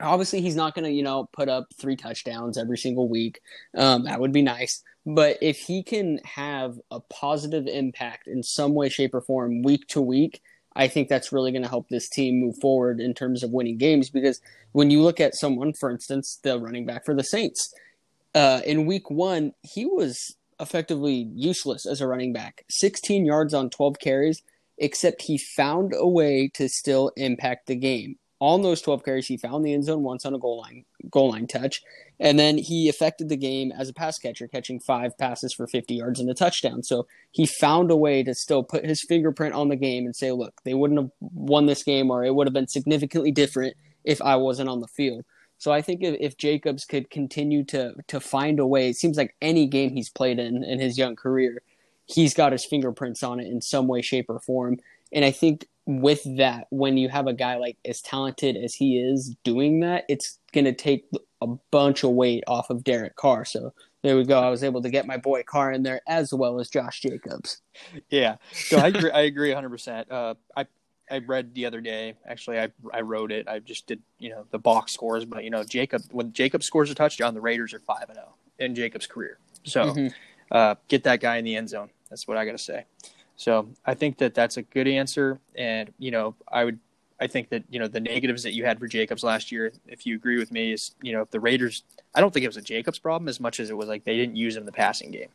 obviously 0.00 0.40
he's 0.40 0.56
not 0.56 0.74
going 0.74 0.84
to 0.84 0.90
you 0.90 1.02
know 1.02 1.28
put 1.32 1.48
up 1.48 1.66
three 1.80 1.96
touchdowns 1.96 2.58
every 2.58 2.78
single 2.78 3.08
week. 3.08 3.40
Um, 3.76 4.04
that 4.04 4.20
would 4.20 4.32
be 4.32 4.42
nice. 4.42 4.82
But 5.04 5.38
if 5.40 5.58
he 5.58 5.82
can 5.82 6.18
have 6.24 6.78
a 6.90 7.00
positive 7.00 7.66
impact 7.66 8.26
in 8.26 8.42
some 8.42 8.74
way 8.74 8.88
shape 8.88 9.14
or 9.14 9.20
form 9.20 9.62
week 9.62 9.86
to 9.88 10.00
week 10.00 10.42
i 10.74 10.88
think 10.88 11.08
that's 11.08 11.32
really 11.32 11.52
going 11.52 11.62
to 11.62 11.68
help 11.68 11.88
this 11.88 12.08
team 12.08 12.38
move 12.38 12.56
forward 12.60 13.00
in 13.00 13.14
terms 13.14 13.42
of 13.42 13.50
winning 13.50 13.78
games. 13.78 14.10
Because 14.10 14.40
when 14.72 14.90
you 14.90 15.02
look 15.02 15.20
at 15.20 15.34
someone 15.34 15.72
for 15.72 15.90
instance 15.90 16.38
the 16.42 16.58
running 16.58 16.86
back 16.86 17.04
for 17.04 17.14
the 17.14 17.24
saints 17.24 17.72
uh, 18.34 18.60
in 18.66 18.86
week 18.86 19.10
one 19.10 19.52
he 19.62 19.86
was 19.86 20.36
effectively 20.60 21.30
useless 21.34 21.86
as 21.86 22.00
a 22.00 22.06
running 22.06 22.32
back. 22.32 22.64
16 22.70 23.24
yards 23.24 23.54
on 23.54 23.70
12 23.70 23.98
carries 23.98 24.42
except 24.78 25.22
he 25.22 25.38
found 25.38 25.94
a 25.96 26.06
way 26.06 26.50
to 26.52 26.68
still 26.68 27.10
impact 27.16 27.66
the 27.66 27.76
game 27.76 28.18
on 28.40 28.62
those 28.62 28.82
12 28.82 29.04
carries, 29.04 29.26
he 29.26 29.36
found 29.36 29.64
the 29.64 29.72
end 29.72 29.84
zone 29.84 30.02
once 30.02 30.26
on 30.26 30.34
a 30.34 30.38
goal 30.38 30.60
line 30.60 30.84
goal 31.10 31.30
line 31.30 31.46
touch, 31.46 31.82
and 32.20 32.38
then 32.38 32.58
he 32.58 32.88
affected 32.88 33.28
the 33.28 33.36
game 33.36 33.72
as 33.72 33.88
a 33.88 33.94
pass 33.94 34.18
catcher, 34.18 34.48
catching 34.48 34.80
five 34.80 35.16
passes 35.16 35.54
for 35.54 35.66
50 35.66 35.94
yards 35.94 36.20
and 36.20 36.28
a 36.28 36.34
touchdown. 36.34 36.82
So 36.82 37.06
he 37.30 37.46
found 37.46 37.90
a 37.90 37.96
way 37.96 38.22
to 38.22 38.34
still 38.34 38.62
put 38.62 38.84
his 38.84 39.02
fingerprint 39.02 39.54
on 39.54 39.68
the 39.68 39.76
game 39.76 40.04
and 40.04 40.14
say, 40.14 40.32
"Look, 40.32 40.60
they 40.64 40.74
wouldn't 40.74 41.00
have 41.00 41.10
won 41.20 41.66
this 41.66 41.82
game, 41.82 42.10
or 42.10 42.24
it 42.24 42.34
would 42.34 42.46
have 42.46 42.54
been 42.54 42.68
significantly 42.68 43.30
different 43.32 43.76
if 44.04 44.20
I 44.20 44.36
wasn't 44.36 44.68
on 44.68 44.80
the 44.80 44.88
field." 44.88 45.24
So 45.58 45.72
I 45.72 45.80
think 45.80 46.02
if, 46.02 46.16
if 46.20 46.36
Jacobs 46.36 46.84
could 46.84 47.08
continue 47.10 47.64
to 47.66 47.94
to 48.08 48.20
find 48.20 48.60
a 48.60 48.66
way, 48.66 48.90
it 48.90 48.96
seems 48.96 49.16
like 49.16 49.34
any 49.40 49.66
game 49.66 49.94
he's 49.94 50.10
played 50.10 50.38
in 50.38 50.62
in 50.62 50.78
his 50.80 50.98
young 50.98 51.16
career, 51.16 51.62
he's 52.06 52.34
got 52.34 52.52
his 52.52 52.64
fingerprints 52.64 53.22
on 53.22 53.40
it 53.40 53.46
in 53.46 53.60
some 53.60 53.88
way, 53.88 54.02
shape, 54.02 54.28
or 54.28 54.40
form. 54.40 54.78
And 55.12 55.24
I 55.24 55.30
think 55.30 55.66
with 55.86 56.22
that, 56.36 56.66
when 56.70 56.96
you 56.96 57.08
have 57.08 57.26
a 57.26 57.32
guy 57.32 57.56
like 57.56 57.78
as 57.84 58.02
talented 58.02 58.56
as 58.56 58.74
he 58.74 58.98
is 58.98 59.34
doing 59.44 59.80
that, 59.80 60.04
it's 60.08 60.38
going 60.52 60.64
to 60.64 60.74
take 60.74 61.06
a 61.40 61.46
bunch 61.70 62.02
of 62.02 62.10
weight 62.10 62.44
off 62.48 62.70
of 62.70 62.82
Derek 62.82 63.16
Carr. 63.16 63.44
So 63.44 63.72
there 64.02 64.16
we 64.16 64.24
go. 64.24 64.40
I 64.40 64.50
was 64.50 64.64
able 64.64 64.82
to 64.82 64.90
get 64.90 65.06
my 65.06 65.16
boy 65.16 65.42
Carr 65.44 65.72
in 65.72 65.82
there 65.82 66.00
as 66.08 66.32
well 66.32 66.60
as 66.60 66.68
Josh 66.68 67.00
Jacobs. 67.00 67.62
Yeah, 68.10 68.36
so 68.52 68.78
I 68.78 68.88
agree. 68.88 69.10
I 69.10 69.20
agree 69.22 69.50
100. 69.50 69.66
Uh, 69.66 69.70
percent 69.70 70.08
I 70.56 70.66
I 71.10 71.18
read 71.18 71.54
the 71.54 71.66
other 71.66 71.80
day. 71.80 72.14
Actually, 72.26 72.58
I 72.58 72.68
I 72.92 73.00
wrote 73.02 73.32
it. 73.32 73.48
I 73.48 73.58
just 73.60 73.86
did 73.86 74.02
you 74.18 74.30
know 74.30 74.46
the 74.50 74.58
box 74.58 74.92
scores, 74.92 75.24
but 75.24 75.44
you 75.44 75.50
know 75.50 75.64
Jacob 75.64 76.02
when 76.10 76.32
Jacob 76.32 76.62
scores 76.62 76.90
a 76.90 76.94
touchdown, 76.94 77.34
the 77.34 77.40
Raiders 77.40 77.72
are 77.74 77.80
five 77.80 78.04
and 78.08 78.14
zero 78.14 78.28
oh 78.30 78.34
in 78.58 78.74
Jacob's 78.74 79.06
career. 79.06 79.38
So 79.64 79.84
mm-hmm. 79.86 80.08
uh, 80.50 80.76
get 80.88 81.04
that 81.04 81.20
guy 81.20 81.36
in 81.36 81.44
the 81.44 81.56
end 81.56 81.68
zone. 81.68 81.90
That's 82.10 82.26
what 82.26 82.36
I 82.36 82.44
got 82.44 82.52
to 82.52 82.58
say. 82.58 82.86
So 83.36 83.68
I 83.84 83.94
think 83.94 84.18
that 84.18 84.34
that's 84.34 84.56
a 84.56 84.62
good 84.62 84.88
answer. 84.88 85.38
And, 85.54 85.92
you 85.98 86.10
know, 86.10 86.34
I 86.50 86.64
would, 86.64 86.78
I 87.20 87.26
think 87.26 87.48
that, 87.50 87.64
you 87.70 87.78
know, 87.78 87.88
the 87.88 88.00
negatives 88.00 88.42
that 88.42 88.54
you 88.54 88.64
had 88.64 88.78
for 88.78 88.86
Jacobs 88.86 89.22
last 89.22 89.52
year, 89.52 89.72
if 89.86 90.06
you 90.06 90.16
agree 90.16 90.38
with 90.38 90.52
me, 90.52 90.72
is, 90.72 90.94
you 91.02 91.12
know, 91.12 91.22
if 91.22 91.30
the 91.30 91.40
Raiders, 91.40 91.82
I 92.14 92.20
don't 92.20 92.32
think 92.32 92.44
it 92.44 92.48
was 92.48 92.56
a 92.56 92.62
Jacobs 92.62 92.98
problem 92.98 93.28
as 93.28 93.40
much 93.40 93.60
as 93.60 93.70
it 93.70 93.76
was 93.76 93.88
like 93.88 94.04
they 94.04 94.16
didn't 94.16 94.36
use 94.36 94.56
him 94.56 94.62
in 94.62 94.66
the 94.66 94.72
passing 94.72 95.10
game. 95.10 95.28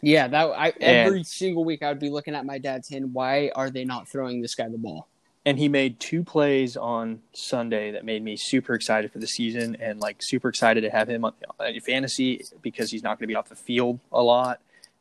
Yeah, 0.00 0.28
that 0.28 0.44
I 0.56 0.72
every 0.80 1.18
and, 1.18 1.26
single 1.26 1.64
week 1.64 1.82
I 1.82 1.88
would 1.88 1.98
be 1.98 2.10
looking 2.10 2.34
at 2.34 2.46
my 2.46 2.58
dad's 2.58 2.88
hand. 2.88 3.12
Why 3.12 3.50
are 3.56 3.68
they 3.68 3.84
not 3.84 4.08
throwing 4.08 4.40
this 4.40 4.54
guy 4.54 4.68
the 4.68 4.78
ball? 4.78 5.08
And 5.44 5.58
he 5.58 5.68
made 5.68 5.98
two 5.98 6.22
plays 6.22 6.76
on 6.76 7.20
Sunday 7.32 7.92
that 7.92 8.04
made 8.04 8.22
me 8.22 8.36
super 8.36 8.74
excited 8.74 9.10
for 9.10 9.18
the 9.18 9.26
season 9.26 9.76
and 9.80 9.98
like 9.98 10.22
super 10.22 10.48
excited 10.48 10.82
to 10.82 10.90
have 10.90 11.08
him 11.08 11.24
on 11.24 11.32
uh, 11.58 11.70
fantasy 11.84 12.44
because 12.62 12.90
he's 12.90 13.02
not 13.02 13.18
going 13.18 13.24
to 13.24 13.28
be 13.28 13.34
off 13.34 13.48
the 13.48 13.56
field 13.56 13.98
a 14.12 14.22
lot. 14.22 14.60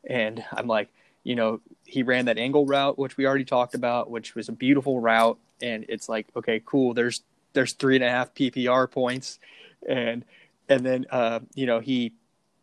And 0.09 0.43
I'm 0.53 0.67
like, 0.67 0.89
you 1.23 1.35
know, 1.35 1.59
he 1.87 2.03
ran 2.03 2.25
that 2.25 2.37
angle 2.37 2.65
route, 2.65 2.99
which 2.99 3.17
we 3.17 3.25
already 3.25 3.45
talked 3.45 3.73
about, 3.73 4.11
which 4.11 4.35
was 4.35 4.49
a 4.49 4.51
beautiful 4.51 4.99
route. 4.99 5.37
And 5.61 5.85
it's 5.87 6.09
like, 6.09 6.27
okay, 6.35 6.61
cool. 6.63 6.93
There's 6.93 7.21
there's 7.53 7.73
three 7.73 7.95
and 7.95 8.03
a 8.03 8.09
half 8.09 8.35
PPR 8.35 8.91
points, 8.91 9.39
and 9.87 10.23
and 10.69 10.85
then 10.85 11.05
uh, 11.09 11.39
you 11.55 11.65
know 11.65 11.79
he 11.79 12.13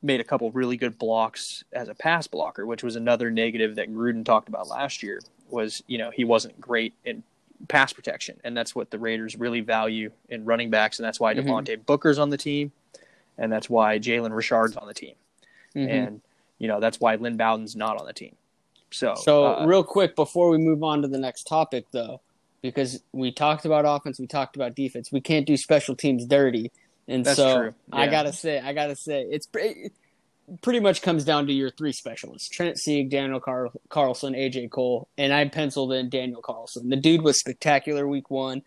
made 0.02 0.20
a 0.20 0.24
couple 0.24 0.50
really 0.52 0.76
good 0.76 0.98
blocks 0.98 1.64
as 1.72 1.88
a 1.88 1.94
pass 1.94 2.26
blocker, 2.26 2.66
which 2.66 2.84
was 2.84 2.94
another 2.94 3.30
negative 3.30 3.76
that 3.76 3.90
Gruden 3.90 4.24
talked 4.24 4.48
about 4.48 4.68
last 4.68 5.02
year. 5.02 5.20
Was 5.50 5.82
you 5.86 5.98
know 5.98 6.10
he 6.10 6.24
wasn't 6.24 6.60
great 6.60 6.92
in 7.04 7.24
pass 7.68 7.92
protection, 7.92 8.38
and 8.44 8.56
that's 8.56 8.74
what 8.74 8.90
the 8.90 8.98
Raiders 8.98 9.36
really 9.36 9.60
value 9.60 10.12
in 10.28 10.44
running 10.44 10.70
backs, 10.70 10.98
and 10.98 11.06
that's 11.06 11.18
why 11.18 11.34
mm-hmm. 11.34 11.48
Devontae 11.48 11.84
Booker's 11.84 12.18
on 12.18 12.30
the 12.30 12.36
team, 12.36 12.70
and 13.38 13.50
that's 13.50 13.70
why 13.70 13.98
Jalen 13.98 14.36
Richard's 14.36 14.76
on 14.76 14.86
the 14.86 14.94
team, 14.94 15.14
mm-hmm. 15.74 15.90
and 15.90 16.20
you 16.58 16.68
know 16.68 16.78
that's 16.78 17.00
why 17.00 17.16
Lynn 17.16 17.38
Bowden's 17.38 17.74
not 17.74 17.98
on 17.98 18.06
the 18.06 18.12
team. 18.12 18.36
So, 18.94 19.14
so 19.16 19.46
uh, 19.46 19.66
real 19.66 19.82
quick 19.82 20.16
before 20.16 20.48
we 20.50 20.58
move 20.58 20.82
on 20.82 21.02
to 21.02 21.08
the 21.08 21.18
next 21.18 21.44
topic, 21.44 21.86
though, 21.90 22.20
because 22.62 23.02
we 23.12 23.32
talked 23.32 23.64
about 23.64 23.84
offense, 23.86 24.18
we 24.18 24.26
talked 24.26 24.56
about 24.56 24.74
defense, 24.74 25.10
we 25.10 25.20
can't 25.20 25.46
do 25.46 25.56
special 25.56 25.96
teams 25.96 26.24
dirty, 26.26 26.70
and 27.08 27.26
so 27.26 27.62
yeah. 27.62 27.70
I 27.92 28.06
gotta 28.06 28.32
say, 28.32 28.60
I 28.60 28.72
gotta 28.72 28.96
say, 28.96 29.22
it's 29.22 29.48
it 29.54 29.92
pretty 30.62 30.80
much 30.80 31.02
comes 31.02 31.24
down 31.24 31.46
to 31.48 31.52
your 31.52 31.70
three 31.70 31.92
specialists: 31.92 32.48
Trent 32.48 32.78
Sieg, 32.78 33.10
Daniel 33.10 33.40
Car- 33.40 33.72
Carlson, 33.88 34.34
AJ 34.34 34.70
Cole, 34.70 35.08
and 35.18 35.32
I 35.32 35.48
penciled 35.48 35.92
in 35.92 36.08
Daniel 36.08 36.40
Carlson. 36.40 36.88
The 36.88 36.96
dude 36.96 37.22
was 37.22 37.38
spectacular 37.38 38.06
week 38.06 38.30
one. 38.30 38.62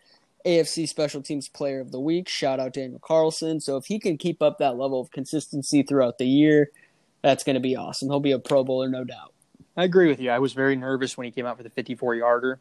AFC 0.45 0.87
Special 0.87 1.21
Teams 1.21 1.49
Player 1.49 1.81
of 1.81 1.91
the 1.91 1.99
Week. 1.99 2.29
Shout 2.29 2.59
out 2.59 2.73
Daniel 2.73 2.99
Carlson. 2.99 3.59
So 3.59 3.75
if 3.75 3.85
he 3.85 3.99
can 3.99 4.17
keep 4.17 4.41
up 4.41 4.59
that 4.59 4.77
level 4.77 5.01
of 5.01 5.11
consistency 5.11 5.83
throughout 5.83 6.19
the 6.19 6.27
year, 6.27 6.71
that's 7.21 7.43
going 7.43 7.55
to 7.55 7.59
be 7.59 7.75
awesome. 7.75 8.09
He'll 8.09 8.21
be 8.21 8.31
a 8.31 8.39
Pro 8.39 8.63
Bowler, 8.63 8.87
no 8.87 9.03
doubt. 9.03 9.33
I 9.77 9.83
agree 9.83 10.07
with 10.09 10.19
you. 10.19 10.31
I 10.31 10.39
was 10.39 10.53
very 10.53 10.75
nervous 10.75 11.15
when 11.15 11.25
he 11.25 11.31
came 11.31 11.45
out 11.45 11.55
for 11.55 11.63
the 11.63 11.69
54 11.69 12.15
yarder. 12.15 12.59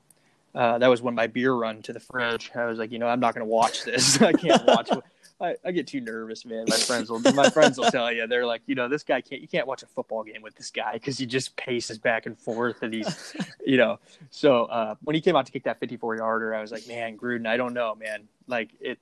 Uh, 0.54 0.78
that 0.78 0.88
was 0.88 1.02
when 1.02 1.14
my 1.14 1.26
beer 1.26 1.52
run 1.52 1.82
to 1.82 1.92
the 1.92 2.00
fridge. 2.00 2.50
I 2.54 2.66
was 2.66 2.78
like, 2.78 2.92
you 2.92 2.98
know, 2.98 3.08
I'm 3.08 3.20
not 3.20 3.34
going 3.34 3.46
to 3.46 3.50
watch 3.50 3.84
this. 3.84 4.20
I 4.22 4.32
can't 4.32 4.64
watch. 4.66 4.90
I, 5.40 5.54
I, 5.62 5.70
get 5.72 5.86
too 5.86 6.00
nervous, 6.00 6.46
man. 6.46 6.64
My 6.66 6.76
friends 6.76 7.10
will 7.10 7.20
my 7.34 7.50
friends 7.50 7.76
will 7.76 7.90
tell 7.90 8.10
you 8.10 8.26
they're 8.26 8.46
like, 8.46 8.62
you 8.64 8.74
know, 8.74 8.88
this 8.88 9.02
guy 9.02 9.20
can't. 9.20 9.42
You 9.42 9.48
can't 9.48 9.66
watch 9.66 9.82
a 9.82 9.86
football 9.86 10.24
game 10.24 10.40
with 10.40 10.54
this 10.54 10.70
guy 10.70 10.94
because 10.94 11.18
he 11.18 11.26
just 11.26 11.56
paces 11.56 11.98
back 11.98 12.24
and 12.24 12.38
forth, 12.38 12.82
and 12.82 12.94
he's, 12.94 13.36
you 13.66 13.76
know. 13.76 13.98
So 14.30 14.64
uh, 14.64 14.94
when 15.02 15.14
he 15.14 15.20
came 15.20 15.36
out 15.36 15.44
to 15.44 15.52
kick 15.52 15.64
that 15.64 15.78
54 15.78 16.16
yarder, 16.16 16.54
I 16.54 16.62
was 16.62 16.72
like, 16.72 16.88
man, 16.88 17.18
Gruden, 17.18 17.46
I 17.46 17.58
don't 17.58 17.74
know, 17.74 17.94
man. 17.94 18.28
Like 18.46 18.70
it, 18.80 18.98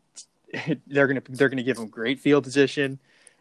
it 0.49 0.81
they're 0.89 1.07
gonna 1.07 1.23
they're 1.29 1.49
gonna 1.49 1.63
give 1.63 1.79
him 1.79 1.87
great 1.87 2.19
field 2.19 2.43
position, 2.43 2.99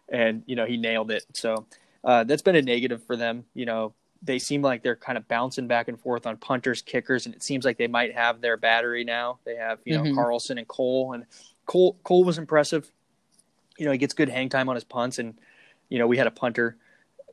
and 0.08 0.44
you 0.46 0.56
know 0.56 0.68
he 0.68 0.78
nailed 0.78 1.10
it. 1.10 1.26
So 1.34 1.66
uh, 2.04 2.26
that's 2.26 2.44
been 2.44 2.56
a 2.56 2.62
negative 2.62 3.04
for 3.06 3.16
them. 3.16 3.46
You 3.56 3.66
know, 3.66 3.96
they 4.24 4.40
seem 4.40 4.62
like 4.62 4.84
they're 4.84 4.96
kind 4.96 5.18
of 5.18 5.28
bouncing 5.28 5.68
back 5.68 5.90
and 5.90 6.00
forth 6.00 6.26
on 6.26 6.38
punters, 6.38 6.82
kickers, 6.82 7.26
and 7.26 7.36
it 7.36 7.44
seems 7.44 7.66
like 7.66 7.78
they 7.78 7.88
might 7.88 8.14
have 8.14 8.40
their 8.42 8.56
battery 8.58 9.04
now. 9.04 9.40
They 9.44 9.56
have, 9.56 9.80
you 9.84 9.96
know, 9.98 10.04
mm-hmm. 10.04 10.16
Carlson 10.16 10.58
and 10.58 10.68
Cole, 10.68 11.14
and 11.14 11.26
Cole 11.66 11.98
Cole 12.04 12.24
was 12.24 12.38
impressive. 12.38 12.90
You 13.78 13.86
know, 13.86 13.92
he 13.92 13.98
gets 13.98 14.14
good 14.14 14.30
hang 14.30 14.50
time 14.50 14.70
on 14.70 14.76
his 14.76 14.84
punts, 14.84 15.20
and 15.20 15.38
you 15.90 16.00
know, 16.00 16.08
we 16.08 16.18
had 16.18 16.28
a 16.28 16.32
punter, 16.32 16.78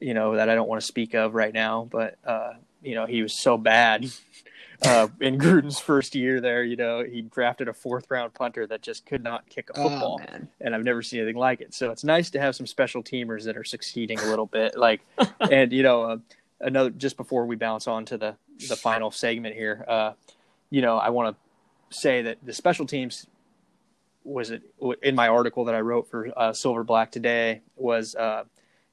you 0.01 0.15
know, 0.15 0.35
that 0.37 0.51
I 0.51 0.55
don't 0.55 0.69
want 0.69 0.81
to 0.81 0.87
speak 0.87 1.15
of 1.15 1.35
right 1.35 1.55
now, 1.55 1.89
but 1.91 2.19
uh, 2.25 2.55
you 2.83 2.95
know, 2.95 3.07
he 3.07 3.23
was 3.23 3.35
so 3.35 3.57
bad 3.57 4.11
uh, 4.83 5.07
in 5.21 5.39
Gruden's 5.39 5.79
first 5.79 6.17
year 6.17 6.41
there. 6.41 6.65
You 6.65 6.77
know, 6.77 7.05
he 7.05 7.23
drafted 7.23 7.69
a 7.69 7.73
fourth 7.73 8.11
round 8.11 8.35
punter 8.35 8.67
that 8.67 8.83
just 8.83 9.07
could 9.07 9.23
not 9.23 9.49
kick 9.49 9.71
a 9.71 9.79
oh, 9.79 9.89
football, 9.89 10.21
oh, 10.21 10.39
and 10.61 10.75
I've 10.75 10.85
never 10.85 11.03
seen 11.03 11.21
anything 11.21 11.39
like 11.39 11.61
it. 11.61 11.73
So 11.73 11.93
it's 11.93 12.03
nice 12.03 12.31
to 12.31 12.41
have 12.41 12.57
some 12.57 12.67
special 12.67 13.03
teamers 13.03 13.45
that 13.45 13.57
are 13.57 13.65
succeeding 13.65 14.19
a 14.19 14.27
little 14.27 14.47
bit, 14.47 14.77
like, 14.77 15.03
and 15.41 15.73
you 15.73 15.85
know. 15.85 16.03
Uh, 16.03 16.17
another 16.61 16.91
just 16.91 17.17
before 17.17 17.47
we 17.47 17.57
bounce 17.57 17.87
on 17.87 18.05
to 18.07 18.19
the 18.19 18.37
the 18.69 18.77
final 18.77 19.11
segment 19.11 19.55
here, 19.55 19.85
uh, 19.89 20.13
you 20.71 20.83
know, 20.83 20.97
I 20.97 21.11
want 21.11 21.37
to 21.37 21.97
say 21.97 22.23
that 22.23 22.39
the 22.43 22.53
special 22.53 22.87
teams 22.87 23.27
was 24.25 24.51
it 24.51 24.63
in 25.03 25.15
my 25.15 25.29
article 25.29 25.65
that 25.65 25.75
I 25.75 25.81
wrote 25.81 26.09
for 26.09 26.29
uh, 26.37 26.53
Silver 26.53 26.85
Black 26.85 27.11
today 27.11 27.63
was 27.77 28.15
uh, 28.15 28.45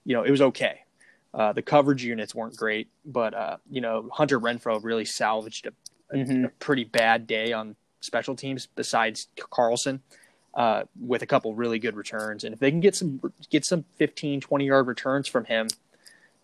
you 0.03 0.15
know 0.15 0.23
it 0.23 0.31
was 0.31 0.41
okay. 0.41 0.81
Uh, 1.33 1.53
the 1.53 1.61
coverage 1.61 2.03
units 2.03 2.33
weren't 2.33 2.55
great, 2.55 2.87
but 3.05 3.33
uh, 3.33 3.57
you 3.69 3.81
know 3.81 4.09
Hunter 4.11 4.39
Renfrow 4.39 4.83
really 4.83 5.05
salvaged 5.05 5.67
a, 5.67 6.15
mm-hmm. 6.15 6.45
a, 6.45 6.49
pretty 6.59 6.85
bad 6.85 7.27
day 7.27 7.53
on 7.53 7.75
special 7.99 8.35
teams. 8.35 8.65
Besides 8.65 9.27
Carlson, 9.51 10.01
uh, 10.53 10.83
with 10.99 11.21
a 11.21 11.27
couple 11.27 11.53
really 11.53 11.79
good 11.79 11.95
returns, 11.95 12.43
and 12.43 12.53
if 12.53 12.59
they 12.59 12.71
can 12.71 12.79
get 12.79 12.95
some 12.95 13.21
get 13.49 13.65
some 13.65 13.85
15, 13.97 14.41
20 14.41 14.65
yard 14.65 14.87
returns 14.87 15.27
from 15.27 15.45
him, 15.45 15.67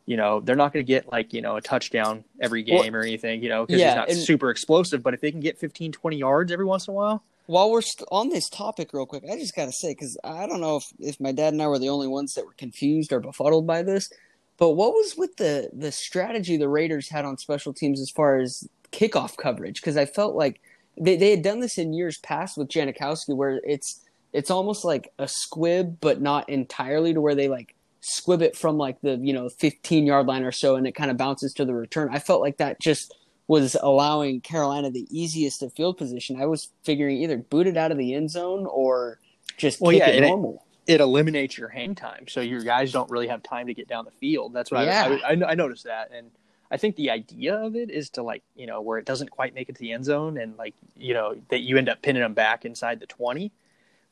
you 0.06 0.18
know, 0.18 0.39
they're 0.41 0.56
not 0.56 0.74
going 0.74 0.86
to 0.86 0.88
get 0.88 1.12
like, 1.12 1.34
you 1.34 1.41
know, 1.41 1.56
a 1.56 1.62
touchdown 1.62 2.24
every 2.41 2.64
game 2.64 2.93
well, 2.93 3.01
or 3.01 3.01
anything, 3.01 3.41
you 3.41 3.49
know, 3.49 3.66
because 3.66 3.80
yeah, 3.80 3.89
he's 3.89 3.95
not 3.95 4.10
and, 4.10 4.18
super 4.18 4.49
explosive. 4.49 5.01
But 5.01 5.14
if 5.14 5.22
they 5.22 5.32
can 5.32 5.39
get 5.39 5.58
15, 5.58 5.91
20 5.91 6.18
yards 6.18 6.51
every 6.51 6.66
once 6.66 6.88
in 6.88 6.93
a 6.93 6.95
while. 6.95 7.24
While 7.45 7.72
we're 7.72 7.82
st- 7.82 8.08
on 8.12 8.30
this 8.30 8.49
topic, 8.49 8.91
real 8.93 9.06
quick, 9.06 9.24
I 9.30 9.38
just 9.38 9.56
got 9.56 9.66
to 9.66 9.72
say, 9.72 9.91
because 9.91 10.18
I 10.24 10.47
don't 10.47 10.62
know 10.62 10.78
if, 10.78 10.86
if 10.99 11.20
my 11.20 11.32
dad 11.32 11.54
and 11.54 11.62
I 11.62 11.68
were 11.68 11.80
the 11.80 11.89
only 11.89 12.08
ones 12.08 12.34
that 12.34 12.45
were 12.45 12.54
confused 12.58 13.12
or 13.12 13.20
befuddled 13.20 13.68
by 13.68 13.82
this, 13.82 14.10
but 14.58 14.72
what 14.72 14.91
was 14.91 15.16
with 15.18 15.36
the, 15.38 15.70
the 15.74 15.91
strategy 15.91 16.58
the 16.58 16.70
Raiders 16.70 17.10
had 17.10 17.26
on 17.26 17.38
special 17.38 17.74
teams 17.74 17.99
as 17.99 18.10
far 18.10 18.38
as 18.38 18.68
kickoff 18.91 19.36
coverage? 19.36 19.82
Because 19.82 19.97
I 19.97 20.06
felt 20.06 20.36
like 20.36 20.62
they, 20.97 21.18
they 21.18 21.32
had 21.32 21.41
done 21.41 21.60
this 21.60 21.78
in 21.78 21.93
years 21.93 22.18
past 22.20 22.58
with 22.58 22.70
Janikowski, 22.70 23.36
where 23.36 23.60
it's 23.64 24.01
it's 24.32 24.49
almost 24.49 24.84
like 24.84 25.12
a 25.20 25.28
squib, 25.28 25.97
but 26.01 26.22
not 26.22 26.49
entirely 26.49 27.14
to 27.14 27.22
where 27.22 27.36
they 27.36 27.47
like 27.47 27.76
squib 28.06 28.41
it 28.41 28.56
from 28.56 28.78
like 28.78 28.99
the 29.01 29.16
you 29.18 29.32
know 29.34 29.47
15 29.49 30.06
yard 30.06 30.28
line 30.28 30.43
or 30.43 30.51
so 30.51 30.76
and 30.76 30.86
it 30.86 30.91
kind 30.93 31.10
of 31.10 31.16
bounces 31.18 31.54
to 31.54 31.64
the 31.66 31.74
return 31.74 32.10
i 32.12 32.20
felt 32.20 32.41
like 32.41 32.58
that 32.58 32.80
just 32.82 33.16
was 33.47 33.76
allowing 33.82 34.41
carolina 34.41 34.91
the 34.91 35.08
easiest 35.10 35.64
of 35.64 35.72
field 35.74 35.97
position 35.97 36.39
i 36.41 36.45
was 36.45 36.70
figuring 36.84 37.18
either 37.18 37.38
boot 37.38 37.66
it 37.68 37.78
out 37.78 37.91
of 37.91 37.97
the 37.97 38.14
end 38.14 38.30
zone 38.30 38.66
or 38.66 39.20
just 39.58 39.80
Well, 39.80 39.91
kick 39.91 39.99
yeah, 39.99 40.10
it 40.10 40.16
and 40.18 40.26
it- 40.26 40.30
normal. 40.30 40.66
it 40.88 40.99
eliminates 40.99 41.58
your 41.58 41.70
hang 41.70 41.95
time, 41.95 42.28
so 42.28 42.41
your 42.41 42.62
guys 42.62 42.91
don't 42.91 43.10
really 43.10 43.28
have 43.28 43.41
time 43.43 43.68
to 43.68 43.74
get 43.74 43.88
down 43.88 44.04
the 44.04 44.12
field. 44.12 44.51
That's 44.54 44.72
what 44.72 44.86
Yeah. 44.86 45.18
I, 45.26 45.34
I 45.34 45.51
I 45.51 45.54
noticed 45.56 45.84
that, 45.86 46.10
and 46.14 46.32
I 46.72 46.78
think 46.78 46.95
the 46.95 47.12
idea 47.12 47.56
of 47.56 47.76
it 47.76 47.89
is 47.91 48.10
to 48.12 48.24
like 48.24 48.41
you 48.56 48.66
know 48.66 48.82
where 48.82 48.97
it 48.97 49.06
doesn't 49.06 49.30
quite 49.30 49.54
make 49.54 49.70
it 49.70 49.76
to 49.76 49.80
the 49.80 49.91
end 49.91 50.06
zone, 50.06 50.38
and 50.38 50.58
like 50.58 50.74
you 50.97 51.14
know 51.14 51.36
that 51.49 51.60
you 51.62 51.78
end 51.78 51.88
up 51.88 52.01
pinning 52.01 52.22
them 52.24 52.34
back 52.34 52.66
inside 52.66 52.99
the 52.99 53.06
twenty, 53.06 53.51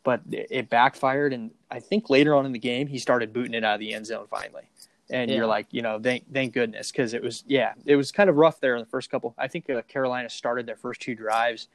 but 0.04 0.22
it, 0.32 0.70
backfired, 0.70 1.34
and 1.34 1.52
I 1.70 1.80
think 1.80 2.10
later 2.10 2.34
on 2.36 2.46
in 2.46 2.52
the 2.52 2.60
game 2.60 2.88
he 2.88 3.00
started 3.00 3.34
booting 3.34 3.54
it 3.54 3.64
out 3.64 3.76
of 3.76 3.80
the 3.80 3.94
end 3.94 4.06
zone 4.08 4.26
finally, 4.30 4.64
and 5.10 5.30
Yeah. 5.30 5.38
you're 5.38 5.48
like 5.48 5.68
you 5.72 5.82
know 5.82 6.00
thank 6.00 6.32
thank 6.32 6.54
goodness 6.54 6.92
because 6.92 7.14
it 7.14 7.22
was 7.22 7.44
yeah 7.48 7.74
it 7.86 7.96
was 7.96 8.12
kind 8.12 8.30
of 8.30 8.36
rough 8.38 8.60
there 8.60 8.76
in 8.76 8.80
the 8.80 8.90
first 8.90 9.10
couple. 9.12 9.34
I 9.38 9.48
think 9.48 9.70
uh, 9.70 9.82
Carolina 9.84 10.30
started 10.30 10.66
their 10.66 10.76
first 10.76 11.02
two 11.02 11.16
drives 11.16 11.68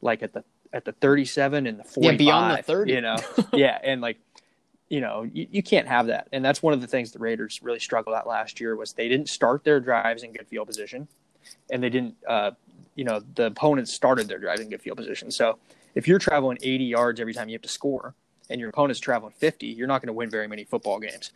like 0.00 0.22
at 0.22 0.32
the 0.32 0.44
at 0.72 0.84
the 0.84 0.92
37 0.92 1.66
and 1.66 1.78
the 1.78 1.84
45 1.84 2.02
Yeah, 2.12 2.16
beyond 2.16 2.58
the 2.58 2.62
30. 2.62 2.92
you 2.92 3.00
know 3.00 3.16
yeah 3.52 3.78
and 3.82 4.00
like 4.00 4.18
you 4.88 5.00
know 5.00 5.22
you, 5.22 5.46
you 5.50 5.62
can't 5.62 5.86
have 5.88 6.06
that 6.06 6.28
and 6.32 6.44
that's 6.44 6.62
one 6.62 6.72
of 6.72 6.80
the 6.80 6.86
things 6.86 7.12
the 7.12 7.18
raiders 7.18 7.60
really 7.62 7.78
struggled 7.78 8.16
at 8.16 8.26
last 8.26 8.60
year 8.60 8.74
was 8.76 8.92
they 8.94 9.08
didn't 9.08 9.28
start 9.28 9.64
their 9.64 9.80
drives 9.80 10.22
in 10.22 10.32
good 10.32 10.46
field 10.48 10.66
position 10.66 11.08
and 11.70 11.82
they 11.82 11.90
didn't 11.90 12.14
uh, 12.26 12.52
you 12.94 13.04
know 13.04 13.20
the 13.34 13.46
opponents 13.46 13.92
started 13.92 14.28
their 14.28 14.38
drives 14.38 14.60
in 14.60 14.70
good 14.70 14.80
field 14.80 14.96
position 14.96 15.30
so 15.30 15.58
if 15.94 16.08
you're 16.08 16.18
traveling 16.18 16.58
80 16.62 16.84
yards 16.84 17.20
every 17.20 17.34
time 17.34 17.48
you 17.48 17.54
have 17.54 17.62
to 17.62 17.68
score 17.68 18.14
and 18.50 18.60
your 18.60 18.70
opponent's 18.70 19.00
traveling 19.00 19.32
50 19.36 19.66
you're 19.66 19.86
not 19.86 20.00
going 20.00 20.08
to 20.08 20.12
win 20.12 20.30
very 20.30 20.48
many 20.48 20.64
football 20.64 20.98
games 20.98 21.32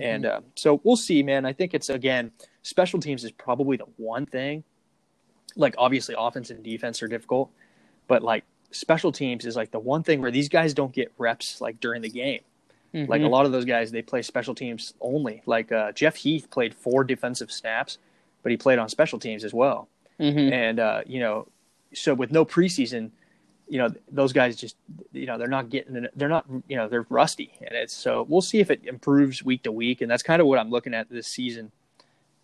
and 0.00 0.26
uh, 0.26 0.40
so 0.56 0.80
we'll 0.82 0.96
see 0.96 1.22
man 1.22 1.44
i 1.46 1.52
think 1.52 1.74
it's 1.74 1.88
again 1.88 2.32
special 2.62 2.98
teams 2.98 3.24
is 3.24 3.30
probably 3.30 3.76
the 3.76 3.86
one 3.96 4.26
thing 4.26 4.64
like 5.54 5.74
obviously 5.78 6.14
offense 6.18 6.50
and 6.50 6.62
defense 6.62 7.02
are 7.02 7.08
difficult 7.08 7.50
but 8.08 8.22
like 8.22 8.44
special 8.72 9.12
teams 9.12 9.46
is 9.46 9.54
like 9.54 9.70
the 9.70 9.78
one 9.78 10.02
thing 10.02 10.20
where 10.20 10.30
these 10.30 10.48
guys 10.48 10.74
don't 10.74 10.92
get 10.92 11.12
reps 11.18 11.60
like 11.60 11.78
during 11.80 12.02
the 12.02 12.10
game 12.10 12.40
like 13.08 13.20
a 13.20 13.28
lot 13.28 13.44
of 13.44 13.52
those 13.52 13.66
guys, 13.66 13.90
they 13.90 14.00
play 14.00 14.22
special 14.22 14.54
teams 14.54 14.94
only. 15.02 15.42
Like 15.44 15.70
uh, 15.70 15.92
Jeff 15.92 16.16
Heath 16.16 16.48
played 16.50 16.74
four 16.74 17.04
defensive 17.04 17.52
snaps, 17.52 17.98
but 18.42 18.50
he 18.50 18.56
played 18.56 18.78
on 18.78 18.88
special 18.88 19.18
teams 19.18 19.44
as 19.44 19.52
well. 19.52 19.88
Mhm. 20.18 20.50
And 20.50 20.80
uh, 20.80 21.02
you 21.04 21.20
know, 21.20 21.46
so 21.92 22.14
with 22.14 22.32
no 22.32 22.46
preseason, 22.46 23.10
you 23.68 23.78
know, 23.78 23.88
those 24.10 24.32
guys 24.32 24.56
just, 24.56 24.76
you 25.12 25.26
know, 25.26 25.38
they're 25.38 25.48
not 25.48 25.70
getting, 25.70 26.06
they're 26.14 26.28
not, 26.28 26.46
you 26.68 26.76
know, 26.76 26.88
they're 26.88 27.06
rusty, 27.08 27.52
and 27.60 27.70
it's 27.72 27.94
so 27.94 28.24
we'll 28.28 28.40
see 28.42 28.60
if 28.60 28.70
it 28.70 28.84
improves 28.84 29.42
week 29.42 29.62
to 29.64 29.72
week, 29.72 30.00
and 30.00 30.10
that's 30.10 30.22
kind 30.22 30.40
of 30.40 30.46
what 30.46 30.58
I'm 30.58 30.70
looking 30.70 30.94
at 30.94 31.10
this 31.10 31.26
season 31.26 31.72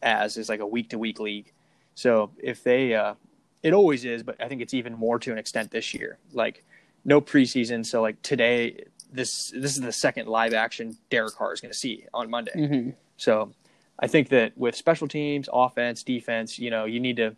as 0.02 0.36
is 0.36 0.48
like 0.48 0.60
a 0.60 0.66
week 0.66 0.90
to 0.90 0.98
week 0.98 1.20
league. 1.20 1.52
So 1.94 2.30
if 2.42 2.64
they, 2.64 2.94
uh, 2.94 3.14
it 3.62 3.72
always 3.72 4.04
is, 4.04 4.22
but 4.22 4.36
I 4.42 4.48
think 4.48 4.60
it's 4.62 4.74
even 4.74 4.94
more 4.94 5.18
to 5.20 5.30
an 5.30 5.38
extent 5.38 5.70
this 5.70 5.94
year. 5.94 6.18
Like 6.32 6.64
no 7.04 7.20
preseason, 7.20 7.86
so 7.86 8.02
like 8.02 8.20
today, 8.22 8.84
this 9.12 9.50
this 9.50 9.72
is 9.72 9.80
the 9.80 9.92
second 9.92 10.26
live 10.26 10.54
action 10.54 10.96
Derek 11.10 11.34
Carr 11.34 11.52
is 11.52 11.60
going 11.60 11.72
to 11.72 11.78
see 11.78 12.06
on 12.12 12.30
Monday. 12.30 12.52
Mhm. 12.56 12.94
So 13.16 13.52
I 13.98 14.08
think 14.08 14.30
that 14.30 14.56
with 14.58 14.74
special 14.74 15.06
teams, 15.06 15.48
offense, 15.52 16.02
defense, 16.02 16.58
you 16.58 16.70
know, 16.70 16.86
you 16.86 16.98
need 16.98 17.16
to 17.18 17.36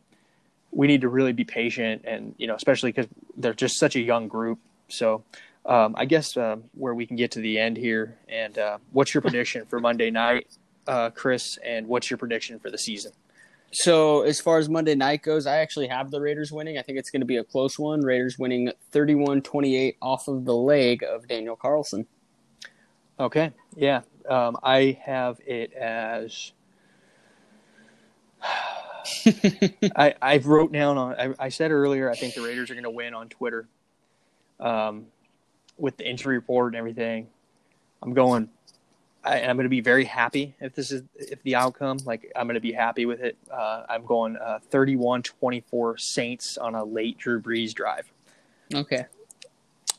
we 0.74 0.86
need 0.86 1.02
to 1.02 1.08
really 1.08 1.32
be 1.32 1.44
patient, 1.44 2.02
and 2.04 2.34
you 2.36 2.46
know, 2.46 2.54
especially 2.54 2.90
because 2.90 3.06
they're 3.36 3.54
just 3.54 3.78
such 3.78 3.96
a 3.96 4.00
young 4.00 4.28
group. 4.28 4.58
So 4.88 5.24
um, 5.64 5.94
I 5.96 6.04
guess 6.04 6.36
uh, 6.36 6.56
where 6.74 6.94
we 6.94 7.06
can 7.06 7.16
get 7.16 7.30
to 7.32 7.40
the 7.40 7.58
end 7.58 7.76
here, 7.76 8.18
and 8.28 8.58
uh, 8.58 8.78
what's 8.92 9.14
your 9.14 9.22
prediction 9.22 9.64
for 9.66 9.78
Monday 9.80 10.10
night, 10.10 10.48
uh, 10.86 11.10
Chris? 11.10 11.58
And 11.64 11.86
what's 11.86 12.10
your 12.10 12.18
prediction 12.18 12.58
for 12.58 12.70
the 12.70 12.78
season? 12.78 13.12
So 13.72 14.22
as 14.22 14.40
far 14.40 14.58
as 14.58 14.68
Monday 14.68 14.94
night 14.94 15.22
goes, 15.22 15.46
I 15.46 15.56
actually 15.56 15.88
have 15.88 16.10
the 16.10 16.20
Raiders 16.20 16.52
winning. 16.52 16.78
I 16.78 16.82
think 16.82 16.98
it's 16.98 17.10
going 17.10 17.22
to 17.22 17.26
be 17.26 17.38
a 17.38 17.44
close 17.44 17.78
one. 17.78 18.02
Raiders 18.02 18.38
winning 18.38 18.70
31-28 18.92 19.96
off 20.00 20.28
of 20.28 20.44
the 20.44 20.54
leg 20.54 21.02
of 21.02 21.26
Daniel 21.26 21.56
Carlson. 21.56 22.06
Okay, 23.18 23.52
yeah, 23.76 24.02
um, 24.28 24.56
I 24.62 24.98
have 25.04 25.40
it 25.46 25.72
as. 25.72 26.52
I 29.96 30.14
I 30.20 30.38
wrote 30.38 30.72
down 30.72 30.98
on 30.98 31.14
I, 31.14 31.34
I 31.38 31.48
said 31.48 31.70
earlier 31.70 32.10
I 32.10 32.14
think 32.14 32.34
the 32.34 32.42
Raiders 32.42 32.70
are 32.70 32.74
going 32.74 32.84
to 32.84 32.90
win 32.90 33.14
on 33.14 33.28
Twitter, 33.28 33.66
um, 34.60 35.06
with 35.76 35.96
the 35.96 36.08
injury 36.08 36.36
report 36.36 36.72
and 36.72 36.78
everything. 36.78 37.28
I'm 38.02 38.12
going, 38.12 38.50
I, 39.24 39.38
and 39.38 39.50
I'm 39.50 39.56
going 39.56 39.64
to 39.64 39.70
be 39.70 39.80
very 39.80 40.04
happy 40.04 40.54
if 40.60 40.74
this 40.74 40.90
is 40.92 41.02
if 41.16 41.42
the 41.42 41.54
outcome. 41.54 41.98
Like 42.04 42.30
I'm 42.36 42.46
going 42.46 42.54
to 42.54 42.60
be 42.60 42.72
happy 42.72 43.06
with 43.06 43.20
it. 43.20 43.36
Uh, 43.50 43.84
I'm 43.88 44.04
going 44.04 44.36
uh, 44.36 44.58
31-24 44.70 45.98
Saints 45.98 46.58
on 46.58 46.74
a 46.74 46.84
late 46.84 47.18
Drew 47.18 47.40
Brees 47.40 47.72
drive. 47.72 48.10
Okay. 48.74 49.06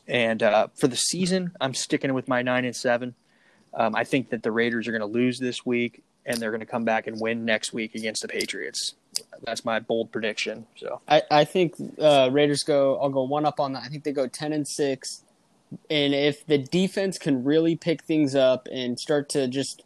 And 0.08 0.42
uh, 0.42 0.68
for 0.74 0.86
the 0.86 0.96
season, 0.96 1.52
I'm 1.60 1.74
sticking 1.74 2.14
with 2.14 2.28
my 2.28 2.42
nine 2.42 2.64
and 2.64 2.76
seven. 2.76 3.14
Um, 3.74 3.94
I 3.94 4.04
think 4.04 4.30
that 4.30 4.42
the 4.42 4.52
Raiders 4.52 4.88
are 4.88 4.92
going 4.92 5.00
to 5.00 5.06
lose 5.06 5.38
this 5.38 5.66
week, 5.66 6.02
and 6.26 6.38
they're 6.38 6.50
going 6.50 6.60
to 6.60 6.66
come 6.66 6.84
back 6.84 7.06
and 7.06 7.20
win 7.20 7.44
next 7.44 7.72
week 7.72 7.94
against 7.94 8.22
the 8.22 8.28
Patriots. 8.28 8.94
That's 9.44 9.64
my 9.64 9.80
bold 9.80 10.12
prediction. 10.12 10.66
So 10.76 11.00
I, 11.08 11.22
I 11.30 11.44
think 11.44 11.74
uh, 11.98 12.28
Raiders 12.30 12.62
go. 12.62 12.98
I'll 13.00 13.08
go 13.08 13.22
one 13.22 13.46
up 13.46 13.60
on 13.60 13.72
that. 13.72 13.84
I 13.84 13.88
think 13.88 14.04
they 14.04 14.12
go 14.12 14.26
ten 14.26 14.52
and 14.52 14.66
six, 14.68 15.22
and 15.88 16.14
if 16.14 16.46
the 16.46 16.58
defense 16.58 17.16
can 17.16 17.44
really 17.44 17.76
pick 17.76 18.02
things 18.02 18.34
up 18.34 18.68
and 18.70 18.98
start 19.00 19.28
to 19.30 19.48
just 19.48 19.82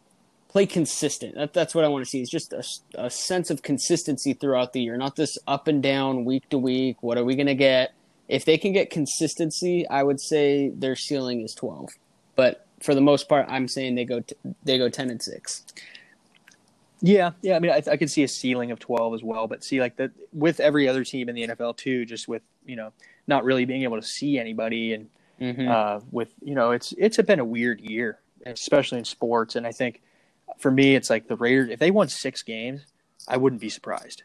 play 0.49 0.65
consistent, 0.65 1.35
that, 1.35 1.53
that's 1.53 1.73
what 1.73 1.85
I 1.85 1.87
want 1.87 2.03
to 2.03 2.09
see. 2.09 2.21
Is 2.21 2.29
just 2.29 2.51
a, 2.51 2.63
a 2.95 3.09
sense 3.09 3.49
of 3.49 3.61
consistency 3.61 4.33
throughout 4.33 4.73
the 4.73 4.81
year, 4.81 4.97
not 4.97 5.15
this 5.15 5.37
up 5.47 5.69
and 5.69 5.81
down 5.81 6.25
week 6.25 6.49
to 6.49 6.57
week. 6.57 7.01
What 7.01 7.17
are 7.17 7.23
we 7.23 7.35
gonna 7.35 7.55
get? 7.55 7.93
If 8.27 8.43
they 8.43 8.57
can 8.57 8.73
get 8.73 8.89
consistency, 8.89 9.87
I 9.87 10.03
would 10.03 10.19
say 10.19 10.69
their 10.69 10.95
ceiling 10.95 11.41
is 11.41 11.53
twelve. 11.53 11.89
But 12.35 12.65
for 12.81 12.95
the 12.95 13.01
most 13.01 13.29
part, 13.29 13.45
I'm 13.47 13.67
saying 13.67 13.95
they 13.95 14.05
go 14.05 14.21
t- 14.21 14.35
they 14.63 14.77
go 14.77 14.89
ten 14.89 15.09
and 15.09 15.21
six. 15.21 15.63
Yeah, 17.01 17.31
yeah. 17.41 17.55
I 17.55 17.59
mean, 17.59 17.71
I, 17.71 17.81
I 17.91 17.97
could 17.97 18.09
see 18.09 18.23
a 18.23 18.27
ceiling 18.27 18.71
of 18.71 18.79
12 18.79 19.15
as 19.15 19.23
well, 19.23 19.47
but 19.47 19.63
see, 19.63 19.79
like 19.81 19.97
that 19.97 20.11
with 20.33 20.59
every 20.59 20.87
other 20.87 21.03
team 21.03 21.29
in 21.29 21.35
the 21.35 21.47
NFL 21.47 21.77
too, 21.77 22.05
just 22.05 22.27
with 22.27 22.41
you 22.65 22.75
know 22.75 22.93
not 23.27 23.43
really 23.43 23.65
being 23.65 23.83
able 23.83 23.99
to 23.99 24.07
see 24.07 24.37
anybody 24.39 24.93
and 24.93 25.09
Mm-hmm. 25.39 25.67
uh, 25.69 25.99
with 26.11 26.31
you 26.43 26.53
know 26.53 26.69
it's 26.69 26.93
it's 26.99 27.17
been 27.17 27.39
a 27.39 27.45
weird 27.45 27.81
year, 27.81 28.19
especially 28.45 28.99
in 28.99 29.05
sports. 29.05 29.55
And 29.55 29.65
I 29.65 29.71
think 29.71 29.99
for 30.59 30.69
me, 30.69 30.93
it's 30.93 31.09
like 31.09 31.27
the 31.27 31.35
Raiders. 31.35 31.69
If 31.71 31.79
they 31.79 31.89
won 31.89 32.09
six 32.09 32.43
games, 32.43 32.85
I 33.27 33.37
wouldn't 33.37 33.59
be 33.59 33.69
surprised. 33.69 34.21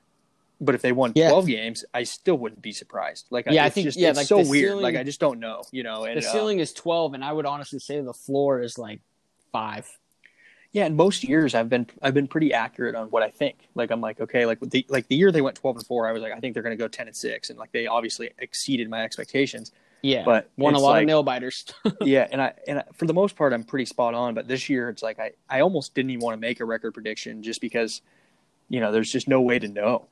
But 0.60 0.74
if 0.74 0.82
they 0.82 0.92
won 0.92 1.12
Yeah. 1.14 1.30
twelve 1.30 1.46
games, 1.46 1.86
I 1.94 2.02
still 2.02 2.36
wouldn't 2.36 2.60
be 2.60 2.72
surprised. 2.72 3.28
Like 3.30 3.46
Yeah, 3.50 3.62
I 3.64 3.66
it's 3.68 3.74
think- 3.74 3.86
just, 3.86 3.98
yeah, 3.98 4.10
it's 4.10 4.18
like 4.18 4.26
so 4.26 4.36
weird. 4.46 4.68
ceiling- 4.72 4.82
like 4.82 4.96
I 4.96 5.04
just 5.04 5.18
don't 5.18 5.40
know, 5.40 5.62
you 5.72 5.82
know. 5.82 6.04
And 6.04 6.20
the 6.20 6.26
uh, 6.28 6.32
ceiling 6.32 6.58
is 6.58 6.74
twelve, 6.74 7.14
and 7.14 7.24
I 7.24 7.32
would 7.32 7.46
honestly 7.46 7.78
say 7.78 7.98
the 8.02 8.12
floor 8.12 8.60
is 8.60 8.76
like 8.78 9.00
five. 9.52 9.88
Yeah, 10.76 10.84
in 10.84 10.94
most 10.94 11.24
years 11.24 11.54
I've 11.54 11.70
been 11.70 11.86
I've 12.02 12.12
been 12.12 12.28
pretty 12.28 12.52
accurate 12.52 12.94
on 12.94 13.06
what 13.08 13.22
I 13.22 13.30
think. 13.30 13.70
Like 13.74 13.90
I'm 13.90 14.02
like 14.02 14.20
okay, 14.20 14.44
like 14.44 14.60
the 14.60 14.84
like 14.90 15.08
the 15.08 15.16
year 15.16 15.32
they 15.32 15.40
went 15.40 15.56
twelve 15.56 15.76
and 15.76 15.86
four, 15.86 16.06
I 16.06 16.12
was 16.12 16.20
like 16.20 16.34
I 16.34 16.38
think 16.38 16.52
they're 16.52 16.62
going 16.62 16.76
to 16.76 16.82
go 16.82 16.86
ten 16.86 17.06
and 17.06 17.16
six, 17.16 17.48
and 17.48 17.58
like 17.58 17.72
they 17.72 17.86
obviously 17.86 18.28
exceeded 18.38 18.90
my 18.90 19.02
expectations. 19.02 19.72
Yeah, 20.02 20.22
But 20.26 20.50
won 20.58 20.74
a 20.74 20.78
lot 20.78 20.90
like- 20.90 21.04
of 21.04 21.06
nail 21.06 21.22
biters. 21.22 21.64
yeah, 22.02 22.28
and 22.30 22.42
I 22.42 22.52
and 22.68 22.80
I, 22.80 22.84
for 22.92 23.06
the 23.06 23.14
most 23.14 23.36
part, 23.36 23.54
I'm 23.54 23.64
pretty 23.64 23.86
spot 23.86 24.12
on. 24.12 24.34
But 24.34 24.48
this 24.48 24.68
year, 24.68 24.90
it's 24.90 25.02
like 25.02 25.18
I 25.18 25.30
I 25.48 25.60
almost 25.62 25.94
didn't 25.94 26.10
even 26.10 26.22
want 26.22 26.34
to 26.36 26.40
make 26.42 26.60
a 26.60 26.66
record 26.66 26.92
prediction 26.92 27.42
just 27.42 27.62
because, 27.62 28.02
you 28.68 28.78
know, 28.80 28.92
there's 28.92 29.10
just 29.10 29.28
no 29.28 29.40
way 29.40 29.58
to 29.58 29.68
know. 29.68 30.08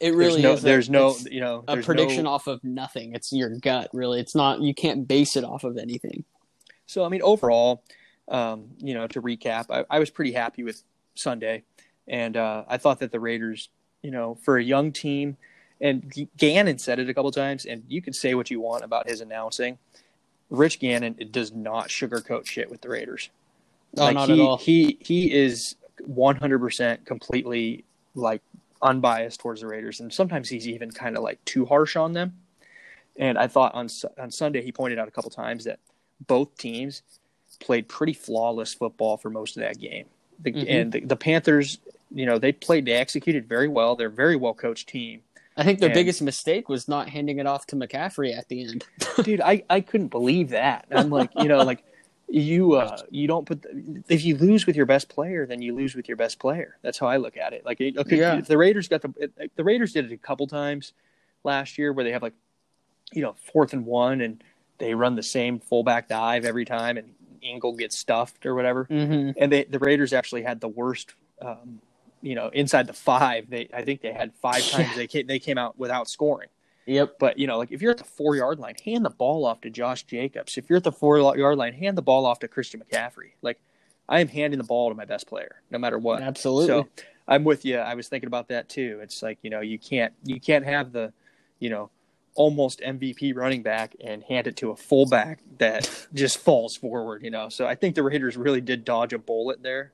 It 0.00 0.14
really 0.14 0.40
there's 0.40 0.42
no, 0.42 0.52
is. 0.54 0.60
a- 0.60 0.64
there's 0.64 0.88
no, 0.90 1.16
you 1.30 1.40
know, 1.42 1.62
a 1.68 1.76
prediction 1.76 2.24
no- 2.24 2.30
off 2.30 2.46
of 2.46 2.64
nothing. 2.64 3.12
It's 3.14 3.34
your 3.34 3.50
gut, 3.58 3.90
really. 3.92 4.18
It's 4.18 4.34
not. 4.34 4.62
You 4.62 4.72
can't 4.72 5.06
base 5.06 5.36
it 5.36 5.44
off 5.44 5.62
of 5.62 5.76
anything. 5.76 6.24
So 6.86 7.04
I 7.04 7.10
mean, 7.10 7.20
overall, 7.22 7.84
um, 8.30 8.70
you 8.78 8.94
know, 8.94 9.06
to 9.08 9.20
recap, 9.20 9.66
I, 9.70 9.84
I 9.90 9.98
was 9.98 10.08
pretty 10.08 10.32
happy 10.32 10.62
with 10.62 10.82
Sunday, 11.14 11.64
and 12.08 12.36
uh, 12.36 12.64
I 12.68 12.78
thought 12.78 13.00
that 13.00 13.12
the 13.12 13.20
Raiders, 13.20 13.68
you 14.02 14.10
know, 14.10 14.36
for 14.42 14.56
a 14.56 14.62
young 14.62 14.92
team, 14.92 15.36
and 15.80 16.12
Gannon 16.36 16.78
said 16.78 16.98
it 16.98 17.08
a 17.08 17.14
couple 17.14 17.30
times, 17.32 17.66
and 17.66 17.82
you 17.88 18.00
can 18.00 18.12
say 18.12 18.34
what 18.34 18.50
you 18.50 18.60
want 18.60 18.84
about 18.84 19.08
his 19.08 19.20
announcing. 19.20 19.78
Rich 20.48 20.78
Gannon 20.80 21.16
does 21.30 21.52
not 21.52 21.88
sugarcoat 21.88 22.46
shit 22.46 22.70
with 22.70 22.80
the 22.80 22.88
Raiders. 22.88 23.30
Oh, 23.96 24.04
like 24.04 24.14
not 24.14 24.28
he, 24.28 24.34
at 24.34 24.40
all. 24.40 24.56
He 24.56 24.98
he 25.00 25.32
is 25.32 25.76
one 26.04 26.36
hundred 26.36 26.60
percent 26.60 27.04
completely 27.06 27.84
like 28.14 28.42
unbiased 28.82 29.40
towards 29.40 29.60
the 29.60 29.66
Raiders, 29.66 30.00
and 30.00 30.12
sometimes 30.12 30.48
he's 30.48 30.68
even 30.68 30.90
kind 30.90 31.16
of 31.16 31.22
like 31.22 31.44
too 31.44 31.64
harsh 31.66 31.96
on 31.96 32.12
them. 32.12 32.34
And 33.16 33.38
I 33.38 33.46
thought 33.46 33.74
on 33.74 33.88
on 34.18 34.30
Sunday 34.30 34.62
he 34.62 34.72
pointed 34.72 34.98
out 34.98 35.08
a 35.08 35.10
couple 35.10 35.30
times 35.30 35.64
that 35.64 35.78
both 36.26 36.56
teams 36.56 37.02
played 37.60 37.88
pretty 37.88 38.12
flawless 38.14 38.74
football 38.74 39.16
for 39.16 39.30
most 39.30 39.56
of 39.56 39.62
that 39.62 39.78
game. 39.78 40.06
The, 40.40 40.52
Mhm. 40.52 40.66
And 40.68 40.92
the, 40.92 41.00
the 41.00 41.16
Panthers, 41.16 41.78
you 42.12 42.26
know, 42.26 42.38
they 42.38 42.52
played, 42.52 42.86
they 42.86 42.92
executed 42.92 43.46
very 43.48 43.68
well. 43.68 43.94
They're 43.96 44.08
a 44.08 44.10
very 44.10 44.36
well 44.36 44.54
coached 44.54 44.88
team. 44.88 45.20
I 45.56 45.62
think 45.64 45.78
their 45.78 45.90
And- 45.90 45.94
biggest 45.94 46.22
mistake 46.22 46.68
was 46.68 46.88
not 46.88 47.08
handing 47.10 47.38
it 47.38 47.46
off 47.46 47.66
to 47.66 47.76
McCaffrey 47.76 48.36
at 48.36 48.48
the 48.48 48.62
end. 48.64 48.84
dude 49.22 49.40
i 49.42 49.62
i 49.68 49.80
couldn't 49.82 50.08
believe 50.08 50.48
that 50.50 50.86
i'm 50.90 51.10
like 51.10 51.30
you 51.36 51.44
know 51.44 51.58
like 51.62 51.84
you 52.28 52.72
uh 52.74 52.96
you 53.10 53.26
don't 53.26 53.44
put 53.44 53.60
the, 53.60 54.02
if 54.08 54.24
you 54.24 54.36
lose 54.38 54.64
with 54.66 54.76
your 54.76 54.86
best 54.86 55.10
player 55.10 55.44
then 55.44 55.60
you 55.60 55.74
lose 55.74 55.94
with 55.94 56.08
your 56.08 56.16
best 56.16 56.38
player 56.38 56.78
that's 56.80 56.96
how 56.96 57.06
i 57.06 57.18
look 57.18 57.36
at 57.36 57.52
it 57.52 57.66
like 57.66 57.78
okay 57.80 58.16
Yeah. 58.16 58.38
if 58.38 58.46
the 58.46 58.56
raiders 58.56 58.88
got 58.88 59.02
the 59.02 59.30
the 59.56 59.64
raiders 59.64 59.92
did 59.92 60.06
it 60.06 60.12
a 60.12 60.16
couple 60.16 60.46
times 60.46 60.94
last 61.44 61.76
year 61.76 61.92
where 61.92 62.04
they 62.04 62.12
have 62.12 62.22
like 62.22 62.32
you 63.12 63.20
know 63.20 63.34
fourth 63.52 63.74
and 63.74 63.84
one 63.84 64.22
and 64.22 64.42
they 64.78 64.94
run 64.94 65.16
the 65.16 65.22
same 65.22 65.58
fullback 65.58 66.08
dive 66.08 66.46
every 66.46 66.64
time, 66.64 66.96
and 66.96 67.12
Ingold 67.42 67.78
gets 67.78 67.96
stuffed 67.98 68.46
or 68.46 68.54
whatever. 68.54 68.86
Mm-hmm. 68.86 69.38
And 69.38 69.52
they 69.52 69.64
the 69.64 69.78
Raiders 69.78 70.12
actually 70.12 70.42
had 70.42 70.60
the 70.60 70.68
worst. 70.68 71.14
Um, 71.40 71.80
you 72.22 72.34
know, 72.34 72.48
inside 72.48 72.86
the 72.86 72.92
five, 72.92 73.48
they 73.48 73.68
I 73.72 73.82
think 73.82 74.02
they 74.02 74.12
had 74.12 74.32
five 74.34 74.66
times 74.68 74.88
Yeah. 74.90 74.96
they 74.96 75.06
came, 75.06 75.26
they 75.26 75.38
came 75.38 75.58
out 75.58 75.78
without 75.78 76.08
scoring. 76.08 76.48
Yep. 76.86 77.18
But 77.18 77.38
you 77.38 77.46
know, 77.46 77.58
like 77.58 77.70
if 77.72 77.80
you're 77.82 77.92
at 77.92 77.98
the 77.98 78.04
four 78.04 78.36
yard 78.36 78.58
line, 78.58 78.74
hand 78.84 79.04
the 79.04 79.10
ball 79.10 79.44
off 79.46 79.60
to 79.62 79.70
Josh 79.70 80.02
Jacobs. 80.04 80.58
If 80.58 80.68
you're 80.68 80.78
at 80.78 80.84
the 80.84 80.92
four 80.92 81.18
yard 81.36 81.56
line, 81.56 81.72
hand 81.74 81.96
the 81.96 82.02
ball 82.02 82.26
off 82.26 82.40
to 82.40 82.48
Christian 82.48 82.82
McCaffrey. 82.82 83.32
Like 83.42 83.60
I 84.08 84.20
am 84.20 84.28
handing 84.28 84.58
the 84.58 84.64
ball 84.64 84.88
to 84.90 84.94
my 84.94 85.04
best 85.04 85.26
player, 85.28 85.62
no 85.70 85.78
matter 85.78 85.98
what. 85.98 86.20
Absolutely. 86.20 86.66
So 86.66 86.88
I'm 87.28 87.44
with 87.44 87.64
you. 87.64 87.78
I 87.78 87.94
was 87.94 88.08
thinking 88.08 88.26
about 88.26 88.48
that 88.48 88.68
too. 88.68 88.98
It's 89.02 89.22
like 89.22 89.38
you 89.42 89.50
know 89.50 89.60
you 89.60 89.78
can't 89.78 90.12
you 90.24 90.40
can't 90.40 90.64
have 90.64 90.92
the 90.92 91.12
you 91.58 91.70
know 91.70 91.90
almost 92.34 92.80
MVP 92.80 93.34
running 93.34 93.62
back 93.62 93.94
and 94.02 94.22
hand 94.24 94.46
it 94.46 94.56
to 94.58 94.70
a 94.70 94.76
fullback 94.76 95.40
that 95.58 96.06
just 96.14 96.38
falls 96.38 96.76
forward. 96.76 97.22
You 97.22 97.30
know, 97.30 97.48
so 97.48 97.66
I 97.66 97.74
think 97.74 97.94
the 97.94 98.02
Raiders 98.02 98.36
really 98.36 98.60
did 98.60 98.84
dodge 98.84 99.12
a 99.12 99.18
bullet 99.18 99.62
there, 99.62 99.92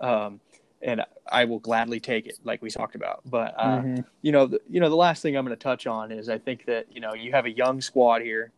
um, 0.00 0.40
and 0.82 1.02
I 1.30 1.44
will 1.44 1.58
gladly 1.58 2.00
take 2.00 2.26
it, 2.26 2.38
like 2.44 2.62
we 2.62 2.70
talked 2.70 2.94
about. 2.94 3.20
But 3.24 3.54
uh, 3.58 3.80
Mhm. 3.82 4.04
you 4.22 4.32
know, 4.32 4.46
the, 4.46 4.60
you 4.68 4.80
know, 4.80 4.88
the 4.88 4.96
last 4.96 5.22
thing 5.22 5.36
I'm 5.36 5.44
going 5.44 5.56
to 5.56 5.62
touch 5.62 5.86
on 5.86 6.12
is 6.12 6.28
I 6.28 6.38
think 6.38 6.66
that 6.66 6.86
you 6.92 7.00
know 7.00 7.14
you 7.14 7.32
have 7.32 7.46
a 7.46 7.50
young 7.50 7.80
squad 7.80 8.22
here, 8.22 8.52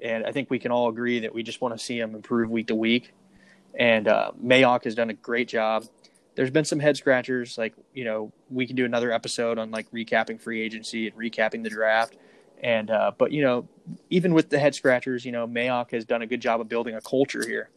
and 0.00 0.24
I 0.26 0.32
think 0.32 0.50
we 0.50 0.58
can 0.58 0.70
all 0.72 0.88
agree 0.88 1.20
that 1.20 1.34
we 1.34 1.42
just 1.42 1.60
want 1.60 1.76
to 1.76 1.82
see 1.84 1.98
them 2.00 2.14
improve 2.14 2.50
week 2.50 2.66
to 2.68 2.74
week. 2.74 3.12
And 3.78 4.06
uh, 4.06 4.30
Mayock 4.42 4.84
has 4.84 4.94
done 4.94 5.10
a 5.10 5.14
great 5.14 5.48
job. 5.48 5.84
There's 6.36 6.50
been 6.50 6.64
some 6.64 6.78
head 6.80 6.96
scratchers, 6.96 7.56
like 7.58 7.74
you 7.92 8.04
know, 8.04 8.32
we 8.50 8.66
can 8.66 8.76
do 8.76 8.84
another 8.84 9.12
episode 9.12 9.58
on 9.58 9.70
like 9.70 9.90
recapping 9.92 10.40
free 10.40 10.60
agency 10.62 11.06
and 11.08 11.16
recapping 11.16 11.62
the 11.64 11.70
draft. 11.70 12.16
And 12.64 12.90
uh, 12.90 13.12
but 13.18 13.30
you 13.30 13.42
know, 13.42 13.68
even 14.08 14.32
with 14.32 14.48
the 14.48 14.58
head 14.58 14.74
scratchers, 14.74 15.26
you 15.26 15.32
know, 15.32 15.46
Mayock 15.46 15.90
has 15.90 16.06
done 16.06 16.22
a 16.22 16.26
good 16.26 16.40
job 16.40 16.62
of 16.62 16.68
building 16.68 16.94
a 16.94 17.00
culture 17.02 17.46
here, 17.46 17.68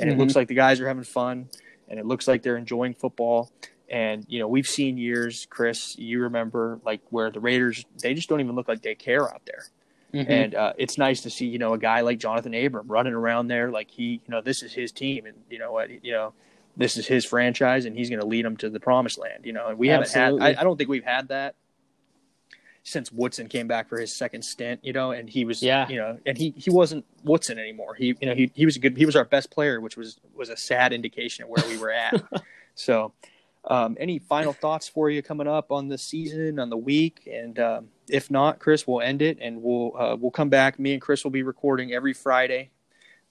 and 0.00 0.10
Mhm. 0.10 0.14
it 0.14 0.18
looks 0.18 0.34
like 0.34 0.48
the 0.48 0.54
guys 0.54 0.80
are 0.80 0.88
having 0.88 1.04
fun, 1.04 1.48
and 1.88 2.00
it 2.00 2.04
looks 2.06 2.26
like 2.26 2.42
they're 2.42 2.56
enjoying 2.56 2.92
football. 2.92 3.52
And 3.88 4.26
you 4.28 4.40
know, 4.40 4.48
we've 4.48 4.66
seen 4.66 4.98
years, 4.98 5.46
Chris. 5.48 5.96
You 5.96 6.20
remember 6.22 6.80
like 6.84 7.02
where 7.10 7.30
the 7.30 7.38
Raiders 7.38 7.84
they 8.02 8.14
just 8.14 8.28
don't 8.28 8.40
even 8.40 8.56
look 8.56 8.66
like 8.66 8.82
they 8.82 8.96
care 8.96 9.32
out 9.32 9.42
there. 9.46 9.66
Mhm. 10.12 10.28
And 10.28 10.54
uh, 10.56 10.72
it's 10.76 10.98
nice 10.98 11.20
to 11.20 11.30
see 11.30 11.46
you 11.46 11.58
know 11.58 11.72
a 11.74 11.78
guy 11.78 12.00
like 12.00 12.18
Johnathan 12.18 12.66
Abram 12.66 12.88
running 12.88 13.12
around 13.14 13.46
there 13.46 13.70
like 13.70 13.92
he 13.92 14.14
you 14.26 14.28
know 14.28 14.40
this 14.40 14.64
is 14.64 14.72
his 14.72 14.90
team 14.90 15.24
and 15.24 15.36
you 15.50 15.60
know 15.60 15.70
what 15.70 15.88
you 16.04 16.10
know 16.12 16.32
this 16.76 16.96
is 16.96 17.06
his 17.06 17.24
franchise 17.24 17.84
and 17.84 17.96
he's 17.96 18.08
going 18.10 18.20
to 18.20 18.26
lead 18.26 18.44
them 18.44 18.56
to 18.56 18.68
the 18.70 18.80
promised 18.80 19.18
land. 19.18 19.46
You 19.46 19.52
know, 19.52 19.68
and 19.68 19.78
we 19.78 19.86
haven't 19.88 20.10
had 20.10 20.32
I, 20.40 20.60
I 20.60 20.64
don't 20.64 20.76
think 20.76 20.90
we've 20.90 21.04
had 21.04 21.28
that 21.28 21.54
since 22.84 23.12
Woodson 23.12 23.48
came 23.48 23.68
back 23.68 23.88
for 23.88 23.98
his 23.98 24.12
second 24.16 24.42
stint. 24.42 24.80
You 24.82 24.92
know, 24.92 25.12
and 25.12 25.28
he 25.28 25.44
was 25.44 25.62
Yeah. 25.62 25.88
you 25.88 25.96
know 25.96 26.18
and 26.26 26.36
he 26.36 26.54
he 26.56 26.70
wasn't 26.70 27.04
Woodson 27.24 27.58
anymore. 27.58 27.94
He 27.94 28.14
you 28.20 28.26
know 28.28 28.34
he 28.34 28.50
he 28.54 28.64
was 28.64 28.76
a 28.76 28.80
good 28.80 28.96
he 28.96 29.06
was 29.06 29.16
our 29.16 29.24
best 29.24 29.50
player, 29.50 29.80
which 29.80 29.96
was 29.96 30.18
was 30.34 30.48
a 30.48 30.56
sad 30.56 30.92
indication 30.92 31.44
of 31.44 31.50
where 31.50 31.64
we 31.68 31.78
were 31.78 31.92
at. 31.92 32.22
so. 32.74 33.12
Um, 33.64 33.96
any 34.00 34.18
final 34.18 34.52
thoughts 34.52 34.88
for 34.88 35.08
you 35.08 35.22
coming 35.22 35.46
up 35.46 35.70
on 35.70 35.86
the 35.86 35.96
season, 35.96 36.58
on 36.58 36.68
the 36.68 36.76
week, 36.76 37.28
and 37.32 37.56
um, 37.60 37.88
if 38.08 38.28
not, 38.28 38.58
Chris, 38.58 38.88
we'll 38.88 39.00
end 39.00 39.22
it 39.22 39.38
and 39.40 39.62
we'll 39.62 39.92
uh, 39.96 40.16
we'll 40.16 40.32
come 40.32 40.48
back. 40.48 40.80
Me 40.80 40.94
and 40.94 41.00
Chris 41.00 41.22
will 41.22 41.30
be 41.30 41.44
recording 41.44 41.92
every 41.92 42.12
Friday, 42.12 42.70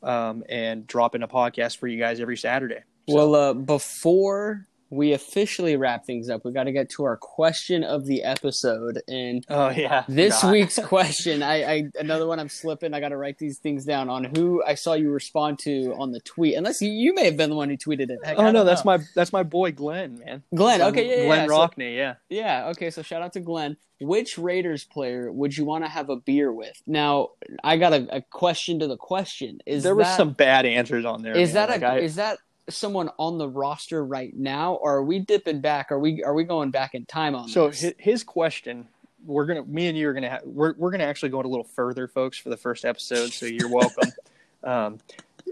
um, 0.01 0.45
and 0.47 0.87
dropping 0.87 1.21
a 1.21 1.27
podcast 1.27 1.79
for 1.79 1.87
you 1.87 1.99
guys 1.99 2.21
every 2.21 2.37
Saturday. 2.37 2.79
So- 3.09 3.15
Well, 3.15 3.35
uh, 3.35 3.53
before 3.53 4.67
we 4.91 5.13
officially 5.13 5.77
wrap 5.77 6.05
things 6.05 6.29
up, 6.29 6.43
we 6.43 6.51
got 6.51 6.65
to 6.65 6.71
get 6.73 6.89
to 6.91 7.03
our 7.05 7.15
question 7.17 7.83
of 7.83 8.05
the 8.05 8.23
episode. 8.23 9.01
And 9.07 9.43
oh 9.49 9.69
yeah, 9.69 10.03
this 10.07 10.41
God. 10.41 10.51
week's 10.51 10.77
question, 10.79 11.41
I, 11.41 11.63
I 11.63 11.83
another 11.97 12.27
one 12.27 12.39
I'm 12.39 12.49
slipping. 12.49 12.93
I 12.93 12.99
got 12.99 13.09
to 13.09 13.17
write 13.17 13.37
these 13.37 13.57
things 13.57 13.85
down 13.85 14.09
on 14.09 14.25
who 14.25 14.61
I 14.63 14.75
saw 14.75 14.93
you 14.93 15.09
respond 15.09 15.59
to 15.59 15.95
on 15.97 16.11
the 16.11 16.19
tweet. 16.19 16.55
Unless 16.55 16.81
you, 16.81 16.91
you 16.91 17.13
may 17.15 17.25
have 17.25 17.37
been 17.37 17.49
the 17.49 17.55
one 17.55 17.69
who 17.69 17.77
tweeted 17.77 18.09
it. 18.09 18.19
Heck, 18.23 18.37
Oh 18.37 18.51
no, 18.51 18.63
that's 18.65 18.83
know. 18.85 18.97
my 18.97 19.03
that's 19.15 19.31
my 19.31 19.43
boy 19.43 19.71
Glenn, 19.71 20.19
man. 20.19 20.43
Glenn. 20.53 20.81
Okay, 20.81 21.07
yeah, 21.09 21.15
yeah, 21.21 21.25
Glenn 21.25 21.39
yeah. 21.39 21.47
So- 21.47 21.51
Rockney, 21.53 21.95
yeah. 21.95 22.13
Yeah. 22.29 22.67
Okay. 22.71 22.89
So 22.91 23.01
shout 23.01 23.21
out 23.21 23.33
to 23.33 23.39
Glenn. 23.39 23.77
Which 24.01 24.37
Raiders 24.39 24.83
player 24.83 25.31
would 25.31 25.55
you 25.55 25.63
want 25.63 25.83
to 25.83 25.87
have 25.89 26.09
a 26.09 26.15
beer 26.15 26.51
with? 26.51 26.75
Now, 26.87 27.29
I 27.63 27.77
got 27.77 27.93
a, 27.93 28.17
a 28.17 28.21
question 28.21 28.79
to 28.79 28.87
the 28.87 28.97
question. 28.97 29.59
Is 29.67 29.83
there 29.83 29.93
was 29.95 30.07
that, 30.07 30.17
some 30.17 30.31
bad 30.33 30.65
answers 30.65 31.05
on 31.05 31.21
there. 31.21 31.37
Is 31.37 31.53
man. 31.53 31.67
that 31.67 31.69
a 31.69 31.73
Like, 31.73 31.83
I- 31.83 31.99
is 31.99 32.15
that 32.15 32.39
someone 32.75 33.09
on 33.17 33.37
the 33.37 33.47
roster 33.47 34.03
right 34.03 34.35
now, 34.35 34.75
or 34.75 34.97
are 34.97 35.03
we 35.03 35.19
dipping 35.19 35.61
back? 35.61 35.91
Are 35.91 35.99
we 35.99 36.23
are 36.23 36.33
we 36.33 36.43
going 36.43 36.71
back 36.71 36.95
in 36.95 37.05
time 37.05 37.35
on 37.35 37.47
so 37.47 37.67
this? 37.67 37.81
his, 37.81 37.93
his 37.97 38.23
question? 38.23 38.87
We're 39.25 39.45
gonna, 39.45 39.63
me 39.63 39.87
and 39.87 39.97
you 39.97 40.09
are 40.09 40.13
gonna, 40.13 40.29
ha- 40.29 40.39
we're 40.43 40.73
we're 40.77 40.91
gonna 40.91 41.03
actually 41.03 41.29
go 41.29 41.39
a 41.39 41.43
little 41.43 41.63
further, 41.63 42.07
folks, 42.07 42.37
for 42.37 42.49
the 42.49 42.57
first 42.57 42.85
episode. 42.85 43.31
So 43.31 43.45
you're 43.45 43.69
welcome. 43.69 44.11
um, 44.63 44.99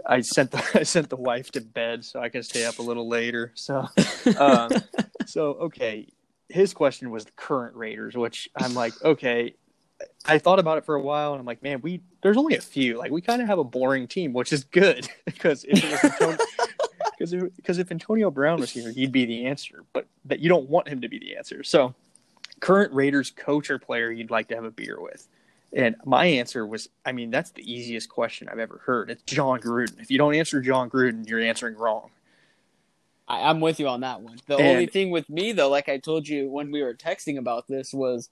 I 0.05 0.21
sent 0.21 0.51
the 0.51 0.63
I 0.79 0.83
sent 0.83 1.09
the 1.09 1.15
wife 1.15 1.51
to 1.51 1.61
bed 1.61 2.05
so 2.05 2.19
I 2.19 2.29
can 2.29 2.43
stay 2.43 2.65
up 2.65 2.79
a 2.79 2.81
little 2.81 3.07
later. 3.07 3.51
So 3.55 3.87
um, 4.39 4.71
so 5.25 5.53
okay, 5.53 6.07
his 6.49 6.73
question 6.73 7.11
was 7.11 7.25
the 7.25 7.31
current 7.31 7.75
Raiders, 7.75 8.15
which 8.15 8.49
I'm 8.55 8.73
like, 8.73 8.93
okay. 9.03 9.55
I 10.25 10.37
thought 10.37 10.59
about 10.59 10.77
it 10.77 10.85
for 10.85 10.95
a 10.95 11.01
while, 11.01 11.33
and 11.33 11.41
I'm 11.41 11.45
like, 11.45 11.61
man, 11.61 11.81
we 11.81 12.01
there's 12.21 12.37
only 12.37 12.55
a 12.55 12.61
few. 12.61 12.97
Like, 12.97 13.11
we 13.11 13.19
kind 13.19 13.41
of 13.41 13.49
have 13.49 13.59
a 13.59 13.65
boring 13.65 14.07
team, 14.07 14.31
which 14.31 14.53
is 14.53 14.63
good 14.63 15.09
because 15.25 15.65
if 15.65 15.83
it 15.83 15.91
was 15.91 16.03
Antonio, 16.03 16.37
because 17.19 17.33
if, 17.33 17.55
because 17.57 17.77
if 17.79 17.91
Antonio 17.91 18.31
Brown 18.31 18.61
was 18.61 18.71
here, 18.71 18.91
he'd 18.91 19.11
be 19.11 19.25
the 19.25 19.45
answer. 19.45 19.83
But 19.91 20.07
that 20.25 20.39
you 20.39 20.47
don't 20.47 20.69
want 20.69 20.87
him 20.87 21.01
to 21.01 21.09
be 21.09 21.19
the 21.19 21.35
answer. 21.35 21.63
So, 21.63 21.93
current 22.61 22.93
Raiders 22.93 23.29
coach 23.29 23.69
or 23.69 23.77
player 23.77 24.09
you'd 24.09 24.31
like 24.31 24.47
to 24.47 24.55
have 24.55 24.63
a 24.63 24.71
beer 24.71 24.99
with. 25.01 25.27
And 25.73 25.97
my 26.05 26.25
answer 26.25 26.65
was, 26.65 26.89
I 27.05 27.11
mean, 27.11 27.29
that's 27.29 27.51
the 27.51 27.71
easiest 27.71 28.09
question 28.09 28.47
I've 28.49 28.57
ever 28.57 28.81
heard. 28.85 29.11
It's 29.11 29.21
Jon 29.23 29.59
Gruden. 29.59 29.99
If 30.01 30.09
you 30.09 30.17
don't 30.17 30.33
answer 30.33 30.61
Jon 30.61 30.89
Gruden, 30.89 31.27
you're 31.27 31.41
answering 31.41 31.75
wrong. 31.75 32.09
I, 33.27 33.49
I'm 33.49 33.59
with 33.59 33.79
you 33.79 33.87
on 33.89 34.01
that 34.01 34.21
one. 34.21 34.39
The 34.47 34.55
And- 34.55 34.67
only 34.67 34.87
thing 34.87 35.11
with 35.11 35.29
me 35.29 35.51
though, 35.51 35.69
like 35.69 35.89
I 35.89 35.97
told 35.97 36.27
you 36.27 36.49
when 36.49 36.71
we 36.71 36.81
were 36.81 36.95
texting 36.95 37.37
about 37.37 37.67
this, 37.67 37.93
was 37.93 38.29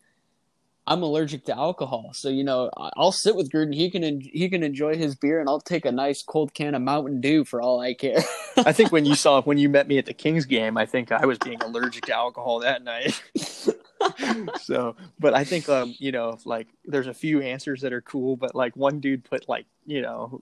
I'm 0.88 1.04
allergic 1.04 1.44
to 1.46 1.56
alcohol. 1.56 2.12
So 2.14 2.30
you 2.30 2.44
know, 2.44 2.72
I'll 2.96 3.12
sit 3.12 3.36
with 3.36 3.52
Gruden. 3.52 3.76
He 3.76 3.92
can 3.92 4.04
en- 4.04 4.22
he 4.22 4.50
can 4.50 4.64
enjoy 4.64 4.96
his 4.96 5.16
beer, 5.16 5.40
and 5.40 5.50
I'll 5.50 5.60
take 5.60 5.86
a 5.86 5.92
nice 5.92 6.24
cold 6.24 6.54
can 6.54 6.74
of 6.74 6.82
Mountain 6.82 7.20
Dew 7.20 7.44
for 7.44 7.62
all 7.62 7.82
I 7.82 7.94
care. 7.94 8.24
I 8.58 8.72
think 8.72 8.92
when 8.94 9.06
you 9.06 9.16
saw 9.16 9.42
when 9.42 9.58
you 9.58 9.68
met 9.68 9.88
me 9.88 9.98
at 9.98 10.06
the 10.06 10.14
Kings 10.14 10.46
game, 10.46 10.78
I 10.78 10.86
think 10.86 11.12
I 11.12 11.26
was 11.26 11.38
being 11.40 11.62
allergic 11.62 12.06
to 12.06 12.14
alcohol 12.14 12.60
that 12.60 12.84
night. 12.84 13.22
so, 14.62 14.96
but 15.20 15.34
I 15.34 15.44
think 15.44 15.68
um, 15.68 15.94
you 16.00 16.14
know, 16.14 16.40
like 16.46 16.68
there's 16.86 17.08
a 17.08 17.14
few 17.14 17.42
answers 17.42 17.82
that 17.82 17.92
are 17.92 18.02
cool, 18.02 18.38
but 18.38 18.56
like 18.56 18.76
one 18.78 19.02
dude 19.02 19.26
put 19.26 19.50
like 19.50 19.66
you 19.86 20.02
know, 20.02 20.42